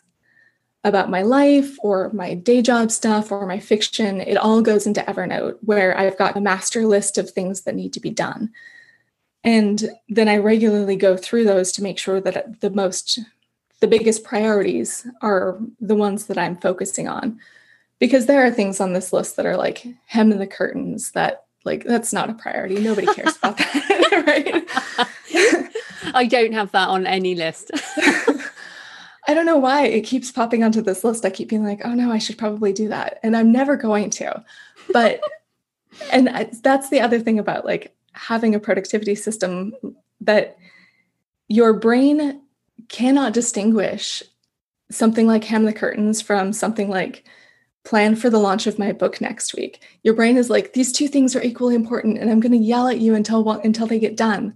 about 0.84 1.10
my 1.10 1.22
life 1.22 1.76
or 1.82 2.10
my 2.12 2.34
day 2.34 2.62
job 2.62 2.90
stuff 2.90 3.30
or 3.30 3.46
my 3.46 3.58
fiction. 3.58 4.20
It 4.20 4.36
all 4.36 4.62
goes 4.62 4.86
into 4.86 5.02
Evernote 5.02 5.58
where 5.60 5.96
I've 5.96 6.16
got 6.16 6.36
a 6.36 6.40
master 6.40 6.86
list 6.86 7.18
of 7.18 7.30
things 7.30 7.62
that 7.62 7.74
need 7.74 7.92
to 7.92 8.00
be 8.00 8.10
done. 8.10 8.50
And 9.44 9.90
then 10.08 10.28
I 10.28 10.38
regularly 10.38 10.96
go 10.96 11.16
through 11.16 11.44
those 11.44 11.72
to 11.72 11.82
make 11.82 11.98
sure 11.98 12.20
that 12.20 12.60
the 12.60 12.70
most, 12.70 13.18
the 13.80 13.86
biggest 13.86 14.24
priorities 14.24 15.06
are 15.22 15.58
the 15.80 15.94
ones 15.94 16.26
that 16.26 16.38
I'm 16.38 16.56
focusing 16.56 17.08
on. 17.08 17.38
Because 17.98 18.24
there 18.24 18.44
are 18.44 18.50
things 18.50 18.80
on 18.80 18.94
this 18.94 19.12
list 19.12 19.36
that 19.36 19.44
are 19.44 19.58
like 19.58 19.86
hem 20.06 20.30
the 20.30 20.46
curtains 20.46 21.10
that 21.12 21.44
like 21.64 21.84
that's 21.84 22.12
not 22.12 22.30
a 22.30 22.34
priority. 22.34 22.80
Nobody 22.80 23.06
cares 23.06 23.36
about 23.36 23.58
that, 23.58 24.24
right? 24.26 25.70
I 26.14 26.26
don't 26.26 26.54
have 26.54 26.72
that 26.72 26.88
on 26.88 27.06
any 27.06 27.34
list. 27.34 27.70
I 29.30 29.34
don't 29.34 29.46
know 29.46 29.58
why 29.58 29.86
it 29.86 30.00
keeps 30.00 30.32
popping 30.32 30.64
onto 30.64 30.82
this 30.82 31.04
list. 31.04 31.24
I 31.24 31.30
keep 31.30 31.48
being 31.48 31.62
like, 31.62 31.82
oh 31.84 31.94
no, 31.94 32.10
I 32.10 32.18
should 32.18 32.36
probably 32.36 32.72
do 32.72 32.88
that. 32.88 33.20
And 33.22 33.36
I'm 33.36 33.52
never 33.52 33.76
going 33.76 34.10
to. 34.10 34.44
But, 34.92 35.20
and 36.12 36.50
that's 36.64 36.90
the 36.90 37.00
other 37.00 37.20
thing 37.20 37.38
about 37.38 37.64
like 37.64 37.94
having 38.12 38.56
a 38.56 38.58
productivity 38.58 39.14
system 39.14 39.72
that 40.22 40.58
your 41.46 41.72
brain 41.72 42.42
cannot 42.88 43.32
distinguish 43.32 44.20
something 44.90 45.28
like 45.28 45.44
hem 45.44 45.64
the 45.64 45.72
curtains 45.72 46.20
from 46.20 46.52
something 46.52 46.88
like 46.88 47.24
plan 47.84 48.16
for 48.16 48.30
the 48.30 48.38
launch 48.38 48.66
of 48.66 48.80
my 48.80 48.90
book 48.90 49.20
next 49.20 49.54
week. 49.54 49.80
Your 50.02 50.14
brain 50.14 50.38
is 50.38 50.50
like, 50.50 50.72
these 50.72 50.90
two 50.90 51.06
things 51.06 51.36
are 51.36 51.42
equally 51.42 51.76
important, 51.76 52.18
and 52.18 52.28
I'm 52.28 52.40
going 52.40 52.50
to 52.50 52.58
yell 52.58 52.88
at 52.88 52.98
you 52.98 53.14
until 53.14 53.48
until 53.48 53.86
they 53.86 54.00
get 54.00 54.16
done. 54.16 54.54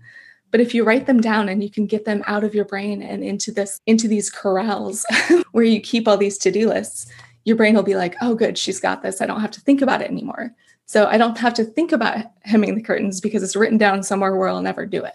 But 0.55 0.61
if 0.61 0.73
you 0.73 0.85
write 0.85 1.07
them 1.07 1.21
down 1.21 1.49
and 1.49 1.64
you 1.64 1.69
can 1.69 1.85
get 1.85 2.05
them 2.05 2.23
out 2.29 2.45
of 2.45 2.55
your 2.55 2.64
brain 2.64 3.03
and 3.03 3.25
into 3.25 3.51
this 3.51 3.81
into 3.87 4.07
these 4.07 4.31
corrals 4.31 5.05
where 5.51 5.64
you 5.64 5.81
keep 5.81 6.07
all 6.07 6.17
these 6.17 6.38
to-do 6.38 6.69
lists, 6.69 7.11
your 7.45 7.57
brain 7.57 7.75
will 7.75 7.83
be 7.83 7.97
like, 7.97 8.14
"Oh, 8.23 8.37
good, 8.37 8.57
she's 8.57 8.79
got 8.79 9.03
this. 9.03 9.21
I 9.21 9.27
don't 9.27 9.40
have 9.40 9.51
to 9.51 9.61
think 9.61 9.83
about 9.83 10.01
it 10.01 10.09
anymore." 10.09 10.55
So 10.87 11.07
I 11.07 11.19
don't 11.19 11.37
have 11.38 11.55
to 11.55 11.64
think 11.64 11.90
about 11.90 12.27
hemming 12.43 12.77
the 12.77 12.83
curtains 12.85 13.21
because 13.21 13.43
it's 13.43 13.57
written 13.57 13.79
down 13.79 14.05
somewhere 14.05 14.37
where 14.37 14.47
I'll 14.47 14.62
never 14.62 14.87
do 14.87 15.03
it. 15.03 15.14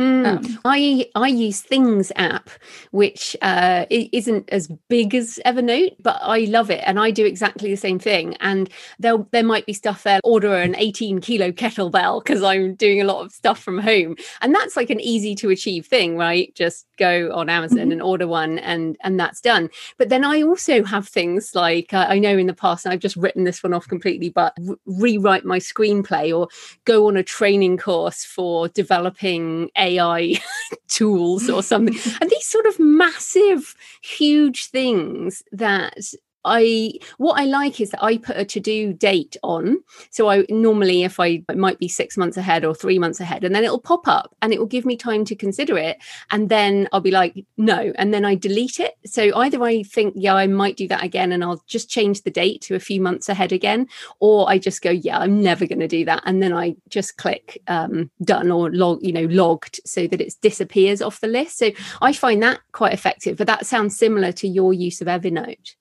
Mm. 0.00 0.26
Um, 0.26 0.58
I 0.64 1.10
I 1.14 1.28
use 1.28 1.60
Things 1.60 2.10
app, 2.16 2.48
which 2.90 3.36
uh, 3.42 3.84
isn't 3.90 4.48
as 4.48 4.68
big 4.88 5.14
as 5.14 5.38
Evernote, 5.44 5.96
but 6.00 6.18
I 6.22 6.40
love 6.40 6.70
it, 6.70 6.82
and 6.86 6.98
I 6.98 7.10
do 7.10 7.26
exactly 7.26 7.70
the 7.70 7.76
same 7.76 7.98
thing. 7.98 8.34
And 8.40 8.70
there 8.98 9.18
there 9.32 9.44
might 9.44 9.66
be 9.66 9.74
stuff 9.74 10.04
there. 10.04 10.20
Order 10.24 10.54
an 10.54 10.74
18 10.76 11.20
kilo 11.20 11.52
kettlebell 11.52 12.22
because 12.24 12.42
I'm 12.42 12.76
doing 12.76 13.02
a 13.02 13.04
lot 13.04 13.22
of 13.22 13.30
stuff 13.30 13.62
from 13.62 13.76
home, 13.76 14.16
and 14.40 14.54
that's 14.54 14.74
like 14.74 14.88
an 14.88 15.00
easy 15.00 15.34
to 15.34 15.50
achieve 15.50 15.86
thing, 15.86 16.16
right? 16.16 16.54
Just 16.54 16.86
go 16.96 17.30
on 17.34 17.50
Amazon 17.50 17.78
mm-hmm. 17.78 17.92
and 17.92 18.02
order 18.02 18.26
one, 18.26 18.58
and 18.58 18.96
and 19.02 19.20
that's 19.20 19.42
done. 19.42 19.68
But 19.98 20.08
then 20.08 20.24
I 20.24 20.40
also 20.40 20.82
have 20.82 21.08
things 21.08 21.54
like 21.54 21.92
uh, 21.92 22.06
I 22.08 22.18
know 22.20 22.38
in 22.38 22.46
the 22.46 22.54
past, 22.54 22.86
and 22.86 22.94
I've 22.94 23.00
just 23.00 23.16
written 23.16 23.44
this 23.44 23.62
one 23.62 23.74
off 23.74 23.86
completely, 23.86 24.30
but 24.30 24.54
re- 24.60 24.76
rewrite 24.86 25.44
my 25.44 25.58
screenplay 25.58 26.34
or 26.34 26.48
go 26.86 27.06
on 27.06 27.18
a 27.18 27.22
training 27.22 27.76
course 27.76 28.24
for 28.24 28.66
developing 28.68 29.68
a 29.76 29.89
AI 29.98 30.40
tools 30.88 31.48
or 31.48 31.62
something. 31.62 31.94
and 32.20 32.30
these 32.30 32.46
sort 32.46 32.66
of 32.66 32.78
massive, 32.78 33.74
huge 34.02 34.66
things 34.66 35.42
that 35.52 35.98
I 36.44 36.92
what 37.18 37.40
I 37.40 37.44
like 37.44 37.80
is 37.80 37.90
that 37.90 38.02
I 38.02 38.16
put 38.16 38.36
a 38.36 38.44
to 38.44 38.60
do 38.60 38.92
date 38.92 39.36
on. 39.42 39.78
So 40.10 40.28
I 40.30 40.44
normally, 40.48 41.04
if 41.04 41.20
I 41.20 41.42
might 41.54 41.78
be 41.78 41.88
six 41.88 42.16
months 42.16 42.36
ahead 42.36 42.64
or 42.64 42.74
three 42.74 42.98
months 42.98 43.20
ahead, 43.20 43.44
and 43.44 43.54
then 43.54 43.64
it'll 43.64 43.80
pop 43.80 44.08
up 44.08 44.34
and 44.42 44.52
it 44.52 44.58
will 44.58 44.66
give 44.66 44.84
me 44.84 44.96
time 44.96 45.24
to 45.26 45.34
consider 45.34 45.76
it, 45.76 45.98
and 46.30 46.48
then 46.48 46.88
I'll 46.92 47.00
be 47.00 47.10
like, 47.10 47.44
no, 47.56 47.92
and 47.96 48.12
then 48.14 48.24
I 48.24 48.34
delete 48.34 48.80
it. 48.80 48.96
So 49.06 49.30
either 49.36 49.62
I 49.62 49.82
think, 49.82 50.14
yeah, 50.16 50.34
I 50.34 50.46
might 50.46 50.76
do 50.76 50.88
that 50.88 51.04
again, 51.04 51.32
and 51.32 51.44
I'll 51.44 51.62
just 51.66 51.90
change 51.90 52.22
the 52.22 52.30
date 52.30 52.62
to 52.62 52.74
a 52.74 52.80
few 52.80 53.00
months 53.00 53.28
ahead 53.28 53.52
again, 53.52 53.86
or 54.20 54.48
I 54.48 54.58
just 54.58 54.82
go, 54.82 54.90
yeah, 54.90 55.18
I'm 55.18 55.42
never 55.42 55.66
going 55.66 55.80
to 55.80 55.88
do 55.88 56.04
that, 56.06 56.22
and 56.26 56.42
then 56.42 56.52
I 56.52 56.76
just 56.88 57.16
click 57.16 57.62
um, 57.68 58.10
done 58.24 58.50
or 58.50 58.70
log, 58.70 59.00
you 59.02 59.12
know, 59.12 59.26
logged, 59.26 59.80
so 59.84 60.06
that 60.06 60.20
it 60.20 60.34
disappears 60.40 61.02
off 61.02 61.20
the 61.20 61.26
list. 61.26 61.58
So 61.58 61.70
I 62.00 62.12
find 62.12 62.42
that 62.42 62.60
quite 62.72 62.92
effective. 62.92 63.36
But 63.36 63.46
that 63.46 63.66
sounds 63.66 63.96
similar 63.96 64.32
to 64.32 64.48
your 64.48 64.72
use 64.72 65.00
of 65.00 65.08
Evernote. 65.08 65.74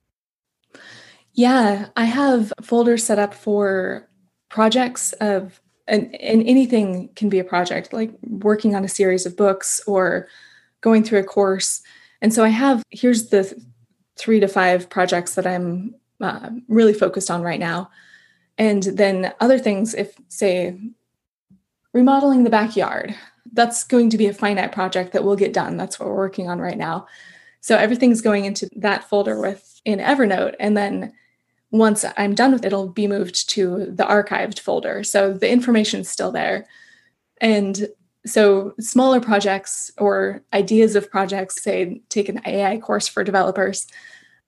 Yeah, 1.39 1.87
I 1.95 2.03
have 2.03 2.51
folders 2.61 3.05
set 3.05 3.17
up 3.17 3.33
for 3.33 4.09
projects 4.49 5.13
of 5.21 5.61
and, 5.87 6.13
and 6.15 6.45
anything 6.45 7.11
can 7.15 7.29
be 7.29 7.39
a 7.39 7.45
project, 7.45 7.93
like 7.93 8.11
working 8.27 8.75
on 8.75 8.83
a 8.83 8.89
series 8.89 9.25
of 9.25 9.37
books 9.37 9.79
or 9.87 10.27
going 10.81 11.01
through 11.01 11.19
a 11.19 11.23
course. 11.23 11.81
And 12.21 12.33
so 12.33 12.43
I 12.43 12.49
have 12.49 12.83
here's 12.89 13.29
the 13.29 13.57
three 14.17 14.41
to 14.41 14.49
five 14.49 14.89
projects 14.89 15.35
that 15.35 15.47
I'm 15.47 15.95
uh, 16.19 16.49
really 16.67 16.93
focused 16.93 17.31
on 17.31 17.41
right 17.41 17.61
now. 17.61 17.89
And 18.57 18.83
then 18.83 19.33
other 19.39 19.59
things, 19.59 19.93
if 19.93 20.17
say 20.27 20.77
remodeling 21.93 22.43
the 22.43 22.49
backyard, 22.49 23.15
that's 23.53 23.85
going 23.85 24.09
to 24.09 24.17
be 24.17 24.27
a 24.27 24.33
finite 24.33 24.73
project 24.73 25.13
that 25.13 25.23
will 25.23 25.37
get 25.37 25.53
done. 25.53 25.77
That's 25.77 26.01
what 26.01 26.09
we're 26.09 26.15
working 26.17 26.49
on 26.49 26.59
right 26.59 26.77
now. 26.77 27.07
So 27.61 27.77
everything's 27.77 28.19
going 28.19 28.43
into 28.43 28.69
that 28.75 29.05
folder 29.05 29.39
with 29.39 29.79
in 29.85 29.99
Evernote. 29.99 30.55
And 30.59 30.75
then 30.75 31.13
once 31.71 32.03
I'm 32.17 32.33
done 32.33 32.51
with 32.51 32.63
it, 32.63 32.67
it'll 32.67 32.89
be 32.89 33.07
moved 33.07 33.49
to 33.49 33.85
the 33.85 34.03
archived 34.03 34.59
folder. 34.59 35.03
So 35.03 35.33
the 35.33 35.49
information's 35.49 36.09
still 36.09 36.31
there. 36.31 36.67
And 37.41 37.87
so 38.25 38.73
smaller 38.79 39.19
projects 39.19 39.91
or 39.97 40.41
ideas 40.53 40.95
of 40.95 41.09
projects, 41.09 41.61
say 41.61 42.01
take 42.09 42.29
an 42.29 42.41
AI 42.45 42.77
course 42.77 43.07
for 43.07 43.23
developers. 43.23 43.87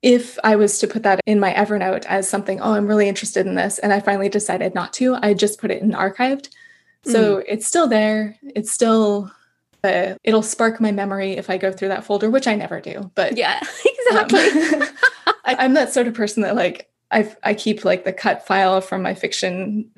If 0.01 0.39
I 0.43 0.55
was 0.55 0.79
to 0.79 0.88
put 0.88 1.03
that 1.03 1.21
in 1.25 1.39
my 1.39 1.53
Evernote 1.53 2.05
as 2.05 2.27
something, 2.27 2.60
oh, 2.60 2.73
I'm 2.73 2.88
really 2.88 3.07
interested 3.07 3.45
in 3.45 3.53
this, 3.55 3.77
and 3.77 3.93
I 3.93 3.99
finally 3.99 4.29
decided 4.29 4.73
not 4.73 4.93
to, 4.93 5.15
I 5.21 5.36
just 5.36 5.62
put 5.62 5.69
it 5.69 5.81
in 5.81 5.91
archived. 5.91 6.49
So 7.05 7.38
mm. 7.38 7.43
it's 7.47 7.67
still 7.67 7.88
there. 7.88 8.36
It's 8.41 8.71
still 8.71 9.31
uh, 9.84 10.15
it'll 10.23 10.43
spark 10.43 10.79
my 10.79 10.91
memory 10.91 11.34
if 11.34 11.49
I 11.49 11.57
go 11.57 11.71
through 11.71 11.88
that 11.89 12.03
folder, 12.03 12.29
which 12.29 12.47
I 12.47 12.55
never 12.55 12.79
do. 12.79 13.12
But 13.15 13.38
yeah, 13.38 13.60
exactly. 13.86 14.39
Um, 14.39 14.84
I'm 15.45 15.73
that 15.73 15.91
sort 15.91 16.07
of 16.07 16.13
person 16.13 16.43
that 16.43 16.55
like 16.55 16.90
I 17.12 17.34
I 17.43 17.54
keep 17.54 17.86
like 17.86 18.04
the 18.04 18.13
cut 18.13 18.45
file 18.45 18.82
from 18.82 19.02
my 19.02 19.13
fiction 19.13 19.91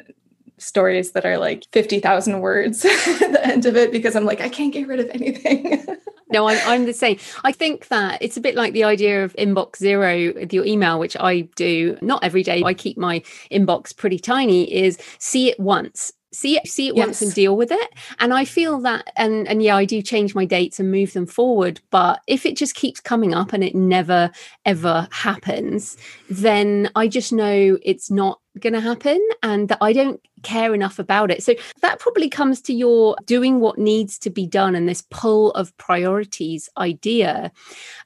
stories 0.58 1.12
that 1.12 1.26
are 1.26 1.38
like 1.38 1.66
50,000 1.72 2.40
words 2.40 2.86
at 2.86 3.32
the 3.32 3.42
end 3.46 3.66
of 3.66 3.76
it 3.76 3.92
because 3.92 4.16
I'm 4.16 4.26
like, 4.26 4.42
I 4.42 4.50
can't 4.50 4.74
get 4.74 4.88
rid 4.88 5.00
of 5.00 5.10
anything. 5.10 5.86
no, 6.32 6.48
I'm, 6.48 6.60
I'm 6.66 6.86
the 6.86 6.94
same. 6.94 7.18
I 7.44 7.52
think 7.52 7.88
that 7.90 8.22
it's 8.22 8.38
a 8.38 8.42
bit 8.42 8.56
like 8.56 8.74
the 8.74 8.84
idea 8.84 9.24
of 9.24 9.36
inbox 9.36 9.78
zero 9.78 10.34
with 10.34 10.54
your 10.54 10.66
email, 10.66 11.00
which 11.00 11.18
I 11.20 11.42
do 11.56 11.98
not 12.02 12.24
every 12.24 12.44
day. 12.44 12.64
I 12.64 12.74
keep 12.74 12.98
my 12.98 13.20
inbox 13.52 13.96
pretty 13.96 14.20
tiny, 14.20 14.72
is 14.74 14.98
see 15.20 15.50
it 15.50 15.60
once 15.60 16.14
see 16.34 16.58
it 16.58 16.68
see 16.68 16.90
it 16.90 16.96
yes. 16.96 17.06
once 17.06 17.22
and 17.22 17.34
deal 17.34 17.56
with 17.56 17.72
it. 17.72 17.94
And 18.20 18.34
i 18.34 18.46
feel 18.46 18.80
that 18.80 19.12
and 19.16 19.48
and 19.48 19.64
yeah 19.64 19.76
i 19.76 19.86
do 19.86 20.02
change 20.02 20.36
my 20.36 20.46
dates 20.46 20.80
and 20.80 20.92
move 20.92 21.14
them 21.14 21.26
forward. 21.26 21.80
But 21.90 22.22
if 22.28 22.46
it 22.46 22.58
just 22.58 22.76
keeps 22.76 23.00
coming 23.00 23.34
up 23.34 23.54
and 23.54 23.64
it 23.64 23.76
never 23.76 24.32
ever 24.66 25.08
happens 25.12 25.98
then 26.30 26.90
i 26.96 27.08
just 27.08 27.32
know 27.32 27.78
it's 27.84 28.10
not 28.10 28.40
going 28.60 28.74
to 28.74 28.80
happen 28.80 29.20
and 29.42 29.68
that 29.70 29.78
i 29.82 29.94
don't 29.94 30.22
care 30.44 30.74
enough 30.74 31.00
about 31.00 31.32
it. 31.32 31.42
So 31.42 31.56
that 31.82 32.00
probably 32.00 32.30
comes 32.30 32.62
to 32.64 32.74
your 32.74 33.16
doing 33.26 33.60
what 33.60 33.80
needs 33.80 34.20
to 34.20 34.30
be 34.30 34.46
done 34.46 34.76
and 34.76 34.88
this 34.88 35.04
pull 35.10 35.52
of 35.52 35.76
priorities 35.78 36.70
idea. 36.78 37.52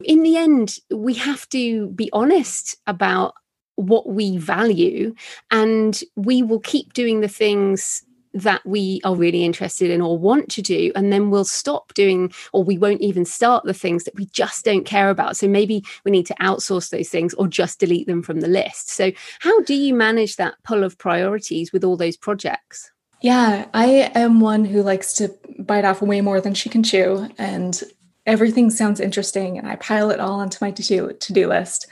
In 0.03 0.23
the 0.23 0.37
end 0.37 0.77
we 0.89 1.15
have 1.15 1.49
to 1.49 1.87
be 1.89 2.09
honest 2.13 2.77
about 2.87 3.33
what 3.75 4.09
we 4.09 4.37
value 4.37 5.13
and 5.51 6.01
we 6.15 6.41
will 6.41 6.59
keep 6.59 6.93
doing 6.93 7.21
the 7.21 7.27
things 7.27 8.03
that 8.37 8.65
we 8.65 9.01
are 9.03 9.15
really 9.15 9.43
interested 9.43 9.89
in 9.89 10.01
or 10.01 10.17
want 10.17 10.49
to 10.49 10.61
do 10.61 10.91
and 10.95 11.11
then 11.11 11.29
we'll 11.29 11.45
stop 11.45 11.93
doing 11.93 12.31
or 12.53 12.63
we 12.63 12.77
won't 12.77 13.01
even 13.01 13.25
start 13.25 13.63
the 13.65 13.73
things 13.73 14.03
that 14.03 14.15
we 14.15 14.25
just 14.27 14.65
don't 14.65 14.85
care 14.85 15.09
about 15.09 15.35
so 15.35 15.47
maybe 15.47 15.83
we 16.03 16.11
need 16.11 16.25
to 16.25 16.35
outsource 16.35 16.89
those 16.89 17.09
things 17.09 17.33
or 17.35 17.47
just 17.47 17.79
delete 17.79 18.07
them 18.07 18.21
from 18.21 18.39
the 18.39 18.47
list 18.47 18.89
so 18.89 19.11
how 19.39 19.61
do 19.61 19.73
you 19.73 19.93
manage 19.93 20.35
that 20.35 20.55
pull 20.63 20.83
of 20.83 20.97
priorities 20.97 21.73
with 21.73 21.83
all 21.83 21.97
those 21.97 22.17
projects 22.17 22.91
Yeah, 23.21 23.65
I 23.73 24.11
am 24.13 24.39
one 24.39 24.63
who 24.65 24.83
likes 24.83 25.13
to 25.13 25.33
bite 25.59 25.85
off 25.85 26.01
way 26.01 26.21
more 26.21 26.39
than 26.39 26.53
she 26.53 26.69
can 26.69 26.83
chew. 26.83 27.27
And 27.37 27.81
everything 28.25 28.69
sounds 28.69 28.99
interesting. 28.99 29.57
And 29.57 29.67
I 29.67 29.75
pile 29.77 30.11
it 30.11 30.19
all 30.19 30.39
onto 30.39 30.57
my 30.61 30.71
to 30.71 30.83
do 30.83 31.13
to-do 31.13 31.47
list. 31.47 31.87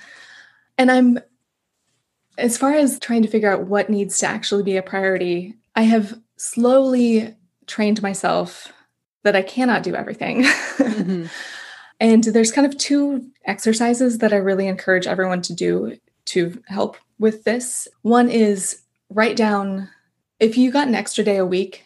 And 0.77 0.91
I'm, 0.91 1.19
as 2.37 2.57
far 2.57 2.73
as 2.73 2.99
trying 2.99 3.23
to 3.23 3.27
figure 3.27 3.51
out 3.51 3.65
what 3.65 3.89
needs 3.89 4.19
to 4.19 4.27
actually 4.27 4.63
be 4.63 4.77
a 4.77 4.83
priority, 4.83 5.55
I 5.75 5.83
have 5.83 6.19
slowly 6.37 7.35
trained 7.67 8.01
myself 8.01 8.71
that 9.23 9.35
I 9.35 9.41
cannot 9.41 9.83
do 9.83 9.95
everything. 9.95 10.43
Mm-hmm. 10.43 11.25
and 11.99 12.23
there's 12.23 12.51
kind 12.51 12.67
of 12.67 12.77
two 12.77 13.27
exercises 13.45 14.19
that 14.19 14.33
I 14.33 14.37
really 14.37 14.67
encourage 14.67 15.07
everyone 15.07 15.41
to 15.43 15.53
do 15.53 15.97
to 16.25 16.61
help 16.67 16.97
with 17.19 17.43
this. 17.43 17.87
One 18.01 18.29
is 18.29 18.81
write 19.09 19.35
down 19.35 19.89
if 20.39 20.57
you 20.57 20.71
got 20.71 20.87
an 20.87 20.95
extra 20.95 21.23
day 21.23 21.37
a 21.37 21.45
week, 21.45 21.85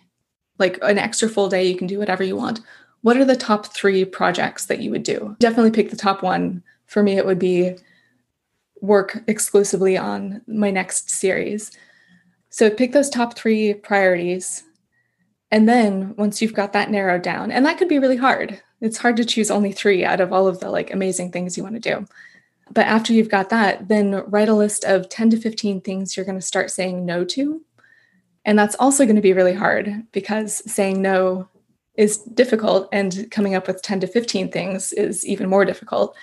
like 0.58 0.80
an 0.82 0.98
extra 0.98 1.30
full 1.30 1.50
day, 1.50 1.66
you 1.66 1.78
can 1.78 1.88
do 1.88 2.00
whatever 2.00 2.24
you 2.24 2.36
want. 2.36 2.62
What 3.02 3.18
are 3.18 3.26
the 3.26 3.36
top 3.36 3.68
three 3.68 4.04
projects 4.04 4.66
that 4.66 4.82
you 4.82 4.92
would 4.92 5.04
do? 5.04 5.36
Definitely 5.40 5.72
pick 5.72 5.90
the 5.90 5.96
top 5.96 6.22
one. 6.24 6.64
For 6.88 7.04
me, 7.04 7.18
it 7.18 7.26
would 7.26 7.40
be 7.40 7.76
work 8.82 9.20
exclusively 9.28 9.98
on 9.98 10.42
my 10.48 10.72
next 10.72 11.10
series. 11.10 11.72
So 12.50 12.70
pick 12.70 12.92
those 12.92 13.10
top 13.10 13.38
three 13.38 13.74
priorities. 13.74 14.64
And 15.52 15.68
then 15.68 16.16
once 16.16 16.42
you've 16.42 16.54
got 16.54 16.74
that 16.74 16.92
narrowed 16.92 17.22
down, 17.22 17.52
and 17.52 17.66
that 17.66 17.78
could 17.78 17.90
be 17.90 18.00
really 18.00 18.18
hard. 18.18 18.62
It's 18.82 18.98
hard 18.98 19.18
to 19.18 19.26
choose 19.26 19.52
only 19.52 19.72
three 19.72 20.06
out 20.06 20.22
of 20.22 20.32
all 20.32 20.48
of 20.48 20.60
the 20.60 20.70
like 20.70 20.92
amazing 20.92 21.32
things 21.32 21.58
you 21.58 21.64
want 21.64 21.76
to 21.76 21.80
do. 21.80 22.06
But 22.72 22.86
after 22.86 23.14
you've 23.14 23.30
got 23.30 23.50
that, 23.50 23.88
then 23.88 24.24
write 24.28 24.50
a 24.50 24.54
list 24.54 24.84
of 24.84 25.10
10 25.10 25.32
to 25.32 25.38
15 25.38 25.82
things 25.82 26.16
you're 26.16 26.26
going 26.26 26.40
to 26.40 26.46
start 26.46 26.72
saying 26.72 27.06
no 27.06 27.26
to. 27.26 27.62
And 28.46 28.58
that's 28.58 28.76
also 28.80 29.06
going 29.06 29.16
to 29.16 29.22
be 29.22 29.34
really 29.34 29.54
hard 29.54 30.06
because 30.12 30.64
saying 30.72 31.02
no 31.02 31.50
is 31.96 32.18
difficult 32.20 32.88
and 32.94 33.30
coming 33.32 33.56
up 33.56 33.68
with 33.68 33.82
10 33.82 34.00
to 34.02 34.08
15 34.08 34.52
things 34.52 34.94
is 34.94 35.26
even 35.26 35.50
more 35.50 35.66
difficult. 35.66 36.16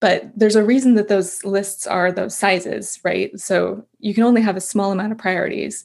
But 0.00 0.30
there's 0.34 0.56
a 0.56 0.64
reason 0.64 0.94
that 0.94 1.08
those 1.08 1.44
lists 1.44 1.86
are 1.86 2.10
those 2.10 2.36
sizes, 2.36 2.98
right? 3.04 3.38
So 3.38 3.84
you 3.98 4.14
can 4.14 4.24
only 4.24 4.40
have 4.40 4.56
a 4.56 4.60
small 4.60 4.92
amount 4.92 5.12
of 5.12 5.18
priorities. 5.18 5.84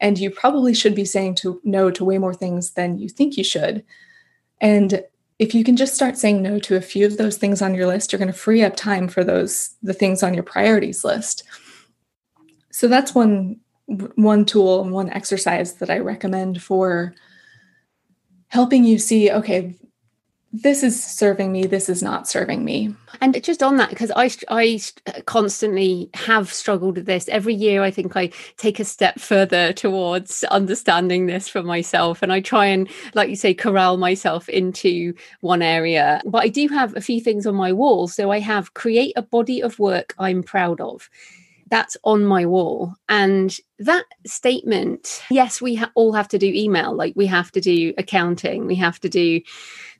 And 0.00 0.18
you 0.18 0.30
probably 0.30 0.72
should 0.72 0.94
be 0.94 1.04
saying 1.04 1.36
to 1.36 1.60
no 1.64 1.90
to 1.90 2.04
way 2.04 2.18
more 2.18 2.34
things 2.34 2.72
than 2.72 2.98
you 2.98 3.08
think 3.08 3.36
you 3.36 3.44
should. 3.44 3.84
And 4.60 5.02
if 5.38 5.54
you 5.54 5.64
can 5.64 5.76
just 5.76 5.94
start 5.94 6.16
saying 6.16 6.42
no 6.42 6.58
to 6.60 6.76
a 6.76 6.80
few 6.80 7.06
of 7.06 7.16
those 7.16 7.36
things 7.36 7.60
on 7.60 7.74
your 7.74 7.86
list, 7.86 8.12
you're 8.12 8.18
going 8.18 8.32
to 8.32 8.38
free 8.38 8.62
up 8.62 8.76
time 8.76 9.08
for 9.08 9.24
those 9.24 9.74
the 9.82 9.92
things 9.92 10.22
on 10.22 10.32
your 10.32 10.42
priorities 10.42 11.04
list. 11.04 11.42
So 12.70 12.88
that's 12.88 13.14
one 13.14 13.60
one 13.86 14.44
tool 14.44 14.82
and 14.82 14.92
one 14.92 15.10
exercise 15.10 15.74
that 15.74 15.90
I 15.90 15.98
recommend 15.98 16.62
for 16.62 17.14
helping 18.48 18.84
you 18.84 18.98
see 18.98 19.30
okay 19.30 19.74
this 20.62 20.82
is 20.82 21.02
serving 21.02 21.52
me 21.52 21.66
this 21.66 21.88
is 21.88 22.02
not 22.02 22.26
serving 22.26 22.64
me. 22.64 22.94
And 23.20 23.42
just 23.42 23.62
on 23.62 23.76
that 23.76 23.90
because 23.90 24.10
i 24.16 24.30
i 24.48 24.80
constantly 25.26 26.08
have 26.14 26.52
struggled 26.52 26.96
with 26.96 27.06
this. 27.06 27.28
Every 27.28 27.54
year 27.54 27.82
i 27.82 27.90
think 27.90 28.16
i 28.16 28.30
take 28.56 28.80
a 28.80 28.84
step 28.84 29.18
further 29.18 29.72
towards 29.72 30.44
understanding 30.44 31.26
this 31.26 31.48
for 31.48 31.62
myself 31.62 32.22
and 32.22 32.32
i 32.32 32.40
try 32.40 32.66
and 32.66 32.88
like 33.14 33.28
you 33.28 33.36
say 33.36 33.52
corral 33.54 33.96
myself 33.96 34.48
into 34.48 35.14
one 35.40 35.62
area. 35.62 36.22
But 36.24 36.44
i 36.44 36.48
do 36.48 36.68
have 36.68 36.96
a 36.96 37.00
few 37.00 37.20
things 37.20 37.46
on 37.46 37.54
my 37.54 37.72
wall. 37.72 38.08
So 38.08 38.30
i 38.30 38.40
have 38.40 38.74
create 38.74 39.12
a 39.16 39.22
body 39.22 39.62
of 39.62 39.78
work 39.78 40.14
i'm 40.18 40.42
proud 40.42 40.80
of. 40.80 41.10
That's 41.68 41.96
on 42.04 42.24
my 42.24 42.46
wall. 42.46 42.94
And 43.08 43.56
that 43.80 44.04
statement, 44.24 45.20
yes, 45.30 45.60
we 45.60 45.74
ha- 45.74 45.90
all 45.96 46.12
have 46.12 46.28
to 46.28 46.38
do 46.38 46.46
email, 46.46 46.94
like 46.94 47.14
we 47.16 47.26
have 47.26 47.50
to 47.52 47.60
do 47.60 47.92
accounting, 47.98 48.66
we 48.66 48.76
have 48.76 49.00
to 49.00 49.08
do 49.08 49.40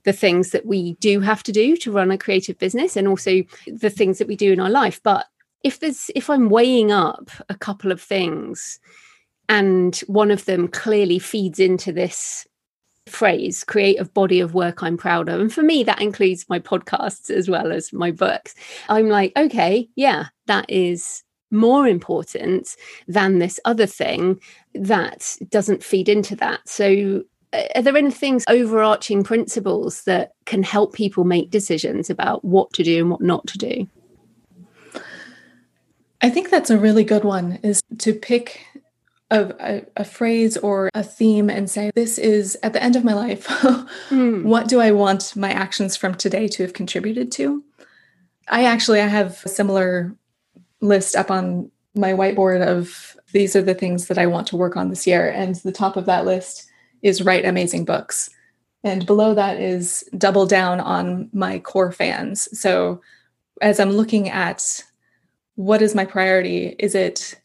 the 0.07 0.13
things 0.13 0.51
that 0.51 0.65
we 0.65 0.93
do 1.01 1.19
have 1.19 1.43
to 1.43 1.51
do 1.51 1.75
to 1.75 1.91
run 1.91 2.11
a 2.11 2.17
creative 2.17 2.57
business 2.57 2.95
and 2.95 3.09
also 3.09 3.43
the 3.67 3.89
things 3.89 4.19
that 4.19 4.27
we 4.27 4.37
do 4.37 4.53
in 4.53 4.59
our 4.61 4.69
life. 4.69 5.01
But 5.03 5.25
if 5.65 5.81
there's 5.81 6.09
if 6.15 6.29
I'm 6.29 6.49
weighing 6.49 6.93
up 6.93 7.29
a 7.49 7.55
couple 7.55 7.91
of 7.91 8.01
things 8.01 8.79
and 9.49 9.97
one 10.07 10.31
of 10.31 10.45
them 10.45 10.69
clearly 10.69 11.19
feeds 11.19 11.59
into 11.59 11.91
this 11.91 12.47
phrase 13.05 13.65
creative 13.65 14.13
body 14.13 14.41
of 14.41 14.53
work 14.53 14.83
i'm 14.83 14.97
proud 14.97 15.29
of 15.29 15.39
and 15.39 15.53
for 15.53 15.63
me 15.63 15.81
that 15.81 16.01
includes 16.01 16.45
my 16.49 16.59
podcasts 16.59 17.29
as 17.29 17.49
well 17.49 17.71
as 17.71 17.93
my 17.93 18.11
books 18.11 18.53
i'm 18.89 19.07
like 19.07 19.31
okay 19.37 19.87
yeah 19.95 20.25
that 20.47 20.69
is 20.69 21.23
more 21.51 21.87
important 21.87 22.75
than 23.07 23.39
this 23.39 23.59
other 23.65 23.85
thing 23.85 24.39
that 24.73 25.37
doesn't 25.49 25.83
feed 25.83 26.09
into 26.09 26.35
that. 26.35 26.67
So, 26.67 27.23
are 27.53 27.81
there 27.81 27.95
any 27.95 28.11
things, 28.11 28.43
overarching 28.47 29.23
principles 29.23 30.03
that 30.03 30.31
can 30.45 30.63
help 30.63 30.93
people 30.93 31.23
make 31.23 31.49
decisions 31.49 32.09
about 32.09 32.43
what 32.43 32.73
to 32.73 32.83
do 32.83 32.99
and 32.99 33.11
what 33.11 33.21
not 33.21 33.47
to 33.47 33.57
do? 33.57 33.87
I 36.21 36.29
think 36.29 36.49
that's 36.49 36.69
a 36.69 36.77
really 36.77 37.03
good 37.03 37.23
one 37.23 37.59
is 37.63 37.81
to 37.99 38.13
pick 38.13 38.65
a, 39.29 39.83
a, 39.97 40.05
phrase 40.05 40.57
or 40.57 40.89
a 40.93 41.03
theme 41.03 41.49
and 41.49 41.69
say, 41.69 41.91
This 41.95 42.17
is 42.17 42.57
at 42.63 42.73
the 42.73 42.81
end 42.81 42.95
of 42.95 43.03
my 43.03 43.13
life. 43.13 43.45
mm. 44.09 44.43
What 44.43 44.67
do 44.67 44.79
I 44.79 44.91
want 44.91 45.35
my 45.35 45.51
actions 45.51 45.95
from 45.95 46.15
today 46.15 46.47
to 46.47 46.63
have 46.63 46.73
contributed 46.73 47.31
to? 47.33 47.63
I 48.47 48.63
actually 48.63 49.01
I 49.01 49.07
have 49.07 49.41
a 49.45 49.49
similar 49.49 50.15
list 50.79 51.15
up 51.15 51.29
on 51.29 51.69
my 51.93 52.13
whiteboard 52.13 52.65
of 52.65 53.17
these 53.33 53.55
are 53.55 53.61
the 53.61 53.73
things 53.73 54.07
that 54.07 54.17
I 54.17 54.27
want 54.27 54.47
to 54.47 54.57
work 54.57 54.77
on 54.77 54.89
this 54.89 55.05
year. 55.05 55.29
And 55.29 55.55
the 55.55 55.71
top 55.71 55.97
of 55.97 56.05
that 56.05 56.25
list 56.25 56.67
is 57.01 57.23
write 57.23 57.45
amazing 57.45 57.85
books. 57.85 58.29
And 58.83 59.05
below 59.05 59.33
that 59.33 59.59
is 59.59 60.07
double 60.17 60.45
down 60.45 60.79
on 60.79 61.29
my 61.33 61.59
core 61.59 61.91
fans. 61.91 62.47
So 62.59 63.01
as 63.61 63.79
I'm 63.79 63.91
looking 63.91 64.29
at 64.29 64.83
what 65.55 65.81
is 65.81 65.95
my 65.95 66.05
priority, 66.05 66.75
is 66.79 66.95
it 66.95 67.39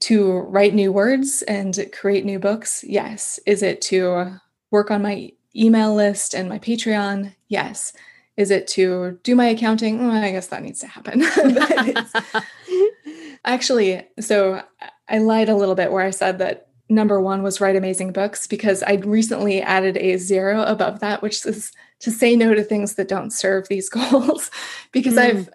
to 0.00 0.38
write 0.40 0.74
new 0.74 0.92
words 0.92 1.42
and 1.42 1.86
create 1.92 2.24
new 2.24 2.38
books? 2.38 2.84
Yes. 2.86 3.40
Is 3.46 3.62
it 3.62 3.80
to 3.82 4.38
work 4.70 4.90
on 4.90 5.02
my 5.02 5.32
email 5.54 5.94
list 5.94 6.34
and 6.34 6.48
my 6.48 6.58
Patreon? 6.58 7.34
Yes. 7.48 7.92
Is 8.36 8.50
it 8.50 8.68
to 8.68 9.18
do 9.22 9.34
my 9.34 9.46
accounting? 9.46 10.06
Well, 10.06 10.22
I 10.22 10.30
guess 10.30 10.48
that 10.48 10.62
needs 10.62 10.80
to 10.80 10.86
happen. 10.86 11.24
actually, 13.44 14.06
so 14.20 14.62
I 15.08 15.18
lied 15.18 15.48
a 15.48 15.56
little 15.56 15.74
bit 15.74 15.90
where 15.90 16.04
I 16.04 16.10
said 16.10 16.38
that 16.38 16.68
number 16.88 17.20
one 17.20 17.42
was 17.42 17.60
write 17.60 17.76
amazing 17.76 18.12
books 18.12 18.46
because 18.46 18.82
I 18.82 18.94
recently 18.94 19.60
added 19.60 19.96
a 19.96 20.16
zero 20.16 20.62
above 20.62 21.00
that, 21.00 21.22
which 21.22 21.44
is 21.44 21.72
to 22.00 22.10
say 22.10 22.36
no 22.36 22.54
to 22.54 22.62
things 22.62 22.94
that 22.94 23.08
don't 23.08 23.32
serve 23.32 23.68
these 23.68 23.88
goals. 23.90 24.50
because 24.92 25.14
mm. 25.14 25.22
I've, 25.22 25.50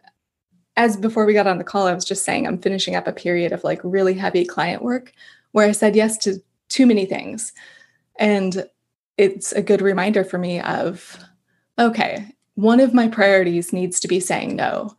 as 0.78 0.98
before 0.98 1.26
we 1.26 1.34
got 1.34 1.48
on 1.48 1.58
the 1.58 1.64
call, 1.64 1.88
I 1.88 1.94
was 1.94 2.06
just 2.06 2.24
saying 2.24 2.48
I'm 2.48 2.58
finishing 2.58 2.96
up 2.96 3.08
a 3.08 3.14
period 3.14 3.52
of 3.52 3.64
like 3.64 3.80
really 3.84 4.14
heavy 4.14 4.46
client 4.46 4.84
work 4.84 5.14
where 5.52 5.68
I 5.68 5.72
said 5.72 5.96
yes 5.96 6.18
to 6.20 6.42
too 6.70 6.86
many 6.86 7.06
things. 7.06 7.54
And 8.18 8.68
it's 9.18 9.52
a 9.52 9.62
good 9.62 9.82
reminder 9.82 10.24
for 10.24 10.38
me 10.38 10.60
of, 10.62 11.18
okay, 11.78 12.28
one 12.56 12.80
of 12.80 12.94
my 12.94 13.08
priorities 13.08 13.74
needs 13.74 14.00
to 14.00 14.08
be 14.08 14.20
saying 14.20 14.56
no. 14.56 14.96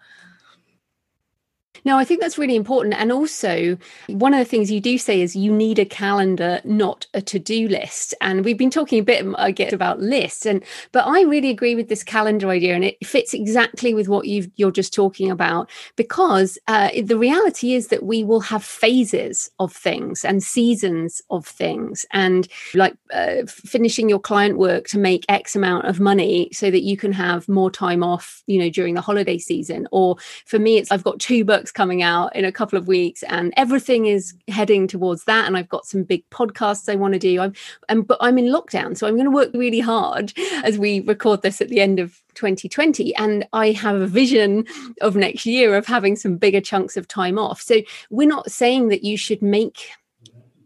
No, 1.85 1.99
I 1.99 2.05
think 2.05 2.21
that's 2.21 2.39
really 2.39 2.55
important. 2.55 2.95
And 2.95 3.11
also, 3.11 3.77
one 4.07 4.35
of 4.35 4.39
the 4.39 4.45
things 4.45 4.71
you 4.71 4.81
do 4.81 4.99
say 4.99 5.21
is 5.21 5.35
you 5.35 5.53
need 5.53 5.81
a 5.81 5.85
calendar, 5.85 6.61
not 6.65 7.07
a 7.13 7.21
to-do 7.21 7.67
list. 7.67 8.15
And 8.21 8.45
we've 8.45 8.59
been 8.59 8.71
talking 8.71 9.01
a 9.01 9.03
bit, 9.03 9.27
I 9.37 9.51
guess, 9.51 9.73
about 9.73 10.01
lists. 10.01 10.47
And 10.47 10.63
but 10.93 11.07
I 11.07 11.23
really 11.23 11.51
agree 11.51 11.75
with 11.75 11.89
this 11.89 12.05
calendar 12.05 12.51
idea, 12.51 12.75
and 12.75 12.85
it 12.85 13.05
fits 13.05 13.35
exactly 13.35 13.95
with 13.95 14.09
what 14.09 14.27
you 14.27 14.49
are 14.65 14.71
just 14.71 14.95
talking 14.95 15.31
about. 15.31 15.69
Because 15.97 16.57
uh, 16.69 16.91
the 17.03 17.19
reality 17.19 17.75
is 17.75 17.89
that 17.89 18.05
we 18.05 18.23
will 18.23 18.41
have 18.41 18.63
phases 18.63 19.51
of 19.59 19.73
things 19.73 20.25
and 20.25 20.43
seasons 20.43 21.21
of 21.31 21.45
things, 21.47 22.07
and 22.13 22.47
like 22.75 22.95
uh, 23.13 23.43
finishing 23.47 24.09
your 24.09 24.21
client 24.21 24.57
work 24.57 24.87
to 24.89 24.99
make 24.99 25.25
X 25.29 25.57
amount 25.57 25.87
of 25.87 25.99
money 25.99 26.49
so 26.53 26.71
that 26.71 26.83
you 26.83 26.97
can 26.97 27.13
have 27.13 27.49
more 27.49 27.71
time 27.73 28.05
off, 28.05 28.45
you 28.47 28.59
know, 28.61 28.71
during 28.71 28.95
the 28.95 29.01
holiday 29.01 29.39
season. 29.39 29.89
Or 29.91 30.17
for 30.47 30.61
me, 30.61 30.77
it's 30.77 30.93
I've 30.93 31.03
got 31.03 31.19
two 31.19 31.45
books 31.45 31.72
coming 31.73 32.03
out 32.03 32.35
in 32.37 32.45
a 32.45 32.53
couple 32.53 32.79
of 32.79 32.87
weeks 32.87 33.23
and 33.25 33.53
everything 33.57 34.07
is 34.07 34.35
heading 34.49 34.87
towards 34.87 35.25
that 35.25 35.47
and 35.47 35.57
I've 35.57 35.69
got 35.69 35.87
some 35.87 36.03
big 36.03 36.29
podcasts 36.31 36.89
I 36.89 36.97
want 36.97 37.15
to 37.15 37.19
do. 37.19 37.41
I'm 37.41 37.55
and 37.89 38.07
but 38.07 38.19
I'm 38.21 38.39
in 38.39 38.47
lockdown 38.47 38.97
so 38.97 39.07
I'm 39.07 39.15
going 39.15 39.27
to 39.27 39.31
work 39.31 39.51
really 39.55 39.81
hard 39.81 40.33
as 40.65 40.79
we 40.79 41.01
record 41.01 41.43
this 41.43 41.61
at 41.61 41.69
the 41.69 41.81
end 41.81 41.99
of 41.99 42.23
2020 42.35 43.15
and 43.17 43.47
I 43.53 43.73
have 43.73 44.01
a 44.01 44.07
vision 44.07 44.65
of 45.01 45.17
next 45.17 45.47
year 45.47 45.77
of 45.77 45.87
having 45.87 46.17
some 46.17 46.37
bigger 46.37 46.61
chunks 46.61 46.97
of 46.97 47.09
time 47.09 47.39
off. 47.39 47.61
So 47.61 47.83
we're 48.11 48.29
not 48.29 48.51
saying 48.51 48.89
that 48.89 49.05
you 49.05 49.17
should 49.17 49.43
make 49.43 49.91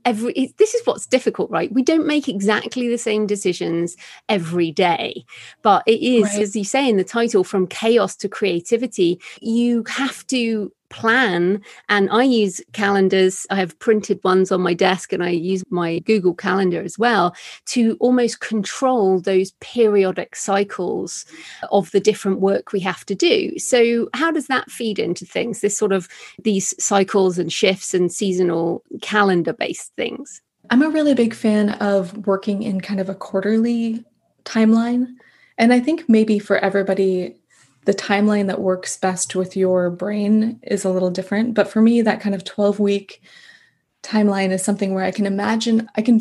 every 0.06 0.54
this 0.56 0.72
is 0.72 0.86
what's 0.86 1.04
difficult 1.04 1.50
right? 1.50 1.70
We 1.72 1.82
don't 1.82 2.06
make 2.06 2.28
exactly 2.28 2.88
the 2.88 2.96
same 2.96 3.26
decisions 3.26 3.96
every 4.28 4.70
day 4.70 5.24
but 5.62 5.82
it 5.86 6.00
is 6.00 6.24
right. 6.24 6.42
as 6.42 6.56
you 6.56 6.64
say 6.64 6.88
in 6.88 6.96
the 6.96 7.04
title 7.04 7.44
from 7.44 7.66
chaos 7.66 8.16
to 8.16 8.28
creativity 8.28 9.20
you 9.40 9.84
have 9.88 10.26
to 10.28 10.72
plan 10.88 11.60
and 11.88 12.08
i 12.10 12.22
use 12.22 12.60
calendars. 12.72 13.46
I 13.50 13.56
have 13.56 13.78
printed 13.78 14.22
ones 14.24 14.52
on 14.52 14.60
my 14.60 14.74
desk 14.74 15.12
and 15.12 15.22
i 15.22 15.30
use 15.30 15.64
my 15.70 16.00
google 16.00 16.34
calendar 16.34 16.82
as 16.82 16.98
well 16.98 17.34
to 17.66 17.96
almost 18.00 18.40
control 18.40 19.20
those 19.20 19.52
periodic 19.60 20.36
cycles 20.36 21.24
of 21.70 21.90
the 21.90 22.00
different 22.00 22.40
work 22.40 22.72
we 22.72 22.80
have 22.80 23.04
to 23.06 23.14
do. 23.14 23.58
So 23.58 24.08
how 24.14 24.30
does 24.30 24.46
that 24.46 24.70
feed 24.70 24.98
into 24.98 25.24
things 25.24 25.60
this 25.60 25.76
sort 25.76 25.92
of 25.92 26.08
these 26.42 26.74
cycles 26.82 27.38
and 27.38 27.52
shifts 27.52 27.94
and 27.94 28.10
seasonal 28.12 28.82
calendar 29.02 29.52
based 29.52 29.92
things? 29.96 30.42
I'm 30.70 30.82
a 30.82 30.88
really 30.88 31.14
big 31.14 31.34
fan 31.34 31.70
of 31.70 32.26
working 32.26 32.62
in 32.62 32.80
kind 32.80 33.00
of 33.00 33.08
a 33.08 33.14
quarterly 33.14 34.04
timeline 34.44 35.08
and 35.58 35.72
i 35.72 35.80
think 35.80 36.08
maybe 36.08 36.38
for 36.38 36.56
everybody 36.58 37.34
the 37.86 37.94
timeline 37.94 38.48
that 38.48 38.60
works 38.60 38.96
best 38.96 39.34
with 39.34 39.56
your 39.56 39.90
brain 39.90 40.60
is 40.62 40.84
a 40.84 40.90
little 40.90 41.10
different. 41.10 41.54
But 41.54 41.68
for 41.68 41.80
me, 41.80 42.02
that 42.02 42.20
kind 42.20 42.34
of 42.34 42.44
12 42.44 42.78
week 42.80 43.22
timeline 44.02 44.50
is 44.50 44.62
something 44.62 44.92
where 44.92 45.04
I 45.04 45.12
can 45.12 45.24
imagine, 45.24 45.88
I 45.96 46.02
can 46.02 46.20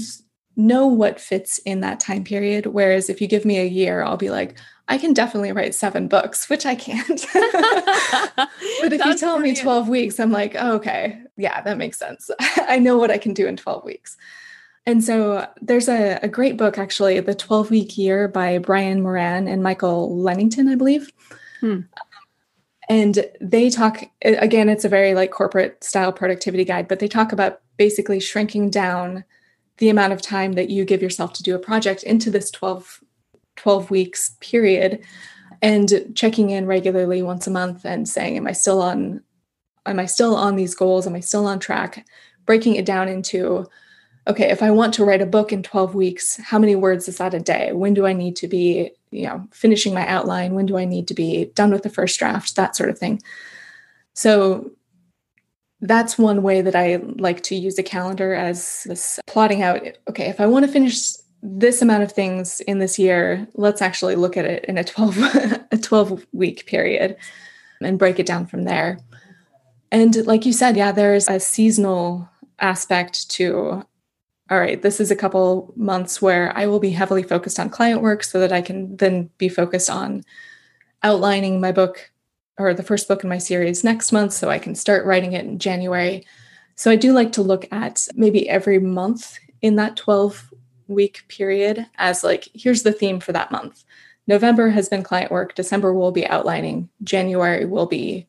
know 0.56 0.88
what 0.88 1.20
fits 1.20 1.58
in 1.60 1.82
that 1.82 2.00
time 2.00 2.24
period. 2.24 2.68
Whereas 2.68 3.10
if 3.10 3.20
you 3.20 3.28
give 3.28 3.46
me 3.46 3.58
a 3.60 3.66
year, 3.66 4.04
I'll 4.04 4.16
be 4.16 4.30
like, 4.30 4.58
I 4.88 5.00
can 5.00 5.14
definitely 5.14 5.52
write 5.52 5.74
seven 5.74 6.08
books, 6.08 6.50
which 6.50 6.68
I 6.68 6.76
can't. 6.76 7.26
but 7.34 8.94
if 8.94 9.04
you 9.04 9.18
tell 9.18 9.38
brilliant. 9.38 9.58
me 9.58 9.64
12 9.64 9.90
weeks, 9.90 10.20
I'm 10.20 10.32
like, 10.32 10.56
oh, 10.58 10.74
okay, 10.74 11.20
yeah, 11.36 11.62
that 11.62 11.78
makes 11.78 11.98
sense. 11.98 12.30
I 12.40 12.78
know 12.78 12.98
what 12.98 13.12
I 13.12 13.18
can 13.18 13.34
do 13.34 13.48
in 13.48 13.58
12 13.58 13.84
weeks. 13.84 14.18
And 14.86 15.04
so 15.04 15.48
there's 15.64 15.90
a, 15.90 16.20
a 16.22 16.28
great 16.28 16.58
book, 16.58 16.78
actually, 16.78 17.20
The 17.20 17.34
12 17.34 17.72
Week 17.72 17.98
Year 17.98 18.28
by 18.28 18.60
Brian 18.60 19.02
Moran 19.02 19.48
and 19.48 19.64
Michael 19.64 20.16
Lennington, 20.16 20.68
I 20.68 20.76
believe. 20.76 21.12
Hmm. 21.60 21.82
And 22.88 23.26
they 23.42 23.70
talk 23.70 24.04
again, 24.22 24.70
it's 24.70 24.86
a 24.86 24.90
very 24.90 25.16
like 25.16 25.32
corporate 25.32 25.84
style 25.84 26.14
productivity 26.14 26.66
guide, 26.66 26.88
but 26.88 27.00
they 27.00 27.08
talk 27.08 27.32
about 27.32 27.62
basically 27.78 28.20
shrinking 28.20 28.70
down 28.70 29.24
the 29.78 29.90
amount 29.90 30.14
of 30.14 30.22
time 30.22 30.54
that 30.54 30.70
you 30.70 30.86
give 30.86 31.02
yourself 31.02 31.34
to 31.34 31.44
do 31.44 31.56
a 31.56 31.60
project 31.60 32.04
into 32.04 32.30
this 32.30 32.50
12, 32.52 33.02
12 33.56 33.92
weeks 33.92 34.36
period 34.40 35.04
and 35.62 36.12
checking 36.16 36.52
in 36.52 36.68
regularly 36.68 37.22
once 37.22 37.48
a 37.48 37.52
month 37.52 37.86
and 37.86 38.08
saying, 38.08 38.38
Am 38.38 38.48
I 38.48 38.52
still 38.52 38.82
on 38.82 39.24
am 39.86 40.00
I 40.00 40.06
still 40.06 40.36
on 40.36 40.56
these 40.56 40.76
goals? 40.76 41.06
Am 41.06 41.16
I 41.16 41.20
still 41.20 41.46
on 41.46 41.60
track? 41.60 42.06
Breaking 42.46 42.76
it 42.76 42.86
down 42.86 43.08
into 43.08 43.68
okay, 44.28 44.50
if 44.50 44.64
I 44.64 44.72
want 44.72 44.94
to 44.96 45.06
write 45.06 45.22
a 45.22 45.28
book 45.28 45.54
in 45.54 45.62
12 45.62 45.94
weeks, 45.94 46.38
how 46.38 46.58
many 46.58 46.76
words 46.76 47.08
is 47.08 47.18
that 47.18 47.36
a 47.36 47.40
day? 47.40 47.72
When 47.74 47.94
do 47.94 48.08
I 48.08 48.14
need 48.14 48.36
to 48.38 48.48
be, 48.48 48.90
you 49.16 49.28
know, 49.28 49.48
finishing 49.52 49.94
my 49.94 50.06
outline? 50.08 50.54
When 50.54 50.66
do 50.66 50.78
I 50.78 50.86
need 50.86 51.08
to 51.08 51.14
be 51.14 51.46
done 51.56 51.72
with 51.72 51.84
the 51.84 51.90
first 51.90 52.20
draft? 52.20 52.56
That 52.56 52.76
sort 52.76 52.90
of 52.90 53.00
thing. 53.00 53.22
So 54.14 54.72
that's 55.82 56.18
one 56.18 56.42
way 56.42 56.62
that 56.62 56.76
I 56.76 56.98
like 57.18 57.44
to 57.44 57.56
use 57.56 57.78
a 57.78 57.84
calendar 57.84 58.34
as 58.34 58.84
this 58.86 59.20
plotting 59.28 59.62
out, 59.62 59.82
okay, 60.10 60.28
if 60.28 60.40
I 60.40 60.46
want 60.46 60.66
to 60.66 60.72
finish 60.72 61.14
this 61.42 61.82
amount 61.82 62.04
of 62.04 62.12
things 62.12 62.60
in 62.62 62.80
this 62.80 62.98
year, 62.98 63.48
let's 63.54 63.82
actually 63.82 64.16
look 64.16 64.36
at 64.36 64.46
it 64.46 64.66
in 64.66 64.78
a 64.78 64.84
12 64.84 65.18
a 65.72 65.78
12 65.78 66.26
week 66.34 66.66
period 66.66 67.16
and 67.82 68.00
break 68.00 68.20
it 68.20 68.26
down 68.26 68.48
from 68.48 68.64
there. 68.64 68.98
And 69.92 70.26
like 70.26 70.46
you 70.46 70.54
said, 70.54 70.76
yeah, 70.76 70.92
there's 70.92 71.28
a 71.28 71.40
seasonal 71.40 72.30
aspect 72.60 73.30
to 73.32 73.86
all 74.50 74.60
right, 74.60 74.82
this 74.82 75.00
is 75.00 75.10
a 75.10 75.16
couple 75.16 75.74
months 75.76 76.22
where 76.22 76.56
I 76.56 76.68
will 76.68 76.80
be 76.80 76.92
heavily 76.92 77.24
focused 77.24 77.60
on 77.60 77.70
client 77.70 78.02
work 78.02 78.24
so 78.24 78.40
that 78.40 78.52
I 78.52 78.62
can 78.62 78.96
then 78.98 79.30
be 79.38 79.50
focused 79.50 79.90
on 79.90 80.24
outlining 81.02 81.60
my 81.60 81.72
book 81.72 82.12
or 82.58 82.74
the 82.74 82.84
first 82.84 83.08
book 83.08 83.24
in 83.24 83.30
my 83.30 83.40
series 83.40 83.84
next 83.84 84.12
month 84.12 84.34
so 84.34 84.50
I 84.50 84.60
can 84.60 84.76
start 84.76 85.06
writing 85.06 85.34
it 85.34 85.46
in 85.46 85.58
January. 85.58 86.26
So 86.76 86.92
I 86.92 86.96
do 86.96 87.12
like 87.12 87.32
to 87.34 87.42
look 87.42 87.68
at 87.72 88.08
maybe 88.16 88.48
every 88.48 88.80
month 88.80 89.40
in 89.62 89.78
that 89.78 89.98
12 89.98 90.54
week 90.88 91.24
period 91.28 91.88
as 91.98 92.24
like, 92.24 92.48
here's 92.54 92.84
the 92.84 92.94
theme 92.94 93.20
for 93.20 93.32
that 93.32 93.52
month. 93.52 93.84
November 94.28 94.70
has 94.70 94.90
been 94.90 95.04
client 95.04 95.32
work, 95.32 95.56
December 95.56 95.94
will 95.94 96.12
be 96.12 96.28
outlining, 96.28 96.90
January 97.04 97.66
will 97.66 97.86
be 97.88 98.28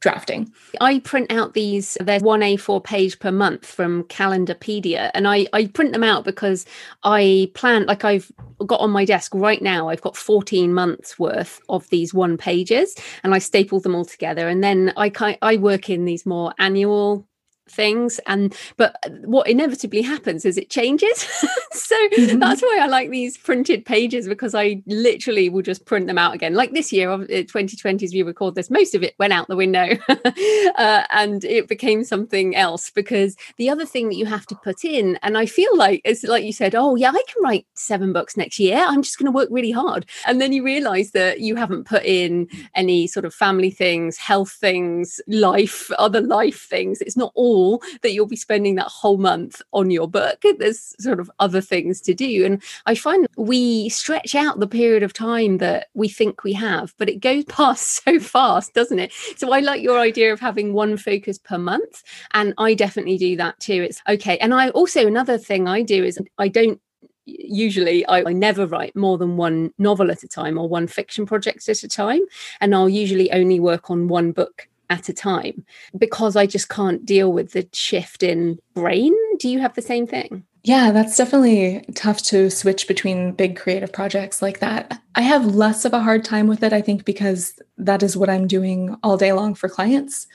drafting. 0.00 0.50
I 0.80 0.98
print 1.00 1.30
out 1.30 1.54
these, 1.54 1.96
there's 2.00 2.22
one 2.22 2.40
A4 2.40 2.82
page 2.82 3.18
per 3.18 3.30
month 3.30 3.66
from 3.66 4.04
Calendarpedia. 4.04 5.10
And 5.14 5.28
I, 5.28 5.46
I 5.52 5.66
print 5.66 5.92
them 5.92 6.02
out 6.02 6.24
because 6.24 6.66
I 7.04 7.50
plan, 7.54 7.86
like 7.86 8.04
I've 8.04 8.32
got 8.66 8.80
on 8.80 8.90
my 8.90 9.04
desk 9.04 9.34
right 9.34 9.62
now, 9.62 9.88
I've 9.88 10.00
got 10.00 10.16
14 10.16 10.72
months 10.72 11.18
worth 11.18 11.60
of 11.68 11.88
these 11.90 12.12
one 12.14 12.36
pages 12.36 12.96
and 13.22 13.34
I 13.34 13.38
staple 13.38 13.80
them 13.80 13.94
all 13.94 14.04
together. 14.04 14.48
And 14.48 14.64
then 14.64 14.92
I, 14.96 15.12
I 15.42 15.56
work 15.56 15.90
in 15.90 16.04
these 16.06 16.26
more 16.26 16.54
annual 16.58 17.26
things 17.70 18.20
and 18.26 18.54
but 18.76 18.96
what 19.24 19.46
inevitably 19.48 20.02
happens 20.02 20.44
is 20.44 20.56
it 20.56 20.70
changes. 20.70 21.26
So 21.72 21.96
mm-hmm. 22.08 22.38
that's 22.38 22.62
why 22.62 22.78
i 22.82 22.86
like 22.86 23.10
these 23.10 23.36
printed 23.36 23.84
pages 23.84 24.28
because 24.28 24.54
i 24.54 24.82
literally 24.86 25.48
will 25.48 25.62
just 25.62 25.86
print 25.86 26.06
them 26.06 26.18
out 26.18 26.34
again. 26.34 26.54
Like 26.54 26.72
this 26.72 26.92
year 26.92 27.10
of 27.10 27.26
2020 27.28 28.04
as 28.04 28.12
we 28.12 28.22
record 28.22 28.54
this 28.54 28.70
most 28.70 28.94
of 28.94 29.02
it 29.02 29.14
went 29.18 29.32
out 29.32 29.48
the 29.48 29.56
window 29.56 29.96
uh, 30.08 31.04
and 31.10 31.44
it 31.44 31.68
became 31.68 32.04
something 32.04 32.54
else 32.56 32.90
because 32.90 33.36
the 33.56 33.70
other 33.70 33.86
thing 33.86 34.08
that 34.08 34.16
you 34.16 34.26
have 34.26 34.46
to 34.46 34.56
put 34.56 34.84
in 34.84 35.18
and 35.22 35.38
i 35.38 35.46
feel 35.46 35.74
like 35.76 36.00
it's 36.04 36.24
like 36.24 36.44
you 36.44 36.52
said 36.52 36.74
oh 36.74 36.96
yeah 36.96 37.10
i 37.10 37.22
can 37.28 37.42
write 37.42 37.66
seven 37.74 38.12
books 38.12 38.36
next 38.36 38.58
year. 38.58 38.84
I'm 38.86 39.02
just 39.02 39.18
going 39.18 39.26
to 39.26 39.32
work 39.32 39.48
really 39.50 39.70
hard. 39.70 40.06
And 40.26 40.40
then 40.40 40.52
you 40.52 40.64
realize 40.64 41.10
that 41.12 41.40
you 41.40 41.56
haven't 41.56 41.84
put 41.84 42.04
in 42.04 42.48
any 42.74 43.06
sort 43.06 43.24
of 43.24 43.34
family 43.34 43.70
things 43.70 44.16
health 44.16 44.52
things 44.52 45.20
life 45.26 45.90
other 45.98 46.20
life 46.20 46.66
things. 46.68 47.00
It's 47.00 47.16
not 47.16 47.32
all 47.34 47.59
that 48.02 48.12
you'll 48.12 48.26
be 48.26 48.36
spending 48.36 48.74
that 48.76 48.88
whole 48.88 49.18
month 49.18 49.60
on 49.72 49.90
your 49.90 50.08
book. 50.08 50.42
There's 50.58 50.94
sort 50.98 51.20
of 51.20 51.30
other 51.38 51.60
things 51.60 52.00
to 52.02 52.14
do. 52.14 52.44
And 52.44 52.62
I 52.86 52.94
find 52.94 53.26
we 53.36 53.88
stretch 53.88 54.34
out 54.34 54.60
the 54.60 54.66
period 54.66 55.02
of 55.02 55.12
time 55.12 55.58
that 55.58 55.88
we 55.94 56.08
think 56.08 56.44
we 56.44 56.52
have, 56.54 56.94
but 56.98 57.08
it 57.08 57.20
goes 57.20 57.44
past 57.48 58.02
so 58.04 58.18
fast, 58.18 58.74
doesn't 58.74 58.98
it? 58.98 59.12
So 59.36 59.52
I 59.52 59.60
like 59.60 59.82
your 59.82 59.98
idea 59.98 60.32
of 60.32 60.40
having 60.40 60.72
one 60.72 60.96
focus 60.96 61.38
per 61.38 61.58
month. 61.58 62.02
And 62.32 62.54
I 62.58 62.74
definitely 62.74 63.18
do 63.18 63.36
that 63.36 63.58
too. 63.60 63.82
It's 63.82 64.02
okay. 64.08 64.38
And 64.38 64.54
I 64.54 64.70
also, 64.70 65.06
another 65.06 65.38
thing 65.38 65.68
I 65.68 65.82
do 65.82 66.04
is 66.04 66.18
I 66.38 66.48
don't 66.48 66.80
usually 67.26 68.04
I, 68.06 68.24
I, 68.30 68.32
never 68.32 68.66
write 68.66 68.96
more 68.96 69.18
than 69.18 69.36
one 69.36 69.72
novel 69.78 70.10
at 70.10 70.22
a 70.22 70.28
time 70.28 70.58
or 70.58 70.68
one 70.68 70.86
fiction 70.86 71.26
project 71.26 71.68
at 71.68 71.82
a 71.82 71.88
time 71.88 72.22
and 72.60 72.74
i'll 72.74 72.88
usually 72.88 73.30
only 73.30 73.60
work 73.60 73.90
on 73.90 74.08
one 74.08 74.32
book 74.32 74.68
at 74.90 75.08
a 75.08 75.12
time 75.14 75.64
because 75.96 76.36
I 76.36 76.46
just 76.46 76.68
can't 76.68 77.06
deal 77.06 77.32
with 77.32 77.52
the 77.52 77.66
shift 77.72 78.22
in 78.22 78.58
brain. 78.74 79.14
Do 79.38 79.48
you 79.48 79.60
have 79.60 79.74
the 79.74 79.82
same 79.82 80.06
thing? 80.06 80.44
Yeah, 80.62 80.90
that's 80.90 81.16
definitely 81.16 81.84
tough 81.94 82.20
to 82.24 82.50
switch 82.50 82.86
between 82.86 83.32
big 83.32 83.56
creative 83.56 83.92
projects 83.92 84.42
like 84.42 84.58
that. 84.58 85.00
I 85.14 85.22
have 85.22 85.54
less 85.54 85.86
of 85.86 85.94
a 85.94 86.00
hard 86.00 86.22
time 86.22 86.48
with 86.48 86.62
it, 86.62 86.74
I 86.74 86.82
think, 86.82 87.06
because 87.06 87.58
that 87.78 88.02
is 88.02 88.16
what 88.16 88.28
I'm 88.28 88.46
doing 88.46 88.94
all 89.02 89.16
day 89.16 89.32
long 89.32 89.54
for 89.54 89.70
clients. 89.70 90.26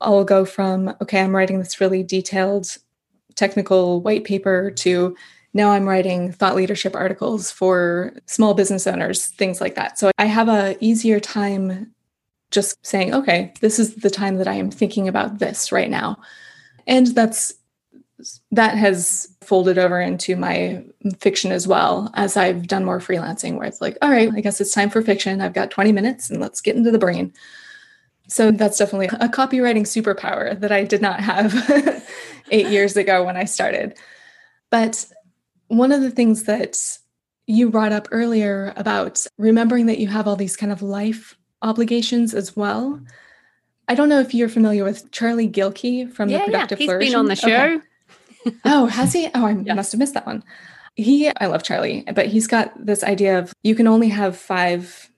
I'll 0.00 0.24
go 0.24 0.44
from, 0.44 0.94
okay, 1.00 1.20
I'm 1.20 1.34
writing 1.34 1.58
this 1.58 1.80
really 1.80 2.04
detailed 2.04 2.76
technical 3.34 4.00
white 4.02 4.24
paper 4.24 4.70
to 4.70 5.16
now 5.54 5.72
I'm 5.72 5.88
writing 5.88 6.32
thought 6.32 6.56
leadership 6.56 6.94
articles 6.94 7.50
for 7.50 8.14
small 8.26 8.54
business 8.54 8.86
owners, 8.86 9.26
things 9.26 9.60
like 9.60 9.74
that. 9.74 9.98
So 9.98 10.10
I 10.18 10.26
have 10.26 10.48
a 10.48 10.76
easier 10.80 11.20
time 11.20 11.92
just 12.52 12.84
saying, 12.86 13.14
okay, 13.14 13.52
this 13.60 13.78
is 13.78 13.96
the 13.96 14.10
time 14.10 14.36
that 14.36 14.46
I 14.46 14.54
am 14.54 14.70
thinking 14.70 15.08
about 15.08 15.38
this 15.38 15.72
right 15.72 15.90
now. 15.90 16.18
And 16.86 17.08
that's 17.08 17.54
that 18.52 18.76
has 18.76 19.28
folded 19.40 19.78
over 19.78 20.00
into 20.00 20.36
my 20.36 20.84
fiction 21.18 21.50
as 21.50 21.66
well 21.66 22.08
as 22.14 22.36
I've 22.36 22.68
done 22.68 22.84
more 22.84 23.00
freelancing 23.00 23.56
where 23.56 23.66
it's 23.66 23.80
like, 23.80 23.98
all 24.00 24.10
right, 24.10 24.30
I 24.32 24.40
guess 24.40 24.60
it's 24.60 24.72
time 24.72 24.90
for 24.90 25.02
fiction. 25.02 25.40
I've 25.40 25.54
got 25.54 25.72
20 25.72 25.90
minutes 25.90 26.30
and 26.30 26.40
let's 26.40 26.60
get 26.60 26.76
into 26.76 26.92
the 26.92 26.98
brain. 26.98 27.32
So 28.28 28.52
that's 28.52 28.78
definitely 28.78 29.06
a 29.06 29.28
copywriting 29.28 29.82
superpower 29.82 30.58
that 30.60 30.70
I 30.70 30.84
did 30.84 31.02
not 31.02 31.20
have 31.20 32.06
eight 32.50 32.68
years 32.68 32.96
ago 32.96 33.24
when 33.24 33.36
I 33.36 33.44
started. 33.44 33.98
But 34.70 35.04
one 35.66 35.90
of 35.90 36.02
the 36.02 36.10
things 36.10 36.44
that 36.44 36.78
you 37.46 37.70
brought 37.70 37.92
up 37.92 38.08
earlier 38.12 38.72
about 38.76 39.26
remembering 39.36 39.86
that 39.86 39.98
you 39.98 40.06
have 40.08 40.28
all 40.28 40.36
these 40.36 40.56
kind 40.56 40.70
of 40.70 40.80
life 40.80 41.36
obligations 41.62 42.34
as 42.34 42.56
well. 42.56 43.00
I 43.88 43.94
don't 43.94 44.08
know 44.08 44.20
if 44.20 44.34
you're 44.34 44.48
familiar 44.48 44.84
with 44.84 45.10
Charlie 45.10 45.48
Gilkey 45.48 46.10
from 46.10 46.28
yeah, 46.28 46.38
the 46.38 46.44
Productive 46.44 46.78
yeah. 46.78 46.82
He's 46.82 46.88
Flourishing. 46.88 47.12
been 47.12 47.18
on 47.18 47.26
the 47.26 47.36
show. 47.36 47.80
Okay. 48.46 48.56
oh, 48.64 48.86
has 48.86 49.12
he? 49.12 49.28
Oh, 49.34 49.46
I 49.46 49.52
yeah. 49.52 49.74
must 49.74 49.92
have 49.92 49.98
missed 49.98 50.14
that 50.14 50.26
one. 50.26 50.42
He, 50.94 51.30
I 51.40 51.46
love 51.46 51.62
Charlie, 51.62 52.04
but 52.14 52.26
he's 52.26 52.46
got 52.46 52.72
this 52.84 53.02
idea 53.02 53.38
of 53.38 53.54
you 53.62 53.74
can 53.74 53.86
only 53.86 54.08
have 54.08 54.36
five 54.36 55.10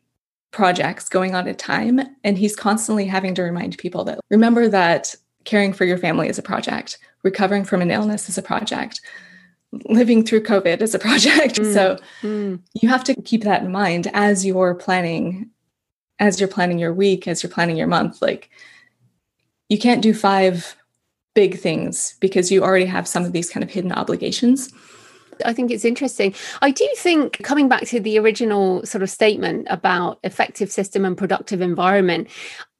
projects 0.54 1.08
going 1.08 1.34
on 1.34 1.48
at 1.48 1.54
a 1.54 1.56
time. 1.56 2.00
And 2.22 2.38
he's 2.38 2.56
constantly 2.56 3.06
having 3.06 3.34
to 3.34 3.42
remind 3.42 3.76
people 3.76 4.04
that 4.04 4.20
remember 4.30 4.68
that 4.68 5.14
caring 5.44 5.72
for 5.72 5.84
your 5.84 5.98
family 5.98 6.28
is 6.28 6.38
a 6.38 6.42
project, 6.42 6.98
recovering 7.22 7.64
from 7.64 7.82
an 7.82 7.90
illness 7.90 8.28
is 8.28 8.38
a 8.38 8.42
project, 8.42 9.00
living 9.86 10.24
through 10.24 10.42
COVID 10.44 10.80
is 10.80 10.94
a 10.94 10.98
project. 11.00 11.56
Mm. 11.56 11.74
So 11.74 11.98
mm. 12.22 12.60
you 12.80 12.88
have 12.88 13.04
to 13.04 13.20
keep 13.22 13.42
that 13.42 13.62
in 13.62 13.72
mind 13.72 14.08
as 14.14 14.46
you're 14.46 14.74
planning 14.74 15.50
as 16.18 16.40
you're 16.40 16.48
planning 16.48 16.78
your 16.78 16.92
week, 16.92 17.26
as 17.26 17.42
you're 17.42 17.50
planning 17.50 17.76
your 17.76 17.86
month, 17.86 18.22
like 18.22 18.50
you 19.68 19.78
can't 19.78 20.02
do 20.02 20.14
five 20.14 20.76
big 21.34 21.58
things 21.58 22.16
because 22.20 22.50
you 22.50 22.62
already 22.62 22.84
have 22.84 23.08
some 23.08 23.24
of 23.24 23.32
these 23.32 23.50
kind 23.50 23.64
of 23.64 23.70
hidden 23.70 23.92
obligations. 23.92 24.72
I 25.44 25.52
think 25.52 25.70
it's 25.70 25.84
interesting. 25.84 26.34
I 26.62 26.70
do 26.70 26.88
think 26.96 27.42
coming 27.42 27.68
back 27.68 27.82
to 27.86 27.98
the 27.98 28.18
original 28.18 28.86
sort 28.86 29.02
of 29.02 29.10
statement 29.10 29.66
about 29.68 30.20
effective 30.22 30.70
system 30.70 31.04
and 31.04 31.16
productive 31.16 31.60
environment, 31.60 32.28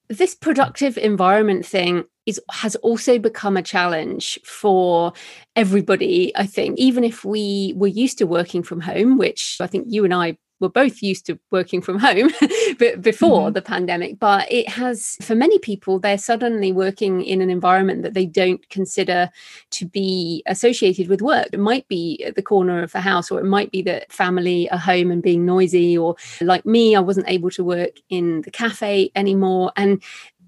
this 0.09 0.35
productive 0.35 0.97
environment 0.99 1.67
thing 1.67 2.05
is 2.27 2.41
has 2.51 2.77
also 2.77 3.19
become 3.19 3.57
a 3.57 3.63
challenge 3.63 4.39
for 4.45 5.13
everybody 5.57 6.33
i 6.37 6.47
think 6.47 6.79
even 6.79 7.05
if 7.05 7.25
we 7.25 7.75
were 7.77 7.87
used 7.87 8.19
to 8.19 8.27
working 8.27 8.63
from 8.63 8.81
home 8.81 9.19
which 9.19 9.59
i 9.61 9.67
think 9.67 9.87
you 9.89 10.05
and 10.05 10.15
i 10.15 10.37
were 10.65 10.71
both 10.71 11.03
used 11.03 11.27
to 11.27 11.39
working 11.51 11.81
from 11.83 11.99
home 11.99 12.31
but 12.79 13.03
before 13.03 13.47
mm-hmm. 13.47 13.53
the 13.53 13.63
pandemic 13.63 14.19
but 14.19 14.51
it 14.51 14.69
has 14.69 15.17
for 15.21 15.35
many 15.35 15.59
people 15.59 15.99
they're 15.99 16.19
suddenly 16.19 16.73
working 16.73 17.23
in 17.23 17.41
an 17.41 17.51
environment 17.51 18.03
that 18.03 18.15
they 18.15 18.27
don't 18.27 18.69
consider 18.71 19.31
to 19.71 19.85
be 19.85 20.43
associated 20.47 21.09
with 21.09 21.21
work 21.21 21.49
it 21.53 21.61
might 21.61 21.87
be 21.89 22.23
at 22.25 22.35
the 22.35 22.43
corner 22.43 22.83
of 22.83 22.93
the 22.93 23.01
house 23.01 23.31
or 23.31 23.39
it 23.39 23.45
might 23.45 23.71
be 23.71 23.83
that 23.83 24.11
family 24.11 24.69
are 24.71 24.79
home 24.79 25.11
and 25.11 25.23
being 25.23 25.45
noisy 25.45 25.97
or 25.97 26.17
like 26.41 26.65
me 26.65 26.97
i 26.97 27.01
wasn't 27.01 27.29
able 27.29 27.51
to 27.51 27.63
work 27.63 27.93
in 28.09 28.41
the 28.43 28.51
cafe 28.51 29.11
anymore 29.15 29.71
and 29.77 30.03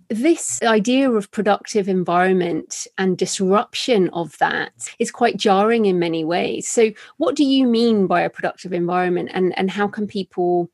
this 0.08 0.62
idea 0.62 1.10
of 1.10 1.30
productive 1.30 1.88
environment 1.88 2.86
and 2.98 3.18
disruption 3.18 4.08
of 4.10 4.36
that 4.38 4.72
is 4.98 5.10
quite 5.10 5.36
jarring 5.36 5.86
in 5.86 5.98
many 5.98 6.24
ways. 6.24 6.68
So, 6.68 6.92
what 7.16 7.34
do 7.36 7.44
you 7.44 7.66
mean 7.66 8.06
by 8.06 8.20
a 8.20 8.30
productive 8.30 8.72
environment, 8.72 9.30
and, 9.32 9.56
and 9.58 9.70
how 9.70 9.88
can 9.88 10.06
people 10.06 10.70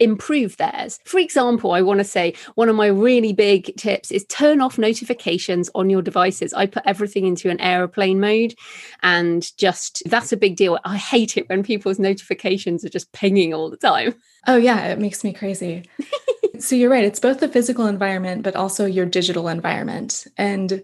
improve 0.00 0.56
theirs. 0.56 0.98
For 1.04 1.18
example, 1.18 1.72
I 1.72 1.82
want 1.82 1.98
to 1.98 2.04
say 2.04 2.34
one 2.54 2.68
of 2.68 2.74
my 2.74 2.86
really 2.86 3.32
big 3.32 3.76
tips 3.76 4.10
is 4.10 4.24
turn 4.24 4.60
off 4.60 4.78
notifications 4.78 5.70
on 5.74 5.90
your 5.90 6.02
devices. 6.02 6.54
I 6.54 6.66
put 6.66 6.82
everything 6.86 7.26
into 7.26 7.50
an 7.50 7.60
aeroplane 7.60 8.18
mode 8.18 8.54
and 9.02 9.46
just 9.58 10.02
that's 10.06 10.32
a 10.32 10.36
big 10.38 10.56
deal. 10.56 10.78
I 10.84 10.96
hate 10.96 11.36
it 11.36 11.48
when 11.48 11.62
people's 11.62 11.98
notifications 11.98 12.84
are 12.84 12.88
just 12.88 13.12
pinging 13.12 13.54
all 13.54 13.70
the 13.70 13.76
time. 13.76 14.14
Oh, 14.46 14.56
yeah, 14.56 14.86
it 14.86 14.98
makes 14.98 15.22
me 15.22 15.34
crazy. 15.34 15.84
so 16.58 16.74
you're 16.76 16.90
right. 16.90 17.04
It's 17.04 17.20
both 17.20 17.40
the 17.40 17.48
physical 17.48 17.86
environment, 17.86 18.42
but 18.42 18.56
also 18.56 18.86
your 18.86 19.06
digital 19.06 19.48
environment. 19.48 20.26
And 20.36 20.82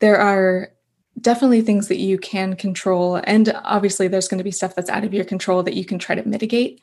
there 0.00 0.18
are 0.18 0.70
definitely 1.20 1.60
things 1.60 1.88
that 1.88 1.98
you 1.98 2.18
can 2.18 2.56
control. 2.56 3.16
And 3.24 3.52
obviously, 3.64 4.08
there's 4.08 4.28
going 4.28 4.38
to 4.38 4.44
be 4.44 4.50
stuff 4.50 4.74
that's 4.74 4.90
out 4.90 5.04
of 5.04 5.14
your 5.14 5.24
control 5.24 5.62
that 5.62 5.74
you 5.74 5.84
can 5.84 5.98
try 5.98 6.14
to 6.14 6.26
mitigate. 6.28 6.80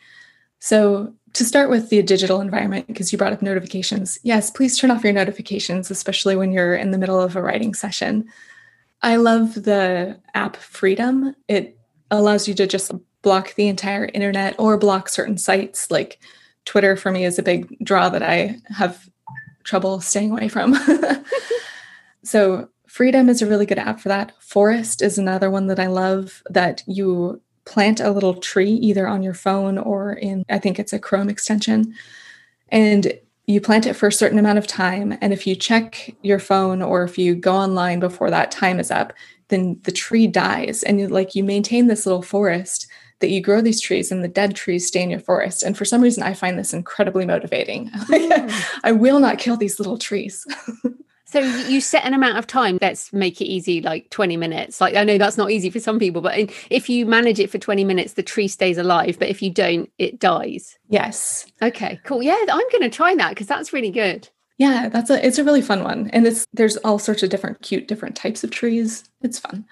So, 0.60 1.14
to 1.34 1.46
start 1.46 1.70
with 1.70 1.90
the 1.90 2.02
digital 2.02 2.42
environment, 2.42 2.88
because 2.88 3.12
you 3.12 3.18
brought 3.18 3.34
up 3.34 3.42
notifications, 3.42 4.18
yes, 4.24 4.50
please 4.50 4.78
turn 4.78 4.92
off 4.92 5.04
your 5.04 5.14
notifications, 5.14 5.92
especially 5.92 6.36
when 6.36 6.52
you're 6.52 6.76
in 6.76 6.92
the 6.92 6.98
middle 6.98 7.22
of 7.22 7.36
a 7.36 7.42
writing 7.42 7.74
session. 7.74 8.28
I 9.02 9.16
love 9.18 9.54
the 9.54 10.20
app 10.34 10.58
Freedom. 10.58 11.36
It 11.48 11.78
allows 12.12 12.48
you 12.48 12.54
to 12.56 12.68
just 12.68 12.92
block 13.22 13.54
the 13.56 13.68
entire 13.68 14.10
internet 14.14 14.56
or 14.58 14.78
block 14.78 15.10
certain 15.10 15.38
sites 15.38 15.92
like 15.92 16.20
Twitter 16.70 16.96
for 16.96 17.12
me 17.12 17.26
is 17.26 17.40
a 17.40 17.44
big 17.44 17.76
draw 17.84 18.10
that 18.10 18.22
I 18.22 18.60
have 18.68 19.10
trouble 19.64 20.02
staying 20.02 20.30
away 20.30 20.50
from. 20.50 20.78
so, 22.24 22.70
Freedom 22.86 23.28
is 23.28 23.42
a 23.42 23.48
really 23.48 23.66
good 23.66 23.80
app 23.80 24.00
for 24.00 24.10
that. 24.10 24.34
Forest 24.40 25.02
is 25.02 25.18
another 25.18 25.50
one 25.50 25.68
that 25.68 25.80
I 25.80 25.88
love 25.88 26.44
that 26.50 26.84
you 26.88 27.42
plant 27.66 28.00
a 28.00 28.12
little 28.12 28.36
tree 28.36 28.72
either 28.72 29.08
on 29.08 29.24
your 29.24 29.34
phone 29.34 29.78
or 29.78 30.14
in, 30.14 30.44
I 30.50 30.60
think 30.60 30.80
it's 30.80 30.94
a 30.94 31.00
Chrome 31.00 31.30
extension. 31.30 31.94
And 32.70 33.14
you 33.48 33.62
plant 33.62 33.88
it 33.88 33.94
for 33.94 34.08
a 34.08 34.12
certain 34.12 34.40
amount 34.40 34.60
of 34.60 34.68
time. 34.68 35.18
And 35.22 35.34
if 35.34 35.48
you 35.48 35.56
check 35.56 36.16
your 36.22 36.40
phone 36.40 36.82
or 36.84 37.04
if 37.04 37.18
you 37.18 37.36
go 37.36 37.56
online 37.56 38.00
before 38.00 38.30
that 38.30 38.52
time 38.52 38.80
is 38.80 38.92
up, 38.92 39.14
then 39.48 39.80
the 39.84 39.92
tree 39.92 40.28
dies. 40.28 40.84
And 40.84 41.00
you, 41.00 41.08
like 41.08 41.34
you 41.34 41.44
maintain 41.44 41.88
this 41.88 42.06
little 42.06 42.24
forest 42.24 42.88
that 43.20 43.30
you 43.30 43.42
grow 43.42 43.62
these 43.62 43.82
trees 43.82 44.12
and 44.12 44.24
the 44.24 44.28
dead 44.28 44.56
trees 44.56 44.88
stay 44.88 45.02
in 45.02 45.10
your 45.10 45.20
forest. 45.20 45.64
And 45.64 45.78
for 45.78 45.86
some 45.86 46.02
reason, 46.02 46.24
I 46.24 46.34
find 46.34 46.58
this 46.58 46.74
incredibly 46.74 47.26
motivating. 47.26 47.92
Mm. 48.20 48.80
I 48.84 48.92
will 48.92 49.20
not 49.20 49.38
kill 49.38 49.56
these 49.56 49.80
little 49.80 49.98
trees. 49.98 50.46
so 51.26 51.40
you 51.40 51.80
set 51.82 52.06
an 52.06 52.14
amount 52.14 52.38
of 52.38 52.48
time. 52.48 52.78
Let's 52.82 53.14
make 53.14 53.40
it 53.40 53.46
easy, 53.46 53.82
like 53.82 54.10
20 54.10 54.38
minutes. 54.38 54.82
Like 54.82 54.96
I 54.96 55.04
know 55.04 55.18
that's 55.18 55.38
not 55.38 55.52
easy 55.52 55.70
for 55.70 55.80
some 55.80 56.00
people, 56.00 56.22
but 56.22 56.52
if 56.70 56.90
you 56.90 57.06
manage 57.06 57.40
it 57.40 57.50
for 57.50 57.58
20 57.58 57.84
minutes, 57.84 58.14
the 58.14 58.24
tree 58.24 58.48
stays 58.48 58.78
alive. 58.78 59.18
But 59.20 59.30
if 59.30 59.42
you 59.42 59.52
don't, 59.52 59.90
it 59.98 60.20
dies. 60.20 60.78
Yes. 60.90 61.46
Okay, 61.62 62.00
cool. 62.04 62.22
Yeah, 62.22 62.38
I'm 62.38 62.70
going 62.72 62.82
to 62.82 62.90
try 62.90 63.16
that 63.16 63.30
because 63.30 63.48
that's 63.48 63.74
really 63.74 63.92
good. 63.92 64.30
Yeah, 64.58 64.90
that's 64.90 65.10
a 65.10 65.26
it's 65.26 65.40
a 65.40 65.44
really 65.44 65.62
fun 65.62 65.84
one. 65.84 66.10
And 66.12 66.28
it's 66.28 66.46
there's 66.54 66.78
all 66.78 67.00
sorts 67.00 67.24
of 67.24 67.30
different 67.30 67.62
cute 67.62 67.88
different 67.88 68.16
types 68.16 68.44
of 68.44 68.52
trees. 68.52 69.06
It's 69.22 69.40
fun. 69.40 69.66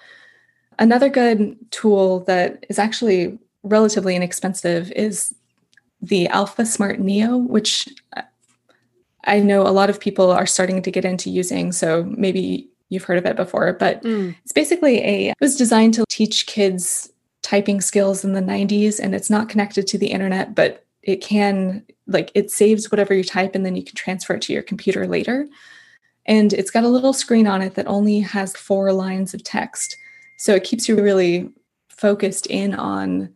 Another 0.78 1.08
good 1.08 1.56
tool 1.70 2.20
that 2.20 2.64
is 2.68 2.78
actually 2.78 3.38
relatively 3.62 4.14
inexpensive 4.14 4.92
is 4.92 5.34
the 6.00 6.28
Alpha 6.28 6.64
Smart 6.64 7.00
Neo, 7.00 7.36
which 7.36 7.88
I 9.24 9.40
know 9.40 9.62
a 9.62 9.68
lot 9.68 9.90
of 9.90 10.00
people 10.00 10.30
are 10.30 10.46
starting 10.46 10.82
to 10.82 10.90
get 10.90 11.04
into 11.04 11.30
using. 11.30 11.72
So 11.72 12.04
maybe 12.16 12.68
you've 12.88 13.04
heard 13.04 13.18
of 13.18 13.26
it 13.26 13.36
before, 13.36 13.72
but 13.74 14.02
mm. 14.02 14.34
it's 14.42 14.52
basically 14.52 14.98
a, 15.04 15.30
it 15.30 15.36
was 15.40 15.56
designed 15.56 15.94
to 15.94 16.04
teach 16.08 16.46
kids 16.46 17.12
typing 17.42 17.80
skills 17.80 18.24
in 18.24 18.32
the 18.32 18.40
90s 18.40 19.00
and 19.00 19.14
it's 19.14 19.30
not 19.30 19.48
connected 19.48 19.86
to 19.86 19.98
the 19.98 20.08
internet, 20.08 20.54
but 20.54 20.84
it 21.02 21.20
can, 21.20 21.84
like, 22.06 22.30
it 22.34 22.50
saves 22.50 22.90
whatever 22.90 23.14
you 23.14 23.24
type 23.24 23.54
and 23.54 23.64
then 23.64 23.76
you 23.76 23.82
can 23.82 23.94
transfer 23.94 24.34
it 24.34 24.42
to 24.42 24.52
your 24.52 24.62
computer 24.62 25.06
later. 25.06 25.48
And 26.26 26.52
it's 26.52 26.70
got 26.70 26.84
a 26.84 26.88
little 26.88 27.12
screen 27.12 27.46
on 27.46 27.62
it 27.62 27.74
that 27.74 27.86
only 27.86 28.20
has 28.20 28.54
four 28.54 28.92
lines 28.92 29.34
of 29.34 29.42
text. 29.42 29.96
So 30.38 30.54
it 30.54 30.64
keeps 30.64 30.88
you 30.88 30.96
really 30.96 31.50
focused 31.90 32.46
in 32.46 32.74
on 32.74 33.34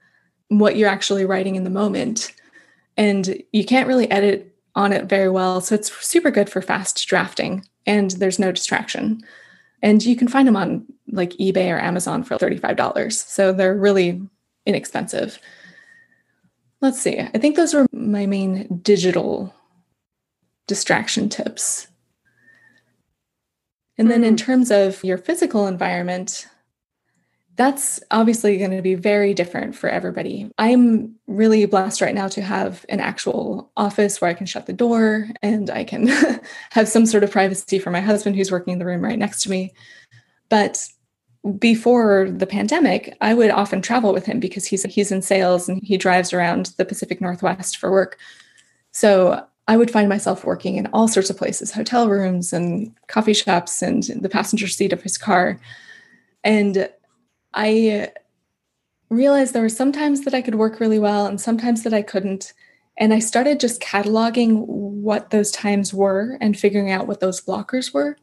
what 0.49 0.77
you're 0.77 0.89
actually 0.89 1.25
writing 1.25 1.57
in 1.57 1.65
the 1.65 1.71
moment. 1.71 2.33
And 2.97 3.43
you 3.53 3.65
can't 3.65 3.89
really 3.89 4.11
edit 4.11 4.55
on 4.75 4.93
it 4.93 5.07
very 5.07 5.29
well. 5.29 5.61
So 5.61 5.75
it's 5.75 5.93
super 6.07 6.31
good 6.31 6.49
for 6.49 6.63
fast 6.63 7.07
drafting 7.07 7.67
and 7.87 8.13
there's 8.13 8.39
no 8.39 8.53
distraction. 8.53 9.21
And 9.83 10.05
you 10.05 10.15
can 10.15 10.29
find 10.29 10.47
them 10.47 10.57
on 10.57 10.87
like 11.11 11.31
eBay 11.33 11.75
or 11.75 11.81
Amazon 11.81 12.23
for 12.23 12.37
$35. 12.37 13.13
So 13.13 13.53
they're 13.53 13.75
really 13.75 14.23
inexpensive. 14.65 15.39
Let's 16.81 17.01
see. 17.01 17.19
I 17.19 17.39
think 17.39 17.57
those 17.57 17.75
were 17.75 17.87
my 17.93 18.27
main 18.27 18.81
digital 18.83 19.55
distraction 20.69 21.29
tips. 21.29 21.89
And 23.99 24.11
then 24.11 24.25
in 24.25 24.35
hmm. 24.35 24.37
terms 24.37 24.71
of 24.71 25.03
your 25.03 25.19
physical 25.19 25.67
environment, 25.67 26.47
that's 27.57 28.01
obviously 28.11 28.57
going 28.57 28.71
to 28.71 28.83
be 28.83 28.95
very 28.95 29.35
different 29.35 29.75
for 29.75 29.89
everybody. 29.89 30.51
I'm 30.59 31.15
really 31.27 31.67
blessed 31.67 32.01
right 32.01 32.15
now 32.15 32.29
to 32.29 32.41
have 32.41 32.87
an 32.89 33.01
actual 33.01 33.71
office 33.77 34.21
where 34.21 34.31
I 34.31 34.35
can 34.35 34.47
shut 34.47 34.67
the 34.67 34.73
door 34.73 35.29
and 35.43 35.69
I 35.69 35.85
can 35.85 36.09
have 36.71 36.89
some 36.89 37.05
sort 37.05 37.25
of 37.25 37.31
privacy 37.31 37.79
for 37.79 37.91
my 37.91 38.01
husband 38.01 38.37
who's 38.37 38.51
working 38.51 38.73
in 38.73 38.79
the 38.79 38.87
room 38.87 39.03
right 39.03 39.19
next 39.19 39.43
to 39.43 39.51
me. 39.51 39.75
But 40.49 40.87
before 41.59 42.31
the 42.31 42.47
pandemic, 42.47 43.17
I 43.21 43.35
would 43.35 43.51
often 43.51 43.83
travel 43.83 44.13
with 44.13 44.25
him 44.25 44.41
because 44.41 44.65
he's 44.65 44.85
he's 44.85 45.11
in 45.11 45.23
sales 45.23 45.69
and 45.69 45.83
he 45.83 45.99
drives 45.99 46.33
around 46.33 46.67
the 46.77 46.85
Pacific 46.85 47.21
Northwest 47.21 47.77
for 47.77 47.91
work. 47.91 48.19
So 48.93 49.45
I 49.69 49.77
would 49.77 49.91
find 49.91 50.09
myself 50.09 50.45
working 50.45 50.77
in 50.77 50.87
all 50.87 51.09
sorts 51.09 51.31
of 51.31 51.37
places, 51.37 51.73
hotel 51.73 52.09
rooms 52.09 52.53
and 52.53 52.95
coffee 53.09 53.35
shops 53.35 53.83
and 53.83 54.05
the 54.05 54.29
passenger 54.29 54.69
seat 54.69 54.93
of 54.93 55.03
his 55.03 55.19
car. 55.19 55.59
And 56.45 56.89
I 57.55 58.09
uh, 58.09 58.21
realized 59.11 59.53
there 59.53 59.63
were 59.63 59.69
sometimes 59.69 60.23
that 60.23 60.35
I 60.35 60.43
could 60.43 60.55
work 60.55 60.81
really 60.81 60.99
well 60.99 61.27
and 61.27 61.41
sometimes 61.41 61.83
that 61.83 61.95
I 61.95 62.03
couldn't. 62.03 62.53
And 62.99 63.15
I 63.15 63.19
started 63.19 63.61
just 63.61 63.81
cataloging 63.81 64.67
what 64.67 65.31
those 65.31 65.51
times 65.51 65.95
were 65.95 66.37
and 66.41 66.59
figuring 66.59 66.91
out 66.91 67.07
what 67.07 67.21
those 67.21 67.41
blockers 67.41 67.93
were 67.93 68.17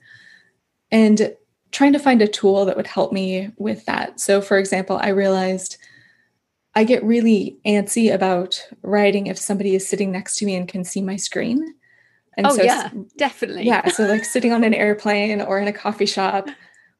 and 0.91 1.35
trying 1.71 1.93
to 1.93 1.99
find 1.99 2.21
a 2.21 2.27
tool 2.27 2.65
that 2.65 2.77
would 2.77 2.87
help 2.87 3.11
me 3.11 3.51
with 3.57 3.85
that. 3.85 4.19
So, 4.19 4.41
for 4.41 4.57
example, 4.57 4.99
I 5.01 5.09
realized 5.09 5.77
I 6.75 6.83
get 6.83 7.03
really 7.03 7.57
antsy 7.65 8.13
about 8.13 8.63
writing 8.81 9.27
if 9.27 9.37
somebody 9.37 9.75
is 9.75 9.87
sitting 9.87 10.11
next 10.11 10.37
to 10.37 10.45
me 10.45 10.55
and 10.55 10.67
can 10.67 10.83
see 10.83 11.01
my 11.01 11.15
screen. 11.15 11.75
And 12.37 12.47
oh, 12.47 12.55
so, 12.55 12.63
yeah, 12.63 12.89
definitely. 13.17 13.65
Yeah. 13.65 13.87
So, 13.89 14.05
like 14.05 14.23
sitting 14.23 14.53
on 14.53 14.63
an 14.63 14.73
airplane 14.73 15.41
or 15.41 15.59
in 15.59 15.67
a 15.67 15.73
coffee 15.73 16.05
shop 16.05 16.47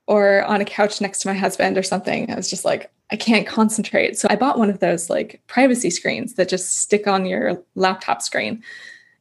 or 0.10 0.44
on 0.46 0.60
a 0.60 0.66
couch 0.66 1.00
next 1.00 1.20
to 1.20 1.28
my 1.28 1.36
husband 1.36 1.78
or 1.78 1.84
something. 1.84 2.32
I 2.32 2.36
was 2.36 2.50
just 2.50 2.66
like, 2.66 2.92
I 3.12 3.16
can't 3.16 3.46
concentrate. 3.46 4.18
So 4.18 4.28
I 4.30 4.36
bought 4.36 4.58
one 4.58 4.72
of 4.72 4.80
those 4.80 5.08
like 5.08 5.40
privacy 5.46 5.92
screens 5.92 6.34
that 6.34 6.50
just 6.50 6.80
stick 6.80 7.06
on 7.06 7.28
your 7.28 7.64
laptop 7.76 8.24
screen. 8.24 8.64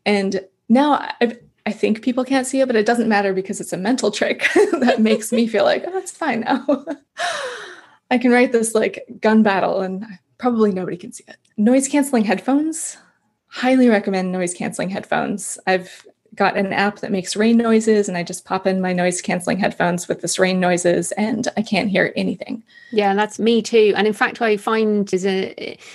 And 0.07 0.41
now 0.70 0.93
I, 1.20 1.36
I 1.66 1.72
think 1.72 2.01
people 2.01 2.24
can't 2.24 2.47
see 2.47 2.62
it, 2.62 2.66
but 2.66 2.74
it 2.74 2.86
doesn't 2.86 3.09
matter 3.09 3.34
because 3.34 3.61
it's 3.61 3.74
a 3.74 3.76
mental 3.76 4.11
trick 4.11 4.49
that 4.80 5.03
makes 5.03 5.30
me 5.30 5.47
feel 5.47 5.64
like, 5.64 5.84
oh, 5.86 5.93
that's 5.93 6.11
fine 6.11 6.41
now. 6.41 6.66
I 8.11 8.16
can 8.16 8.30
write 8.30 8.53
this 8.53 8.74
like 8.74 9.05
gun 9.20 9.43
battle 9.43 9.82
and 9.82 10.07
probably 10.39 10.72
nobody 10.72 10.97
can 10.97 11.12
see 11.12 11.24
it. 11.28 11.36
Noise 11.59 11.86
canceling 11.89 12.24
headphones. 12.24 12.97
Highly 13.49 13.91
recommend 13.91 14.32
noise 14.32 14.55
canceling 14.55 14.89
headphones. 14.89 15.59
I've 15.66 16.07
got 16.39 16.57
an 16.57 16.72
app 16.72 17.01
that 17.01 17.11
makes 17.11 17.34
rain 17.34 17.57
noises 17.57 18.09
and 18.09 18.16
I 18.16 18.22
just 18.22 18.45
pop 18.45 18.64
in 18.64 18.80
my 18.80 18.93
noise 18.93 19.20
canceling 19.20 19.59
headphones 19.59 20.07
with 20.07 20.20
this 20.20 20.39
rain 20.39 20.61
noises 20.61 21.11
and 21.12 21.49
I 21.57 21.62
can't 21.62 21.91
hear 21.91 22.12
anything. 22.14 22.62
Yeah, 22.93 23.12
that's 23.14 23.41
me 23.41 23.61
too. 23.61 23.93
And 23.97 24.07
in 24.07 24.12
fact, 24.12 24.41
I 24.41 24.57
find 24.57 25.12
as 25.12 25.24
an 25.24 25.53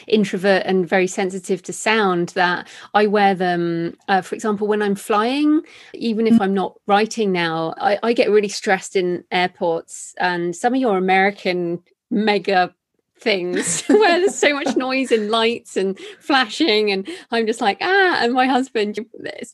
introvert 0.07 0.63
and 0.65 0.87
very 0.87 1.07
sensitive 1.07 1.63
to 1.63 1.73
sound 1.73 2.29
that 2.29 2.67
I 2.93 3.07
wear 3.07 3.33
them, 3.33 3.95
uh, 4.09 4.21
for 4.21 4.35
example, 4.35 4.67
when 4.67 4.81
I'm 4.81 4.95
flying, 4.95 5.61
even 5.93 6.27
if 6.27 6.33
mm. 6.33 6.41
I'm 6.41 6.53
not 6.53 6.77
writing 6.87 7.31
now, 7.31 7.73
I, 7.77 7.97
I 8.03 8.13
get 8.13 8.29
really 8.29 8.49
stressed 8.49 8.97
in 8.97 9.23
airports. 9.31 10.13
And 10.19 10.53
some 10.53 10.73
of 10.73 10.81
your 10.81 10.97
American 10.97 11.81
mega 12.11 12.75
things 13.23 13.81
where 13.87 14.19
there's 14.19 14.35
so 14.35 14.53
much 14.53 14.75
noise 14.75 15.11
and 15.11 15.31
lights 15.31 15.77
and 15.77 15.97
flashing 16.19 16.91
and 16.91 17.07
i'm 17.31 17.47
just 17.47 17.61
like 17.61 17.77
ah 17.81 18.17
and 18.21 18.33
my 18.33 18.45
husband 18.45 18.99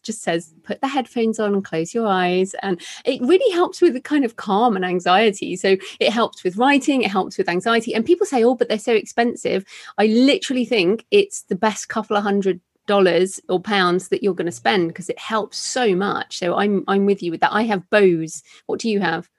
just 0.04 0.22
says 0.22 0.54
put 0.64 0.82
the 0.82 0.88
headphones 0.88 1.40
on 1.40 1.54
and 1.54 1.64
close 1.64 1.94
your 1.94 2.08
eyes 2.08 2.56
and 2.62 2.82
it 3.06 3.22
really 3.22 3.52
helps 3.54 3.82
with 3.82 3.94
the 3.94 4.02
kind 4.02 4.26
of 4.26 4.36
calm 4.36 4.76
and 4.76 4.86
anxiety. 4.86 5.56
So 5.56 5.78
it 6.00 6.12
helps 6.12 6.44
with 6.44 6.58
writing 6.58 7.04
it 7.04 7.12
helps 7.12 7.38
with 7.38 7.50
anxiety 7.50 7.94
and 7.94 8.06
people 8.06 8.26
say 8.26 8.44
oh 8.44 8.56
but 8.56 8.70
they're 8.70 8.80
so 8.80 8.94
expensive. 8.94 9.66
I 9.98 10.08
literally 10.08 10.66
think 10.66 11.06
it's 11.12 11.44
the 11.44 11.56
best 11.56 11.90
couple 11.90 12.18
of 12.18 12.24
hundred 12.24 12.60
dollars 12.88 13.40
or 13.50 13.60
pounds 13.60 14.08
that 14.10 14.24
you're 14.24 14.34
going 14.34 14.46
to 14.46 14.52
spend 14.52 14.88
because 14.88 15.10
it 15.10 15.20
helps 15.20 15.58
so 15.58 15.96
much. 15.96 16.38
So 16.38 16.56
i'm 16.56 16.84
i'm 16.88 17.06
with 17.06 17.22
you 17.22 17.32
with 17.32 17.42
that. 17.42 17.54
I 17.54 17.64
have 17.64 17.90
Bose. 17.90 18.44
What 18.66 18.80
do 18.80 18.90
you 18.90 19.00
have 19.00 19.30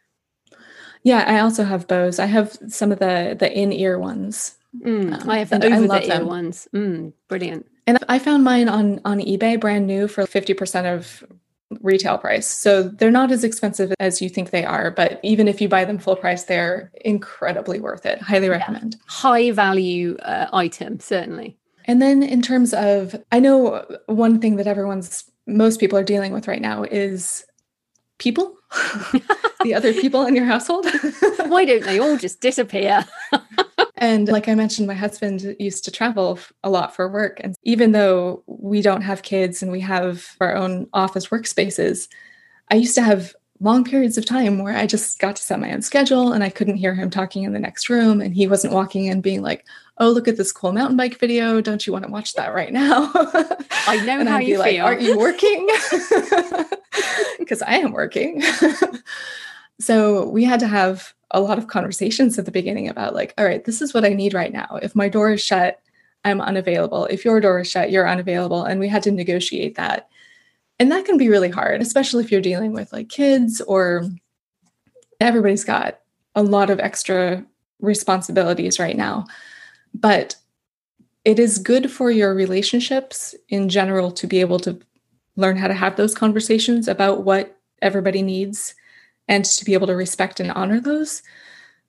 yeah, 1.03 1.25
I 1.27 1.41
also 1.41 1.65
have 1.65 1.89
Bose. 1.89 2.19
I 2.19 2.27
have 2.27 2.59
some 2.69 2.93
of 2.93 2.99
the 2.99 3.37
the 3.39 3.53
in 3.53 3.73
ear 3.73 3.99
ones. 3.99 4.57
Mm, 4.79 5.21
um, 5.21 5.31
I 5.31 5.39
have 5.39 5.51
the 5.51 5.67
over 5.67 5.87
the 5.87 6.15
ear 6.15 6.25
ones. 6.25 6.69
Mm, 6.75 7.13
brilliant. 7.29 7.67
And 7.87 7.99
I 8.09 8.19
found 8.19 8.45
mine 8.45 8.69
on 8.69 9.01
on 9.05 9.19
eBay 9.19 9.59
brand 9.59 9.87
new 9.87 10.09
for 10.09 10.27
fifty 10.27 10.55
percent 10.55 10.87
of 10.87 11.25
retail 11.83 12.19
price. 12.19 12.49
So 12.49 12.83
they're 12.83 13.11
not 13.11 13.31
as 13.31 13.45
expensive 13.45 13.95
as 14.01 14.21
you 14.21 14.29
think 14.29 14.51
they 14.51 14.65
are, 14.65 14.91
but 14.91 15.21
even 15.23 15.47
if 15.47 15.61
you 15.61 15.69
buy 15.69 15.85
them 15.85 15.99
full 15.99 16.17
price, 16.17 16.45
they're 16.45 16.91
incredibly 17.05 17.79
worth 17.79 18.05
it. 18.07 18.21
Highly 18.21 18.49
recommend. 18.49 18.95
Yeah. 18.95 19.01
High 19.07 19.51
value 19.53 20.17
uh, 20.19 20.49
item, 20.53 20.99
certainly. 20.99 21.57
And 21.85 22.03
then 22.03 22.23
in 22.23 22.43
terms 22.43 22.75
of, 22.75 23.15
I 23.33 23.41
know 23.41 23.87
one 24.07 24.41
thing 24.41 24.57
that 24.57 24.67
everyone's 24.67 25.31
most 25.47 25.81
people 25.81 25.99
are 25.99 26.05
dealing 26.05 26.33
with 26.33 26.47
right 26.47 26.61
now 26.61 26.83
is 26.83 27.45
people? 28.21 28.55
The 29.63 29.75
other 29.75 29.93
people 29.93 30.25
in 30.25 30.35
your 30.35 30.47
household? 30.47 30.87
Why 31.49 31.67
don't 31.67 31.85
they 31.85 31.99
all 31.99 32.17
just 32.17 32.41
disappear? 32.41 33.05
And 33.97 34.27
like 34.29 34.49
i 34.49 34.55
mentioned 34.55 34.89
my 34.89 34.95
husband 34.95 35.55
used 35.59 35.85
to 35.85 35.91
travel 35.91 36.39
a 36.65 36.71
lot 36.71 36.97
for 36.97 37.07
work 37.07 37.39
and 37.45 37.55
even 37.65 37.93
though 37.93 38.43
we 38.47 38.81
don't 38.81 39.03
have 39.03 39.23
kids 39.23 39.63
and 39.63 39.71
we 39.71 39.81
have 39.81 40.27
our 40.41 40.57
own 40.57 40.89
office 40.95 41.27
workspaces 41.27 42.09
i 42.71 42.77
used 42.77 42.95
to 42.95 43.03
have 43.03 43.35
long 43.61 43.85
periods 43.85 44.17
of 44.17 44.25
time 44.25 44.63
where 44.63 44.75
i 44.75 44.87
just 44.87 45.19
got 45.19 45.37
to 45.37 45.43
set 45.43 45.61
my 45.61 45.71
own 45.71 45.83
schedule 45.83 46.33
and 46.33 46.43
i 46.43 46.49
couldn't 46.49 46.77
hear 46.77 46.95
him 46.95 47.11
talking 47.11 47.43
in 47.43 47.53
the 47.53 47.59
next 47.59 47.91
room 47.91 48.23
and 48.23 48.35
he 48.35 48.47
wasn't 48.47 48.73
walking 48.73 49.05
in 49.05 49.21
being 49.21 49.43
like 49.43 49.67
oh, 50.01 50.11
look 50.11 50.27
at 50.27 50.39
this 50.39 50.51
cool 50.51 50.73
mountain 50.73 50.97
bike 50.97 51.19
video. 51.19 51.61
Don't 51.61 51.87
you 51.87 51.93
want 51.93 52.07
to 52.07 52.11
watch 52.11 52.33
that 52.33 52.55
right 52.55 52.73
now? 52.73 53.11
I 53.15 54.03
know 54.05 54.25
how 54.29 54.39
I'd 54.39 54.49
you 54.49 54.59
like, 54.59 54.73
feel. 54.73 54.85
Aren't 54.85 55.03
you 55.03 55.17
working? 55.17 55.69
Because 57.39 57.63
I 57.63 57.77
am 57.77 57.93
working. 57.93 58.43
so 59.81 60.29
we 60.29 60.45
had 60.45 60.61
to 60.61 60.69
have 60.69 61.15
a 61.31 61.41
lot 61.41 61.59
of 61.59 61.69
conversations 61.69 62.39
at 62.39 62.45
the 62.45 62.51
beginning 62.51 62.87
about 62.87 63.15
like, 63.15 63.33
all 63.39 63.45
right, 63.45 63.65
this 63.65 63.81
is 63.83 63.93
what 63.93 64.05
I 64.05 64.11
need 64.11 64.35
right 64.35 64.53
now. 64.53 64.79
If 64.83 64.95
my 64.95 65.09
door 65.09 65.33
is 65.33 65.43
shut, 65.43 65.81
I'm 66.25 66.41
unavailable. 66.41 67.07
If 67.07 67.25
your 67.25 67.41
door 67.41 67.61
is 67.61 67.71
shut, 67.71 67.91
you're 67.91 68.09
unavailable. 68.09 68.65
And 68.65 68.79
we 68.79 68.89
had 68.89 69.03
to 69.05 69.11
negotiate 69.11 69.77
that. 69.77 70.09
And 70.79 70.93
that 70.93 71.07
can 71.07 71.17
be 71.17 71.29
really 71.29 71.49
hard, 71.49 71.81
especially 71.81 72.23
if 72.23 72.31
you're 72.31 72.41
dealing 72.41 72.73
with 72.73 72.93
like 72.93 73.09
kids 73.09 73.61
or 73.63 74.05
everybody's 75.21 75.65
got 75.65 76.01
a 76.35 76.43
lot 76.43 76.71
of 76.71 76.79
extra 76.79 77.45
responsibilities 77.81 78.79
right 78.79 78.97
now. 78.97 79.27
But 79.95 80.37
it 81.25 81.39
is 81.39 81.59
good 81.59 81.91
for 81.91 82.11
your 82.11 82.35
relationships 82.35 83.35
in 83.49 83.69
general 83.69 84.11
to 84.13 84.27
be 84.27 84.41
able 84.41 84.59
to 84.61 84.79
learn 85.37 85.57
how 85.57 85.69
to 85.69 85.75
have 85.75 85.97
those 85.97 86.15
conversations 86.15 86.89
about 86.89 87.25
what 87.25 87.59
everybody 87.83 88.23
needs 88.23 88.75
and 89.29 89.45
to 89.45 89.65
be 89.65 89.75
able 89.75 89.87
to 89.87 89.95
respect 89.95 90.41
and 90.41 90.51
honor 90.53 90.81
those. 90.81 91.23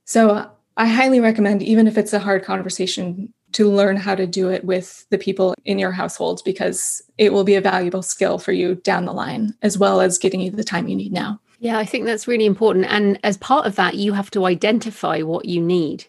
So 0.06 0.50
I 0.78 0.88
highly 0.88 1.20
recommend, 1.20 1.64
even 1.64 1.88
if 1.88 1.98
it's 1.98 2.14
a 2.14 2.20
hard 2.20 2.44
conversation, 2.44 3.34
to 3.54 3.70
learn 3.70 3.98
how 3.98 4.16
to 4.16 4.26
do 4.26 4.50
it 4.50 4.64
with 4.64 5.06
the 5.10 5.18
people 5.18 5.54
in 5.66 5.78
your 5.78 5.92
household 5.92 6.42
because 6.46 7.02
it 7.18 7.34
will 7.34 7.44
be 7.44 7.56
a 7.56 7.62
valuable 7.62 8.02
skill 8.02 8.38
for 8.38 8.54
you 8.54 8.76
down 8.76 9.06
the 9.06 9.14
line, 9.14 9.54
as 9.62 9.78
well 9.78 10.00
as 10.00 10.18
getting 10.18 10.40
you 10.40 10.52
the 10.52 10.64
time 10.64 10.88
you 10.88 10.96
need 10.96 11.12
now. 11.12 11.40
Yeah, 11.60 11.78
I 11.78 11.86
think 11.86 12.06
that's 12.06 12.28
really 12.28 12.46
important. 12.46 12.86
And 12.86 13.20
as 13.24 13.38
part 13.38 13.68
of 13.68 13.76
that, 13.76 13.96
you 13.96 14.14
have 14.14 14.32
to 14.32 14.46
identify 14.46 15.22
what 15.22 15.46
you 15.46 15.62
need 15.62 16.06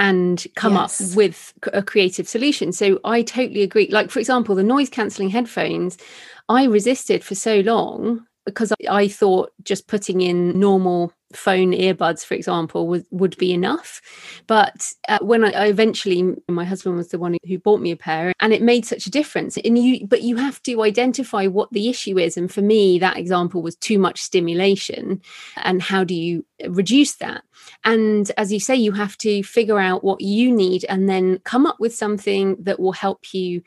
and 0.00 0.46
come 0.56 0.74
yes. 0.74 1.12
up 1.12 1.16
with 1.16 1.52
a 1.74 1.82
creative 1.82 2.26
solution. 2.26 2.72
So 2.72 2.98
I 3.04 3.22
totally 3.22 3.62
agree. 3.62 3.88
Like, 3.90 4.10
for 4.10 4.18
example, 4.18 4.54
the 4.54 4.64
noise 4.64 4.88
cancelling 4.88 5.28
headphones, 5.28 5.98
I 6.48 6.64
resisted 6.64 7.22
for 7.22 7.34
so 7.34 7.60
long 7.60 8.26
because 8.46 8.72
I 8.88 9.06
thought 9.08 9.52
just 9.62 9.86
putting 9.86 10.22
in 10.22 10.58
normal 10.58 11.12
phone 11.34 11.72
earbuds, 11.72 12.24
for 12.24 12.34
example, 12.34 12.88
would, 12.88 13.04
would 13.10 13.36
be 13.36 13.52
enough. 13.52 14.00
But 14.46 14.90
uh, 15.08 15.18
when 15.20 15.44
I, 15.44 15.50
I, 15.50 15.66
eventually, 15.66 16.34
my 16.48 16.64
husband 16.64 16.96
was 16.96 17.08
the 17.08 17.18
one 17.18 17.36
who 17.46 17.58
bought 17.58 17.82
me 17.82 17.92
a 17.92 17.96
pair, 17.96 18.32
and 18.40 18.52
it 18.54 18.62
made 18.62 18.86
such 18.86 19.06
a 19.06 19.10
difference. 19.10 19.58
And 19.58 19.78
you, 19.78 20.06
but 20.06 20.22
you 20.22 20.36
have 20.36 20.62
to 20.62 20.82
identify 20.82 21.46
what 21.46 21.70
the 21.72 21.88
issue 21.88 22.18
is. 22.18 22.38
And 22.38 22.50
for 22.50 22.62
me, 22.62 22.98
that 22.98 23.18
example 23.18 23.62
was 23.62 23.76
too 23.76 23.98
much 23.98 24.20
stimulation. 24.20 25.20
And 25.56 25.82
how 25.82 26.04
do 26.04 26.14
you 26.14 26.44
reduce 26.66 27.16
that? 27.16 27.44
And 27.84 28.30
as 28.36 28.52
you 28.52 28.60
say, 28.60 28.76
you 28.76 28.92
have 28.92 29.16
to 29.18 29.42
figure 29.42 29.78
out 29.78 30.04
what 30.04 30.20
you 30.20 30.52
need 30.52 30.84
and 30.88 31.08
then 31.08 31.38
come 31.44 31.66
up 31.66 31.80
with 31.80 31.94
something 31.94 32.56
that 32.60 32.78
will 32.78 32.92
help 32.92 33.32
you 33.32 33.62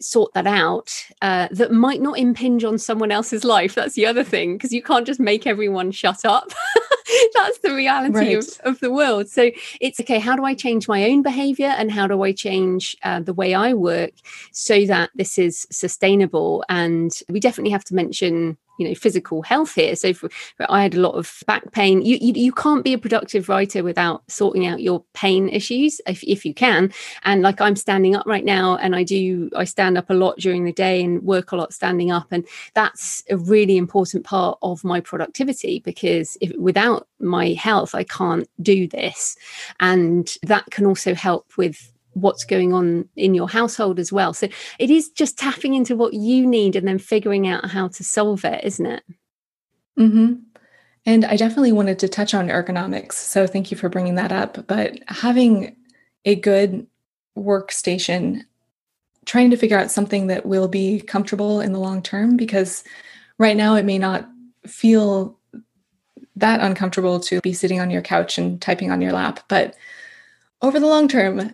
sort 0.00 0.32
that 0.34 0.46
out 0.46 0.92
uh, 1.22 1.48
that 1.50 1.72
might 1.72 2.02
not 2.02 2.18
impinge 2.18 2.64
on 2.64 2.78
someone 2.78 3.10
else's 3.10 3.44
life. 3.44 3.74
That's 3.74 3.94
the 3.94 4.06
other 4.06 4.24
thing, 4.24 4.56
because 4.56 4.72
you 4.72 4.82
can't 4.82 5.06
just 5.06 5.20
make 5.20 5.46
everyone 5.46 5.90
shut 5.92 6.24
up. 6.24 6.52
That's 7.34 7.58
the 7.58 7.74
reality 7.74 8.34
right. 8.34 8.36
of, 8.36 8.60
of 8.64 8.80
the 8.80 8.90
world. 8.90 9.28
So 9.28 9.50
it's 9.80 10.00
okay, 10.00 10.18
how 10.18 10.36
do 10.36 10.44
I 10.44 10.54
change 10.54 10.88
my 10.88 11.04
own 11.04 11.22
behavior 11.22 11.68
and 11.68 11.90
how 11.90 12.06
do 12.06 12.22
I 12.22 12.32
change 12.32 12.96
uh, 13.02 13.20
the 13.20 13.34
way 13.34 13.54
I 13.54 13.74
work 13.74 14.12
so 14.52 14.86
that 14.86 15.10
this 15.14 15.38
is 15.38 15.66
sustainable? 15.70 16.64
And 16.68 17.12
we 17.28 17.40
definitely 17.40 17.72
have 17.72 17.84
to 17.84 17.94
mention 17.94 18.56
you 18.78 18.88
know 18.88 18.94
physical 18.94 19.42
health 19.42 19.74
here. 19.74 19.96
So 19.96 20.12
for, 20.12 20.28
i 20.68 20.82
had 20.82 20.94
a 20.94 21.00
lot 21.00 21.14
of 21.14 21.42
back 21.46 21.72
pain. 21.72 22.02
You, 22.02 22.18
you, 22.20 22.32
you 22.34 22.52
can't 22.52 22.84
be 22.84 22.92
a 22.92 22.98
productive 22.98 23.48
writer 23.48 23.82
without 23.82 24.22
sorting 24.28 24.66
out 24.66 24.80
your 24.80 25.04
pain 25.14 25.48
issues 25.48 26.00
if, 26.06 26.22
if 26.24 26.44
you 26.44 26.54
can. 26.54 26.92
And 27.24 27.42
like 27.42 27.60
i'm 27.60 27.76
standing 27.76 28.16
up 28.16 28.26
right 28.26 28.44
now 28.44 28.76
and 28.76 28.96
i 28.96 29.02
do 29.02 29.50
i 29.56 29.64
stand 29.64 29.98
up 29.98 30.10
a 30.10 30.14
lot 30.14 30.38
during 30.38 30.64
the 30.64 30.72
day 30.72 31.02
and 31.02 31.22
work 31.22 31.52
a 31.52 31.56
lot 31.56 31.72
standing 31.72 32.10
up 32.10 32.26
and 32.30 32.46
that's 32.74 33.22
a 33.30 33.36
really 33.36 33.76
important 33.76 34.24
part 34.24 34.58
of 34.62 34.84
my 34.84 35.00
productivity 35.00 35.80
because 35.80 36.36
if 36.40 36.54
without 36.56 37.08
my 37.20 37.48
health 37.52 37.94
i 37.94 38.04
can't 38.04 38.48
do 38.60 38.88
this. 38.88 39.36
And 39.80 40.32
that 40.42 40.66
can 40.70 40.86
also 40.86 41.14
help 41.14 41.52
with 41.56 41.92
what's 42.14 42.44
going 42.44 42.72
on 42.72 43.08
in 43.16 43.34
your 43.34 43.48
household 43.48 43.98
as 43.98 44.12
well. 44.12 44.32
So 44.32 44.48
it 44.78 44.90
is 44.90 45.10
just 45.10 45.38
tapping 45.38 45.74
into 45.74 45.96
what 45.96 46.14
you 46.14 46.46
need 46.46 46.76
and 46.76 46.88
then 46.88 46.98
figuring 46.98 47.46
out 47.46 47.70
how 47.70 47.88
to 47.88 48.04
solve 48.04 48.44
it, 48.44 48.64
isn't 48.64 48.86
it? 48.86 49.02
Mm-hmm. 49.98 50.34
And 51.06 51.24
I 51.24 51.36
definitely 51.36 51.72
wanted 51.72 51.98
to 51.98 52.08
touch 52.08 52.32
on 52.32 52.48
ergonomics. 52.48 53.12
So 53.12 53.46
thank 53.46 53.70
you 53.70 53.76
for 53.76 53.88
bringing 53.88 54.14
that 54.14 54.32
up. 54.32 54.66
But 54.66 54.98
having 55.08 55.76
a 56.24 56.34
good 56.34 56.86
workstation, 57.36 58.42
trying 59.26 59.50
to 59.50 59.56
figure 59.56 59.78
out 59.78 59.90
something 59.90 60.28
that 60.28 60.46
will 60.46 60.68
be 60.68 61.00
comfortable 61.00 61.60
in 61.60 61.72
the 61.72 61.78
long 61.78 62.02
term, 62.02 62.36
because 62.36 62.84
right 63.38 63.56
now 63.56 63.74
it 63.74 63.84
may 63.84 63.98
not 63.98 64.28
feel 64.66 65.38
that 66.36 66.60
uncomfortable 66.60 67.20
to 67.20 67.40
be 67.42 67.52
sitting 67.52 67.80
on 67.80 67.90
your 67.90 68.02
couch 68.02 68.38
and 68.38 68.60
typing 68.60 68.90
on 68.90 69.00
your 69.00 69.12
lap. 69.12 69.40
But 69.48 69.76
over 70.62 70.80
the 70.80 70.86
long 70.86 71.06
term, 71.06 71.52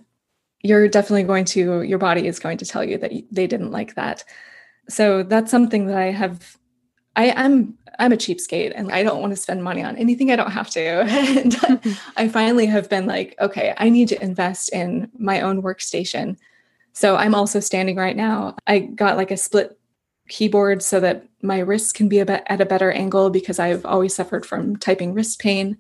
you're 0.63 0.89
definitely 0.89 1.23
going 1.23 1.45
to 1.45 1.83
your 1.83 1.99
body 1.99 2.27
is 2.27 2.39
going 2.39 2.59
to 2.59 2.67
tell 2.67 2.85
you 2.85 2.99
that 2.99 3.13
they 3.31 3.47
didn't 3.47 3.71
like 3.71 3.95
that. 3.95 4.25
So 4.89 5.23
that's 5.23 5.51
something 5.51 5.87
that 5.87 5.97
i 5.97 6.11
have 6.11 6.57
i 7.17 7.33
i'm 7.33 7.77
i'm 7.99 8.13
a 8.13 8.17
cheapskate 8.17 8.73
and 8.75 8.91
i 8.93 9.03
don't 9.03 9.21
want 9.21 9.33
to 9.33 9.37
spend 9.37 9.63
money 9.63 9.83
on 9.83 9.97
anything 9.97 10.31
i 10.31 10.37
don't 10.37 10.51
have 10.51 10.71
to. 10.71 10.81
And 11.11 11.99
i 12.17 12.29
finally 12.29 12.67
have 12.67 12.89
been 12.89 13.07
like 13.07 13.35
okay 13.41 13.75
i 13.79 13.89
need 13.89 14.09
to 14.09 14.23
invest 14.23 14.73
in 14.73 15.11
my 15.19 15.41
own 15.41 15.63
workstation. 15.63 16.37
So 16.93 17.17
i'm 17.17 17.35
also 17.35 17.61
standing 17.61 17.97
right 17.97 18.17
now. 18.17 18.57
I 18.67 18.81
got 18.81 19.17
like 19.17 19.31
a 19.31 19.37
split 19.37 19.79
keyboard 20.29 20.83
so 20.83 21.01
that 21.01 21.27
my 21.43 21.59
wrists 21.59 21.93
can 21.93 22.09
be 22.09 22.21
a 22.21 22.27
bit 22.27 22.45
at 22.47 22.61
a 22.61 22.67
better 22.67 22.93
angle 22.93 23.31
because 23.31 23.59
i've 23.59 23.85
always 23.85 24.15
suffered 24.15 24.47
from 24.47 24.77
typing 24.77 25.13
wrist 25.13 25.41
pain 25.41 25.77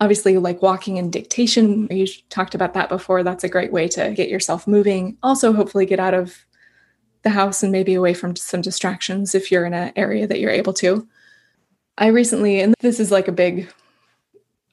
obviously 0.00 0.36
like 0.36 0.62
walking 0.62 0.98
and 0.98 1.12
dictation 1.12 1.88
you 1.90 2.06
talked 2.28 2.54
about 2.54 2.74
that 2.74 2.88
before 2.88 3.22
that's 3.22 3.44
a 3.44 3.48
great 3.48 3.72
way 3.72 3.88
to 3.88 4.12
get 4.12 4.28
yourself 4.28 4.66
moving 4.66 5.16
also 5.22 5.52
hopefully 5.52 5.86
get 5.86 6.00
out 6.00 6.14
of 6.14 6.46
the 7.26 7.30
house 7.30 7.64
and 7.64 7.72
maybe 7.72 7.92
away 7.92 8.14
from 8.14 8.36
some 8.36 8.60
distractions 8.60 9.34
if 9.34 9.50
you're 9.50 9.64
in 9.64 9.74
an 9.74 9.92
area 9.96 10.28
that 10.28 10.38
you're 10.38 10.48
able 10.48 10.72
to. 10.72 11.08
I 11.98 12.06
recently, 12.06 12.60
and 12.60 12.72
this 12.78 13.00
is 13.00 13.10
like 13.10 13.26
a 13.26 13.32
big, 13.32 13.68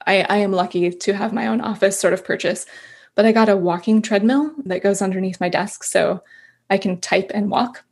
I, 0.06 0.22
I 0.30 0.38
am 0.38 0.52
lucky 0.52 0.92
to 0.92 1.14
have 1.14 1.34
my 1.34 1.48
own 1.48 1.62
office 1.62 2.00
sort 2.00 2.14
of 2.14 2.24
purchase, 2.24 2.68
but 3.16 3.26
I 3.26 3.32
got 3.32 3.50
a 3.50 3.58
walking 3.58 4.04
treadmill 4.04 4.54
that 4.66 4.84
goes 4.84 5.02
underneath 5.02 5.40
my 5.40 5.50
desk 5.50 5.84
so 5.84 6.22
I 6.70 6.78
can 6.78 7.02
type 7.02 7.32
and 7.34 7.50
walk. 7.50 7.84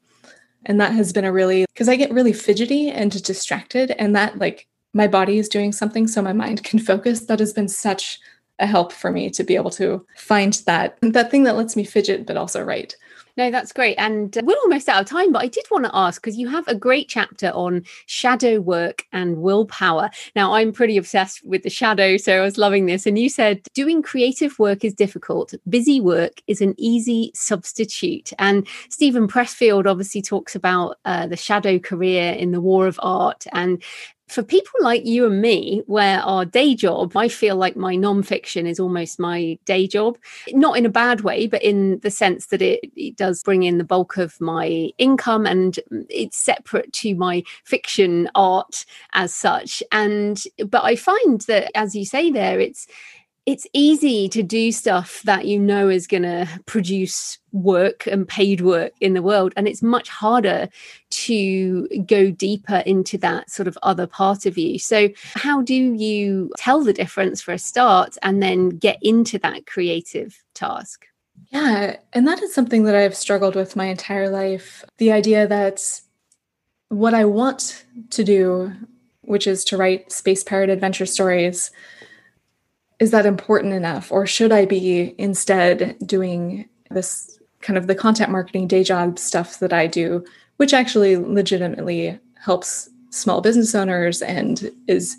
And 0.67 0.79
that 0.79 0.93
has 0.93 1.11
been 1.11 1.25
a 1.25 1.31
really, 1.31 1.65
because 1.73 1.89
I 1.89 1.95
get 1.95 2.11
really 2.11 2.33
fidgety 2.33 2.91
and 2.91 3.11
distracted, 3.23 3.89
and 3.97 4.15
that 4.15 4.37
like 4.37 4.67
my 4.93 5.07
body 5.07 5.37
is 5.37 5.49
doing 5.49 5.71
something 5.71 6.07
so 6.07 6.21
my 6.21 6.33
mind 6.33 6.63
can 6.63 6.79
focus. 6.79 7.21
That 7.21 7.39
has 7.39 7.53
been 7.53 7.67
such 7.67 8.19
a 8.59 8.67
help 8.67 8.91
for 8.91 9.11
me 9.11 9.29
to 9.31 9.43
be 9.43 9.55
able 9.55 9.71
to 9.71 10.05
find 10.17 10.53
that 10.65 10.97
that 11.01 11.31
thing 11.31 11.43
that 11.43 11.55
lets 11.55 11.75
me 11.75 11.83
fidget 11.83 12.25
but 12.25 12.37
also 12.37 12.61
write. 12.61 12.95
No, 13.37 13.49
that's 13.49 13.71
great. 13.71 13.95
And 13.97 14.37
we're 14.43 14.57
almost 14.57 14.89
out 14.89 15.01
of 15.01 15.07
time, 15.07 15.31
but 15.31 15.41
I 15.41 15.47
did 15.47 15.65
want 15.71 15.85
to 15.85 15.95
ask 15.95 16.21
because 16.21 16.37
you 16.37 16.49
have 16.49 16.67
a 16.67 16.75
great 16.75 17.07
chapter 17.07 17.49
on 17.51 17.83
shadow 18.05 18.59
work 18.59 19.05
and 19.13 19.37
willpower. 19.37 20.09
Now, 20.35 20.53
I'm 20.53 20.71
pretty 20.73 20.97
obsessed 20.97 21.43
with 21.45 21.63
the 21.63 21.69
shadow, 21.69 22.17
so 22.17 22.37
I 22.37 22.41
was 22.41 22.57
loving 22.57 22.85
this. 22.85 23.05
And 23.05 23.17
you 23.17 23.29
said 23.29 23.61
doing 23.73 24.01
creative 24.01 24.59
work 24.59 24.83
is 24.83 24.93
difficult, 24.93 25.53
busy 25.69 26.01
work 26.01 26.41
is 26.47 26.61
an 26.61 26.75
easy 26.77 27.31
substitute. 27.33 28.33
And 28.37 28.67
Steven 28.89 29.27
Pressfield 29.27 29.85
obviously 29.85 30.21
talks 30.21 30.55
about 30.55 30.97
uh, 31.05 31.27
the 31.27 31.37
shadow 31.37 31.79
career 31.79 32.33
in 32.33 32.51
the 32.51 32.61
war 32.61 32.85
of 32.85 32.99
art. 33.01 33.45
And 33.53 33.81
for 34.31 34.43
people 34.43 34.73
like 34.79 35.05
you 35.05 35.25
and 35.25 35.41
me, 35.41 35.83
where 35.87 36.19
our 36.21 36.45
day 36.45 36.73
job, 36.73 37.17
I 37.17 37.27
feel 37.27 37.57
like 37.57 37.75
my 37.75 37.95
nonfiction 37.95 38.65
is 38.65 38.79
almost 38.79 39.19
my 39.19 39.57
day 39.65 39.87
job, 39.87 40.17
not 40.51 40.77
in 40.77 40.85
a 40.85 40.89
bad 40.89 41.21
way, 41.21 41.47
but 41.47 41.61
in 41.61 41.99
the 41.99 42.09
sense 42.09 42.47
that 42.47 42.61
it, 42.61 42.79
it 42.95 43.17
does 43.17 43.43
bring 43.43 43.63
in 43.63 43.77
the 43.77 43.83
bulk 43.83 44.17
of 44.17 44.39
my 44.39 44.89
income 44.97 45.45
and 45.45 45.79
it's 46.09 46.37
separate 46.37 46.93
to 46.93 47.13
my 47.15 47.43
fiction 47.65 48.29
art 48.33 48.85
as 49.13 49.35
such. 49.35 49.83
And, 49.91 50.41
but 50.65 50.83
I 50.83 50.95
find 50.95 51.41
that, 51.41 51.69
as 51.75 51.93
you 51.93 52.05
say 52.05 52.31
there, 52.31 52.59
it's, 52.59 52.87
it's 53.45 53.65
easy 53.73 54.29
to 54.29 54.43
do 54.43 54.71
stuff 54.71 55.23
that 55.23 55.45
you 55.45 55.59
know 55.59 55.89
is 55.89 56.05
going 56.05 56.23
to 56.23 56.47
produce 56.67 57.39
work 57.51 58.05
and 58.05 58.27
paid 58.27 58.61
work 58.61 58.93
in 59.01 59.13
the 59.13 59.21
world 59.21 59.51
and 59.57 59.67
it's 59.67 59.81
much 59.81 60.09
harder 60.09 60.69
to 61.09 61.87
go 62.05 62.29
deeper 62.29 62.83
into 62.85 63.17
that 63.17 63.49
sort 63.49 63.67
of 63.67 63.77
other 63.81 64.05
part 64.05 64.45
of 64.45 64.57
you. 64.57 64.77
So 64.77 65.09
how 65.33 65.61
do 65.61 65.73
you 65.73 66.51
tell 66.57 66.83
the 66.83 66.93
difference 66.93 67.41
for 67.41 67.51
a 67.51 67.57
start 67.57 68.15
and 68.21 68.43
then 68.43 68.69
get 68.69 68.99
into 69.01 69.39
that 69.39 69.65
creative 69.65 70.43
task? 70.53 71.07
Yeah 71.49 71.97
and 72.13 72.27
that 72.27 72.41
is 72.43 72.53
something 72.53 72.83
that 72.83 72.95
i've 72.95 73.15
struggled 73.15 73.55
with 73.55 73.75
my 73.75 73.85
entire 73.85 74.29
life. 74.29 74.85
The 74.97 75.11
idea 75.11 75.47
that 75.47 75.81
what 76.89 77.13
i 77.13 77.25
want 77.25 77.85
to 78.11 78.23
do 78.23 78.73
which 79.21 79.47
is 79.47 79.63
to 79.63 79.77
write 79.77 80.11
space 80.11 80.43
pirate 80.43 80.69
adventure 80.69 81.05
stories 81.05 81.71
is 83.01 83.11
that 83.11 83.25
important 83.25 83.73
enough 83.73 84.11
or 84.11 84.25
should 84.25 84.53
i 84.53 84.65
be 84.65 85.13
instead 85.17 85.97
doing 86.05 86.69
this 86.89 87.39
kind 87.59 87.77
of 87.77 87.87
the 87.87 87.95
content 87.95 88.31
marketing 88.31 88.67
day 88.67 88.83
job 88.83 89.19
stuff 89.19 89.59
that 89.59 89.73
i 89.73 89.85
do 89.85 90.23
which 90.57 90.73
actually 90.73 91.17
legitimately 91.17 92.19
helps 92.35 92.87
small 93.09 93.41
business 93.41 93.73
owners 93.73 94.21
and 94.21 94.71
is 94.87 95.17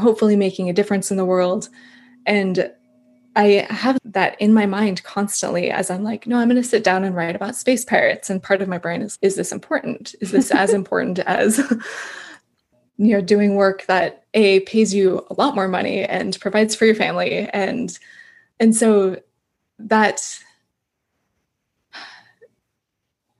hopefully 0.00 0.36
making 0.36 0.70
a 0.70 0.72
difference 0.72 1.10
in 1.10 1.16
the 1.16 1.24
world. 1.24 1.68
And 2.26 2.72
i 3.36 3.66
have 3.70 3.98
that 4.04 4.40
in 4.40 4.52
my 4.52 4.66
mind 4.66 5.04
constantly 5.04 5.70
as 5.70 5.88
i'm 5.88 6.02
like 6.02 6.26
no 6.26 6.36
i'm 6.36 6.48
going 6.48 6.60
to 6.60 6.68
sit 6.68 6.82
down 6.82 7.04
and 7.04 7.14
write 7.14 7.36
about 7.36 7.54
space 7.54 7.84
pirates 7.84 8.28
and 8.28 8.42
part 8.42 8.60
of 8.60 8.66
my 8.66 8.76
brain 8.76 9.02
is 9.02 9.18
is 9.22 9.36
this 9.36 9.52
important? 9.52 10.16
Is 10.20 10.32
this 10.32 10.50
as 10.50 10.74
important 10.80 11.20
as 11.20 11.60
you 13.00 13.14
know 13.14 13.22
doing 13.22 13.54
work 13.54 13.86
that 13.86 14.24
a 14.34 14.60
pays 14.60 14.92
you 14.92 15.26
a 15.30 15.34
lot 15.34 15.54
more 15.54 15.68
money 15.68 16.04
and 16.04 16.38
provides 16.38 16.74
for 16.74 16.84
your 16.84 16.94
family. 16.94 17.48
And 17.48 17.98
and 18.60 18.76
so 18.76 19.16
that 19.78 20.38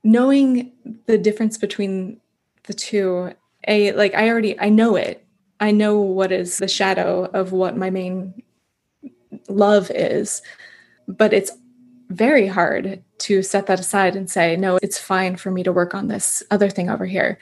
knowing 0.03 0.71
the 1.05 1.15
difference 1.15 1.59
between 1.59 2.19
the 2.63 2.73
two 2.73 3.31
a 3.67 3.91
like 3.91 4.15
i 4.15 4.27
already 4.27 4.59
i 4.59 4.67
know 4.67 4.95
it. 4.95 5.25
I 5.59 5.69
know 5.69 5.99
what 5.99 6.31
is 6.31 6.57
the 6.57 6.67
shadow 6.67 7.25
of 7.25 7.51
what 7.51 7.77
my 7.77 7.91
main 7.91 8.41
love 9.47 9.91
is. 9.91 10.41
But 11.07 11.33
it's 11.33 11.51
very 12.09 12.47
hard 12.47 13.03
to 13.19 13.43
set 13.43 13.67
that 13.67 13.79
aside 13.79 14.15
and 14.15 14.27
say 14.27 14.55
no 14.57 14.79
it's 14.81 14.97
fine 14.97 15.35
for 15.35 15.51
me 15.51 15.61
to 15.61 15.71
work 15.71 15.93
on 15.93 16.07
this 16.07 16.41
other 16.49 16.69
thing 16.69 16.89
over 16.89 17.05
here 17.05 17.37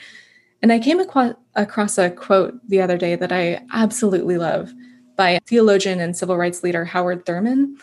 and 0.62 0.72
I 0.72 0.80
came 0.80 1.00
across 1.00 1.98
a 1.98 2.10
quote 2.10 2.60
the 2.68 2.82
other 2.82 2.98
day 2.98 3.16
that 3.16 3.32
I 3.32 3.62
absolutely 3.74 4.38
love 4.38 4.74
by 5.16 5.40
theologian 5.46 6.00
and 6.00 6.16
civil 6.16 6.38
rights 6.38 6.64
leader 6.64 6.86
Howard 6.86 7.26
Thurman. 7.26 7.78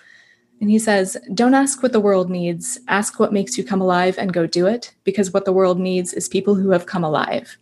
And 0.61 0.71
he 0.71 0.79
says, 0.79 1.17
Don't 1.35 1.55
ask 1.55 1.83
what 1.83 1.93
the 1.93 2.01
world 2.01 2.31
needs, 2.31 2.79
ask 2.89 3.19
what 3.19 3.33
makes 3.33 3.59
you 3.59 3.65
come 3.65 3.81
alive 3.81 4.19
and 4.19 4.33
go 4.33 4.47
do 4.47 4.67
it, 4.67 4.95
because 5.05 5.33
what 5.33 5.45
the 5.45 5.53
world 5.53 5.79
needs 5.79 6.13
is 6.13 6.29
people 6.29 6.55
who 6.55 6.71
have 6.71 6.87
come 6.87 7.05
alive. 7.05 7.59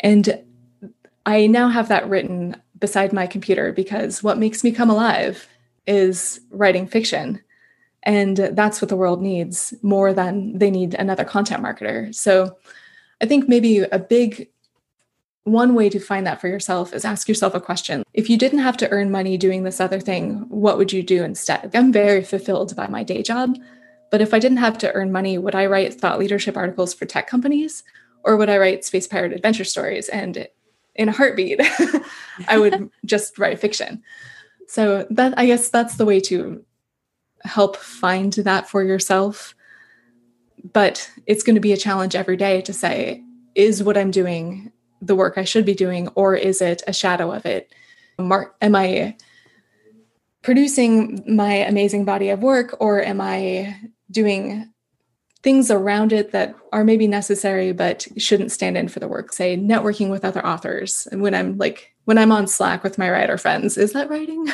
And 0.00 0.42
I 1.24 1.46
now 1.48 1.68
have 1.68 1.88
that 1.88 2.08
written 2.08 2.56
beside 2.78 3.12
my 3.12 3.26
computer 3.26 3.72
because 3.72 4.22
what 4.22 4.38
makes 4.38 4.62
me 4.62 4.70
come 4.70 4.90
alive 4.90 5.48
is 5.86 6.40
writing 6.50 6.86
fiction. 6.86 7.40
And 8.06 8.36
that's 8.36 8.80
what 8.80 8.88
the 8.88 8.96
world 8.96 9.20
needs 9.20 9.74
more 9.82 10.14
than 10.14 10.56
they 10.56 10.70
need 10.70 10.94
another 10.94 11.24
content 11.24 11.62
marketer. 11.62 12.14
So 12.14 12.56
I 13.20 13.26
think 13.26 13.48
maybe 13.48 13.80
a 13.80 13.98
big 13.98 14.48
one 15.42 15.74
way 15.74 15.88
to 15.88 15.98
find 16.00 16.26
that 16.26 16.40
for 16.40 16.48
yourself 16.48 16.94
is 16.94 17.04
ask 17.04 17.28
yourself 17.28 17.54
a 17.54 17.60
question. 17.60 18.04
If 18.14 18.30
you 18.30 18.38
didn't 18.38 18.60
have 18.60 18.76
to 18.78 18.88
earn 18.90 19.10
money 19.10 19.36
doing 19.36 19.64
this 19.64 19.80
other 19.80 20.00
thing, 20.00 20.46
what 20.48 20.78
would 20.78 20.92
you 20.92 21.02
do 21.02 21.24
instead? 21.24 21.70
I'm 21.74 21.92
very 21.92 22.22
fulfilled 22.22 22.74
by 22.76 22.86
my 22.86 23.02
day 23.02 23.22
job. 23.22 23.58
But 24.12 24.20
if 24.20 24.32
I 24.32 24.38
didn't 24.38 24.58
have 24.58 24.78
to 24.78 24.92
earn 24.92 25.10
money, 25.10 25.36
would 25.36 25.56
I 25.56 25.66
write 25.66 25.94
thought 25.94 26.20
leadership 26.20 26.56
articles 26.56 26.94
for 26.94 27.06
tech 27.06 27.26
companies 27.26 27.82
or 28.22 28.36
would 28.36 28.48
I 28.48 28.58
write 28.58 28.84
space 28.84 29.08
pirate 29.08 29.32
adventure 29.32 29.64
stories? 29.64 30.08
And 30.08 30.48
in 30.94 31.08
a 31.08 31.12
heartbeat, 31.12 31.60
I 32.48 32.58
would 32.58 32.88
just 33.04 33.38
write 33.38 33.58
fiction. 33.58 34.02
So 34.68 35.06
that 35.10 35.34
I 35.36 35.46
guess 35.46 35.68
that's 35.68 35.96
the 35.96 36.04
way 36.04 36.20
to 36.20 36.64
help 37.44 37.76
find 37.76 38.32
that 38.32 38.68
for 38.68 38.82
yourself. 38.82 39.54
But 40.72 41.10
it's 41.26 41.42
going 41.42 41.54
to 41.54 41.60
be 41.60 41.72
a 41.72 41.76
challenge 41.76 42.14
every 42.16 42.36
day 42.36 42.60
to 42.62 42.72
say, 42.72 43.22
is 43.54 43.82
what 43.82 43.96
I'm 43.96 44.10
doing 44.10 44.72
the 45.02 45.14
work 45.14 45.36
I 45.36 45.44
should 45.44 45.64
be 45.64 45.74
doing, 45.74 46.08
or 46.14 46.34
is 46.34 46.60
it 46.62 46.82
a 46.86 46.92
shadow 46.92 47.30
of 47.30 47.46
it? 47.46 47.72
Am 48.18 48.74
I 48.74 49.16
producing 50.42 51.22
my 51.36 51.52
amazing 51.52 52.04
body 52.04 52.30
of 52.30 52.42
work, 52.42 52.76
or 52.80 53.02
am 53.02 53.20
I 53.20 53.76
doing 54.10 54.72
things 55.46 55.70
around 55.70 56.12
it 56.12 56.32
that 56.32 56.56
are 56.72 56.82
maybe 56.82 57.06
necessary 57.06 57.70
but 57.70 58.04
shouldn't 58.16 58.50
stand 58.50 58.76
in 58.76 58.88
for 58.88 58.98
the 58.98 59.06
work? 59.06 59.32
Say, 59.32 59.56
networking 59.56 60.10
with 60.10 60.24
other 60.24 60.44
authors. 60.44 61.06
And 61.12 61.22
when 61.22 61.36
I'm 61.36 61.56
like 61.56 61.94
when 62.06 62.18
I'm 62.18 62.32
on 62.32 62.48
Slack 62.48 62.82
with 62.82 62.98
my 62.98 63.08
writer 63.08 63.38
friends. 63.38 63.78
Is 63.78 63.92
that 63.92 64.10
writing? 64.10 64.44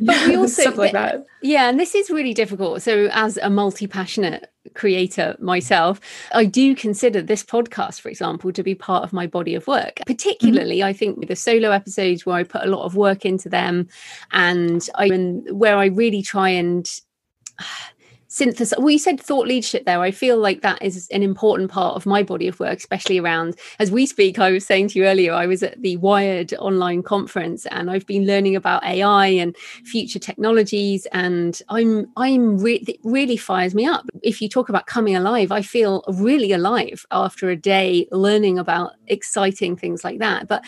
but 0.00 0.26
we 0.26 0.36
also 0.36 0.62
stuff 0.62 0.76
like 0.76 0.92
that. 0.92 1.24
Yeah, 1.40 1.70
and 1.70 1.80
this 1.80 1.94
is 1.94 2.10
really 2.10 2.34
difficult. 2.34 2.82
So, 2.82 3.08
as 3.12 3.38
a 3.38 3.48
multi-passionate 3.48 4.50
creator 4.74 5.36
myself, 5.40 6.00
I 6.34 6.44
do 6.44 6.74
consider 6.74 7.22
this 7.22 7.42
podcast, 7.42 8.02
for 8.02 8.10
example, 8.10 8.52
to 8.52 8.62
be 8.62 8.74
part 8.74 9.04
of 9.04 9.14
my 9.14 9.26
body 9.26 9.54
of 9.54 9.66
work. 9.66 10.00
Particularly, 10.06 10.80
mm-hmm. 10.80 10.88
I 10.88 10.92
think 10.92 11.16
with 11.16 11.28
the 11.28 11.36
solo 11.36 11.70
episodes 11.70 12.26
where 12.26 12.36
I 12.36 12.44
put 12.44 12.64
a 12.64 12.70
lot 12.70 12.84
of 12.84 12.94
work 12.94 13.24
into 13.24 13.48
them, 13.48 13.88
and 14.32 14.86
I 14.96 15.08
where 15.50 15.78
I 15.78 15.86
really 15.86 16.20
try 16.20 16.50
and 16.50 16.86
synthesize 18.28 18.78
well 18.78 18.90
you 18.90 18.98
said 18.98 19.20
thought 19.20 19.46
leadership 19.46 19.84
there. 19.84 20.00
I 20.00 20.10
feel 20.10 20.38
like 20.38 20.60
that 20.62 20.80
is 20.82 21.08
an 21.10 21.22
important 21.22 21.70
part 21.70 21.96
of 21.96 22.06
my 22.06 22.22
body 22.22 22.46
of 22.46 22.60
work 22.60 22.78
especially 22.78 23.18
around 23.18 23.56
as 23.78 23.90
we 23.90 24.06
speak 24.06 24.38
i 24.38 24.50
was 24.50 24.64
saying 24.64 24.88
to 24.88 24.98
you 24.98 25.06
earlier 25.06 25.32
i 25.32 25.46
was 25.46 25.62
at 25.62 25.80
the 25.82 25.96
wired 25.96 26.52
online 26.54 27.02
conference 27.02 27.66
and 27.66 27.90
i've 27.90 28.06
been 28.06 28.26
learning 28.26 28.54
about 28.54 28.84
ai 28.84 29.26
and 29.26 29.56
future 29.84 30.18
technologies 30.18 31.06
and 31.12 31.62
i'm 31.68 32.06
i'm 32.16 32.58
re- 32.58 32.84
it 32.86 32.98
really 33.02 33.36
fires 33.36 33.74
me 33.74 33.86
up. 33.86 34.04
If 34.22 34.40
you 34.40 34.48
talk 34.48 34.68
about 34.68 34.86
coming 34.86 35.16
alive 35.16 35.50
i 35.50 35.62
feel 35.62 36.04
really 36.08 36.52
alive 36.52 37.04
after 37.10 37.48
a 37.50 37.56
day 37.56 38.06
learning 38.12 38.58
about 38.58 38.92
exciting 39.06 39.76
things 39.76 40.04
like 40.04 40.18
that. 40.18 40.48
But 40.48 40.64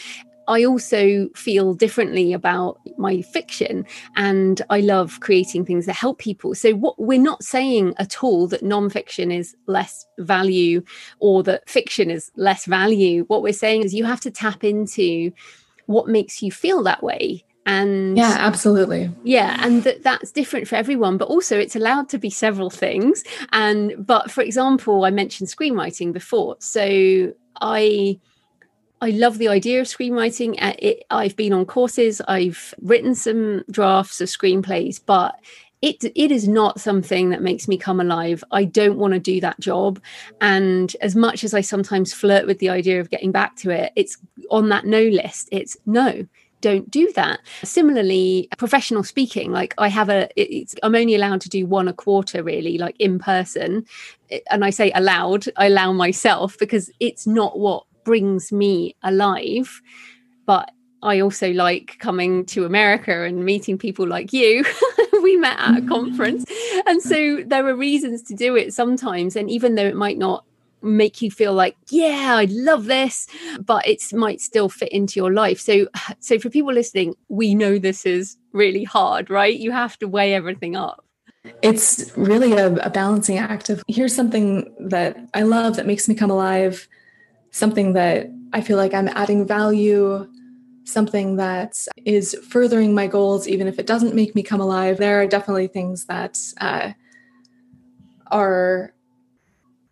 I 0.50 0.64
also 0.64 1.28
feel 1.34 1.74
differently 1.74 2.32
about 2.32 2.80
my 2.98 3.22
fiction 3.22 3.86
and 4.16 4.60
I 4.68 4.80
love 4.80 5.20
creating 5.20 5.64
things 5.64 5.86
that 5.86 5.94
help 5.94 6.18
people. 6.18 6.54
So, 6.56 6.72
what 6.72 6.98
we're 6.98 7.20
not 7.20 7.44
saying 7.44 7.94
at 7.98 8.22
all 8.22 8.48
that 8.48 8.62
nonfiction 8.62 9.32
is 9.32 9.56
less 9.66 10.04
value 10.18 10.82
or 11.20 11.44
that 11.44 11.68
fiction 11.68 12.10
is 12.10 12.32
less 12.36 12.66
value. 12.66 13.24
What 13.28 13.42
we're 13.42 13.52
saying 13.52 13.84
is 13.84 13.94
you 13.94 14.04
have 14.04 14.20
to 14.22 14.30
tap 14.30 14.64
into 14.64 15.32
what 15.86 16.08
makes 16.08 16.42
you 16.42 16.50
feel 16.50 16.82
that 16.82 17.02
way 17.02 17.44
and 17.66 18.16
yeah 18.16 18.36
absolutely 18.38 19.10
yeah 19.22 19.58
and 19.60 19.84
th- 19.84 20.00
that's 20.02 20.32
different 20.32 20.66
for 20.66 20.76
everyone 20.76 21.18
but 21.18 21.28
also 21.28 21.58
it's 21.58 21.76
allowed 21.76 22.08
to 22.08 22.16
be 22.16 22.30
several 22.30 22.70
things 22.70 23.22
and 23.52 23.94
but 23.98 24.30
for 24.30 24.40
example 24.42 25.04
i 25.04 25.10
mentioned 25.10 25.48
screenwriting 25.48 26.10
before 26.12 26.56
so 26.58 27.32
i 27.60 28.18
I 29.00 29.10
love 29.10 29.38
the 29.38 29.48
idea 29.48 29.80
of 29.80 29.86
screenwriting. 29.86 30.56
Uh, 30.60 30.74
it, 30.78 31.04
I've 31.10 31.36
been 31.36 31.52
on 31.52 31.64
courses, 31.64 32.20
I've 32.28 32.74
written 32.82 33.14
some 33.14 33.64
drafts 33.70 34.20
of 34.20 34.28
screenplays, 34.28 35.00
but 35.04 35.38
it 35.82 36.04
it 36.14 36.30
is 36.30 36.46
not 36.46 36.78
something 36.78 37.30
that 37.30 37.40
makes 37.40 37.66
me 37.66 37.78
come 37.78 38.00
alive. 38.00 38.44
I 38.50 38.64
don't 38.64 38.98
want 38.98 39.14
to 39.14 39.20
do 39.20 39.40
that 39.40 39.58
job. 39.60 40.00
And 40.40 40.94
as 41.00 41.16
much 41.16 41.42
as 41.42 41.54
I 41.54 41.62
sometimes 41.62 42.12
flirt 42.12 42.46
with 42.46 42.58
the 42.58 42.68
idea 42.68 43.00
of 43.00 43.08
getting 43.08 43.32
back 43.32 43.56
to 43.56 43.70
it, 43.70 43.92
it's 43.96 44.18
on 44.50 44.68
that 44.68 44.84
no 44.84 45.02
list. 45.02 45.48
It's 45.50 45.78
no, 45.86 46.26
don't 46.60 46.90
do 46.90 47.10
that. 47.12 47.40
Similarly, 47.64 48.48
professional 48.58 49.02
speaking, 49.04 49.52
like 49.52 49.74
I 49.78 49.88
have 49.88 50.10
a, 50.10 50.28
I'm 50.82 50.94
only 50.94 51.14
allowed 51.14 51.40
to 51.42 51.48
do 51.48 51.64
one 51.64 51.88
a 51.88 51.92
quarter 51.92 52.42
really, 52.42 52.76
like 52.76 52.96
in 52.98 53.18
person. 53.18 53.86
And 54.50 54.64
I 54.64 54.70
say 54.70 54.90
allowed, 54.94 55.46
I 55.56 55.66
allow 55.66 55.92
myself 55.92 56.58
because 56.58 56.90
it's 57.00 57.26
not 57.26 57.58
what 57.58 57.84
brings 58.10 58.50
me 58.50 58.96
alive. 59.04 59.80
But 60.44 60.72
I 61.00 61.20
also 61.20 61.52
like 61.52 61.96
coming 62.00 62.44
to 62.46 62.64
America 62.64 63.22
and 63.22 63.44
meeting 63.44 63.78
people 63.78 64.04
like 64.04 64.32
you. 64.32 64.64
we 65.22 65.36
met 65.36 65.60
at 65.60 65.78
a 65.78 65.86
conference. 65.86 66.44
And 66.88 67.00
so 67.00 67.44
there 67.46 67.64
are 67.68 67.76
reasons 67.76 68.22
to 68.24 68.34
do 68.34 68.56
it 68.56 68.74
sometimes. 68.74 69.36
And 69.36 69.48
even 69.48 69.76
though 69.76 69.86
it 69.86 69.94
might 69.94 70.18
not 70.18 70.44
make 70.82 71.22
you 71.22 71.30
feel 71.30 71.54
like, 71.54 71.76
yeah, 71.90 72.34
I 72.34 72.48
love 72.50 72.86
this, 72.86 73.28
but 73.64 73.86
it 73.86 74.02
might 74.12 74.40
still 74.40 74.68
fit 74.68 74.90
into 74.90 75.20
your 75.20 75.32
life. 75.32 75.60
So 75.60 75.86
so 76.18 76.40
for 76.40 76.50
people 76.50 76.72
listening, 76.72 77.14
we 77.28 77.54
know 77.54 77.78
this 77.78 78.04
is 78.04 78.38
really 78.52 78.82
hard, 78.82 79.30
right? 79.30 79.56
You 79.56 79.70
have 79.70 79.96
to 80.00 80.08
weigh 80.08 80.34
everything 80.34 80.74
up. 80.74 81.04
It's 81.62 82.10
really 82.16 82.54
a, 82.54 82.74
a 82.74 82.90
balancing 82.90 83.38
act 83.38 83.70
of 83.70 83.84
here's 83.86 84.16
something 84.16 84.74
that 84.80 85.16
I 85.32 85.42
love 85.42 85.76
that 85.76 85.86
makes 85.86 86.08
me 86.08 86.16
come 86.16 86.32
alive 86.32 86.88
something 87.50 87.92
that 87.94 88.28
I 88.52 88.60
feel 88.60 88.76
like 88.76 88.94
I'm 88.94 89.08
adding 89.08 89.46
value, 89.46 90.28
something 90.84 91.36
that 91.36 91.86
is 92.04 92.34
furthering 92.48 92.94
my 92.94 93.06
goals, 93.06 93.46
even 93.48 93.68
if 93.68 93.78
it 93.78 93.86
doesn't 93.86 94.14
make 94.14 94.34
me 94.34 94.42
come 94.42 94.60
alive. 94.60 94.98
There 94.98 95.20
are 95.20 95.26
definitely 95.26 95.68
things 95.68 96.06
that 96.06 96.38
uh, 96.60 96.92
are 98.28 98.92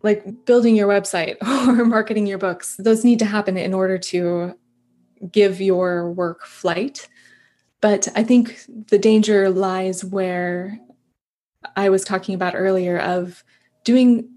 like 0.01 0.45
building 0.45 0.75
your 0.75 0.87
website 0.87 1.37
or 1.67 1.85
marketing 1.85 2.27
your 2.27 2.37
books. 2.37 2.75
Those 2.77 3.03
need 3.03 3.19
to 3.19 3.25
happen 3.25 3.57
in 3.57 3.73
order 3.73 3.97
to 3.97 4.55
give 5.31 5.59
your 5.59 6.11
work 6.11 6.45
flight. 6.45 7.07
But 7.81 8.07
I 8.15 8.23
think 8.23 8.59
the 8.89 8.99
danger 8.99 9.49
lies 9.49 10.03
where 10.03 10.79
I 11.75 11.89
was 11.89 12.03
talking 12.03 12.35
about 12.35 12.55
earlier 12.55 12.97
of 12.99 13.43
doing 13.83 14.29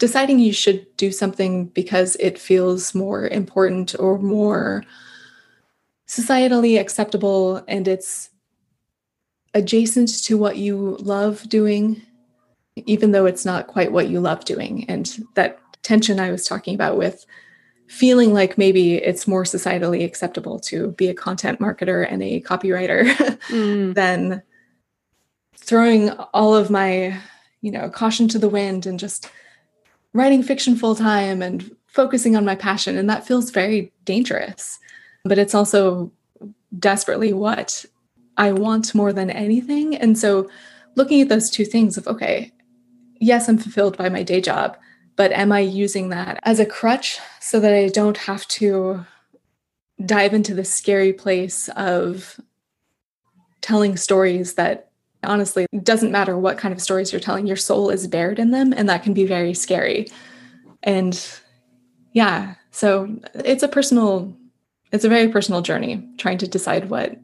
deciding 0.00 0.38
you 0.38 0.52
should 0.52 0.84
do 0.96 1.12
something 1.12 1.66
because 1.66 2.16
it 2.16 2.38
feels 2.38 2.94
more 2.94 3.28
important 3.28 3.94
or 3.98 4.18
more 4.18 4.82
societally 6.08 6.80
acceptable 6.80 7.62
and 7.68 7.86
it's 7.86 8.30
adjacent 9.54 10.24
to 10.24 10.38
what 10.38 10.56
you 10.56 10.96
love 11.00 11.48
doing, 11.48 12.02
even 12.76 13.12
though 13.12 13.26
it's 13.26 13.44
not 13.44 13.66
quite 13.66 13.92
what 13.92 14.08
you 14.08 14.20
love 14.20 14.44
doing. 14.44 14.88
And 14.88 15.24
that 15.34 15.60
tension 15.82 16.18
I 16.18 16.30
was 16.30 16.46
talking 16.46 16.74
about 16.74 16.96
with 16.96 17.26
feeling 17.86 18.32
like 18.32 18.56
maybe 18.56 18.94
it's 18.94 19.28
more 19.28 19.44
societally 19.44 20.02
acceptable 20.04 20.58
to 20.60 20.92
be 20.92 21.08
a 21.08 21.14
content 21.14 21.60
marketer 21.60 22.10
and 22.10 22.22
a 22.22 22.40
copywriter 22.40 23.04
mm. 23.48 23.94
than 23.94 24.42
throwing 25.56 26.10
all 26.32 26.54
of 26.54 26.70
my 26.70 27.18
you 27.60 27.70
know 27.70 27.90
caution 27.90 28.28
to 28.28 28.38
the 28.38 28.48
wind 28.48 28.86
and 28.86 28.98
just 28.98 29.28
writing 30.12 30.42
fiction 30.42 30.76
full 30.76 30.94
time 30.94 31.42
and 31.42 31.74
focusing 31.86 32.36
on 32.36 32.44
my 32.44 32.54
passion. 32.54 32.96
And 32.96 33.08
that 33.10 33.26
feels 33.26 33.50
very 33.50 33.92
dangerous. 34.04 34.78
But 35.24 35.38
it's 35.38 35.54
also 35.54 36.12
desperately 36.78 37.32
what 37.32 37.84
I 38.36 38.52
want 38.52 38.94
more 38.94 39.12
than 39.12 39.30
anything. 39.30 39.96
And 39.96 40.18
so 40.18 40.48
looking 40.94 41.20
at 41.20 41.28
those 41.28 41.50
two 41.50 41.64
things 41.64 41.96
of, 41.96 42.06
okay, 42.06 42.52
yes, 43.20 43.48
I'm 43.48 43.58
fulfilled 43.58 43.96
by 43.96 44.08
my 44.08 44.22
day 44.22 44.40
job, 44.40 44.76
but 45.16 45.32
am 45.32 45.52
I 45.52 45.60
using 45.60 46.08
that 46.08 46.40
as 46.44 46.58
a 46.58 46.66
crutch 46.66 47.18
so 47.40 47.60
that 47.60 47.74
I 47.74 47.88
don't 47.88 48.16
have 48.16 48.46
to 48.48 49.04
dive 50.04 50.32
into 50.32 50.54
the 50.54 50.64
scary 50.64 51.12
place 51.12 51.68
of 51.76 52.40
telling 53.60 53.96
stories 53.96 54.54
that 54.54 54.89
honestly, 55.24 55.66
it 55.72 55.84
doesn't 55.84 56.12
matter 56.12 56.36
what 56.36 56.58
kind 56.58 56.72
of 56.72 56.80
stories 56.80 57.12
you're 57.12 57.20
telling, 57.20 57.46
your 57.46 57.56
soul 57.56 57.90
is 57.90 58.06
buried 58.06 58.38
in 58.38 58.50
them, 58.50 58.72
and 58.72 58.88
that 58.88 59.02
can 59.02 59.14
be 59.14 59.26
very 59.26 59.54
scary. 59.54 60.08
And 60.82 61.22
yeah, 62.12 62.54
so 62.70 63.16
it's 63.34 63.62
a 63.62 63.68
personal, 63.68 64.36
it's 64.92 65.04
a 65.04 65.08
very 65.08 65.28
personal 65.28 65.62
journey 65.62 66.08
trying 66.18 66.38
to 66.38 66.48
decide 66.48 66.90
what 66.90 67.16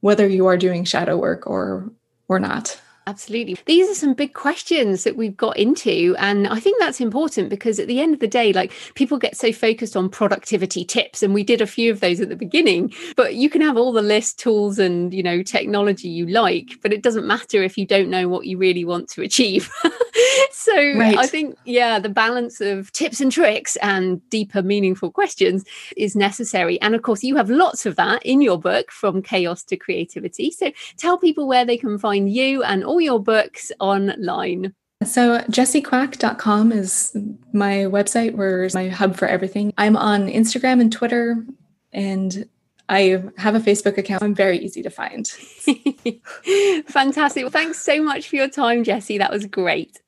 whether 0.00 0.26
you 0.26 0.46
are 0.46 0.56
doing 0.56 0.84
shadow 0.84 1.16
work 1.16 1.46
or 1.46 1.90
or 2.28 2.38
not. 2.38 2.80
Absolutely. 3.08 3.56
These 3.66 3.88
are 3.88 3.94
some 3.94 4.14
big 4.14 4.34
questions 4.34 5.04
that 5.04 5.16
we've 5.16 5.36
got 5.36 5.56
into. 5.56 6.16
And 6.18 6.48
I 6.48 6.58
think 6.58 6.80
that's 6.80 7.00
important 7.00 7.48
because 7.48 7.78
at 7.78 7.86
the 7.86 8.00
end 8.00 8.14
of 8.14 8.18
the 8.20 8.26
day, 8.26 8.52
like 8.52 8.72
people 8.96 9.16
get 9.16 9.36
so 9.36 9.52
focused 9.52 9.96
on 9.96 10.08
productivity 10.08 10.84
tips, 10.84 11.22
and 11.22 11.32
we 11.32 11.44
did 11.44 11.60
a 11.60 11.68
few 11.68 11.92
of 11.92 12.00
those 12.00 12.20
at 12.20 12.30
the 12.30 12.36
beginning, 12.36 12.92
but 13.14 13.36
you 13.36 13.48
can 13.48 13.60
have 13.60 13.76
all 13.76 13.92
the 13.92 14.02
list 14.02 14.40
tools 14.40 14.80
and, 14.80 15.14
you 15.14 15.22
know, 15.22 15.40
technology 15.42 16.08
you 16.08 16.26
like, 16.26 16.80
but 16.82 16.92
it 16.92 17.02
doesn't 17.02 17.28
matter 17.28 17.62
if 17.62 17.78
you 17.78 17.86
don't 17.86 18.10
know 18.10 18.28
what 18.28 18.46
you 18.46 18.58
really 18.58 18.84
want 18.84 19.08
to 19.10 19.22
achieve. 19.22 19.70
so 20.50 20.74
right. 20.74 21.16
I 21.16 21.28
think, 21.28 21.56
yeah, 21.64 22.00
the 22.00 22.08
balance 22.08 22.60
of 22.60 22.90
tips 22.90 23.20
and 23.20 23.30
tricks 23.30 23.76
and 23.76 24.28
deeper, 24.30 24.62
meaningful 24.62 25.12
questions 25.12 25.64
is 25.96 26.16
necessary. 26.16 26.80
And 26.80 26.96
of 26.96 27.02
course, 27.02 27.22
you 27.22 27.36
have 27.36 27.50
lots 27.50 27.86
of 27.86 27.94
that 27.96 28.24
in 28.24 28.40
your 28.40 28.58
book, 28.58 28.90
From 28.90 29.22
Chaos 29.22 29.62
to 29.64 29.76
Creativity. 29.76 30.50
So 30.50 30.72
tell 30.96 31.18
people 31.18 31.46
where 31.46 31.64
they 31.64 31.76
can 31.76 31.98
find 31.98 32.32
you 32.32 32.64
and 32.64 32.82
all 32.82 32.95
all 32.96 33.00
your 33.02 33.20
books 33.20 33.70
online? 33.78 34.74
So, 35.04 35.40
jessiekwak.com 35.50 36.72
is 36.72 37.14
my 37.52 37.84
website, 37.84 38.34
where 38.34 38.66
my 38.72 38.88
hub 38.88 39.16
for 39.16 39.28
everything. 39.28 39.74
I'm 39.76 39.96
on 39.96 40.28
Instagram 40.28 40.80
and 40.80 40.90
Twitter, 40.90 41.44
and 41.92 42.48
I 42.88 43.22
have 43.36 43.54
a 43.54 43.60
Facebook 43.60 43.98
account. 43.98 44.22
I'm 44.22 44.34
very 44.34 44.58
easy 44.58 44.82
to 44.82 44.90
find. 44.90 45.28
Fantastic. 46.86 47.42
Well, 47.42 47.50
thanks 47.50 47.78
so 47.78 48.02
much 48.02 48.28
for 48.28 48.36
your 48.36 48.48
time, 48.48 48.84
Jessie. 48.84 49.18
That 49.18 49.30
was 49.30 49.44
great. 49.44 50.00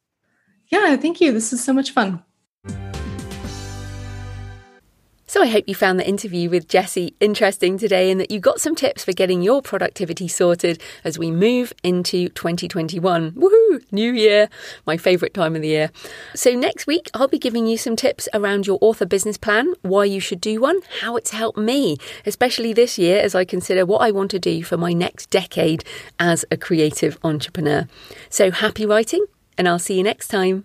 Yeah, 0.69 0.97
thank 0.97 1.21
you. 1.21 1.33
This 1.33 1.53
is 1.53 1.63
so 1.63 1.75
much 1.75 1.91
fun. 1.91 2.23
So 5.29 5.43
I 5.43 5.47
hope 5.49 5.65
you 5.69 5.75
found 5.75 6.01
the 6.01 6.09
interview 6.09 6.49
with 6.49 6.69
Jessie 6.69 7.15
interesting 7.21 7.77
today 7.77 8.11
and 8.11 8.19
that 8.19 8.31
you 8.31 8.41
got 8.41 8.63
some 8.63 8.75
tips 8.75 9.05
for 9.05 9.13
getting 9.13 9.43
your 9.43 9.61
productivity 9.61 10.27
sorted 10.27 10.81
as 11.05 11.19
we 11.19 11.31
move 11.31 11.75
into 11.83 12.31
2021. 12.31 13.33
Woohoo! 13.33 13.93
New 13.93 14.11
year, 14.11 14.49
my 14.87 14.97
favourite 14.97 15.35
time 15.35 15.55
of 15.55 15.61
the 15.61 15.69
year. 15.69 15.91
So 16.35 16.55
next 16.55 16.87
week 16.87 17.11
I'll 17.13 17.29
be 17.29 17.39
giving 17.39 17.67
you 17.67 17.77
some 17.77 17.95
tips 17.95 18.27
around 18.33 18.67
your 18.67 18.79
author 18.81 19.05
business 19.05 19.37
plan, 19.37 19.75
why 19.83 20.07
you 20.07 20.19
should 20.19 20.41
do 20.41 20.63
one, 20.63 20.81
how 21.03 21.17
it's 21.17 21.33
helped 21.33 21.59
me, 21.59 21.99
especially 22.25 22.73
this 22.73 22.97
year 22.97 23.21
as 23.21 23.35
I 23.35 23.45
consider 23.45 23.85
what 23.85 23.99
I 23.99 24.11
want 24.11 24.31
to 24.31 24.39
do 24.39 24.65
for 24.65 24.79
my 24.79 24.95
next 24.95 25.29
decade 25.29 25.85
as 26.19 26.47
a 26.51 26.57
creative 26.57 27.19
entrepreneur. 27.23 27.87
So 28.31 28.51
happy 28.51 28.87
writing 28.87 29.27
and 29.59 29.69
I'll 29.69 29.79
see 29.79 29.99
you 29.99 30.03
next 30.03 30.29
time. 30.29 30.65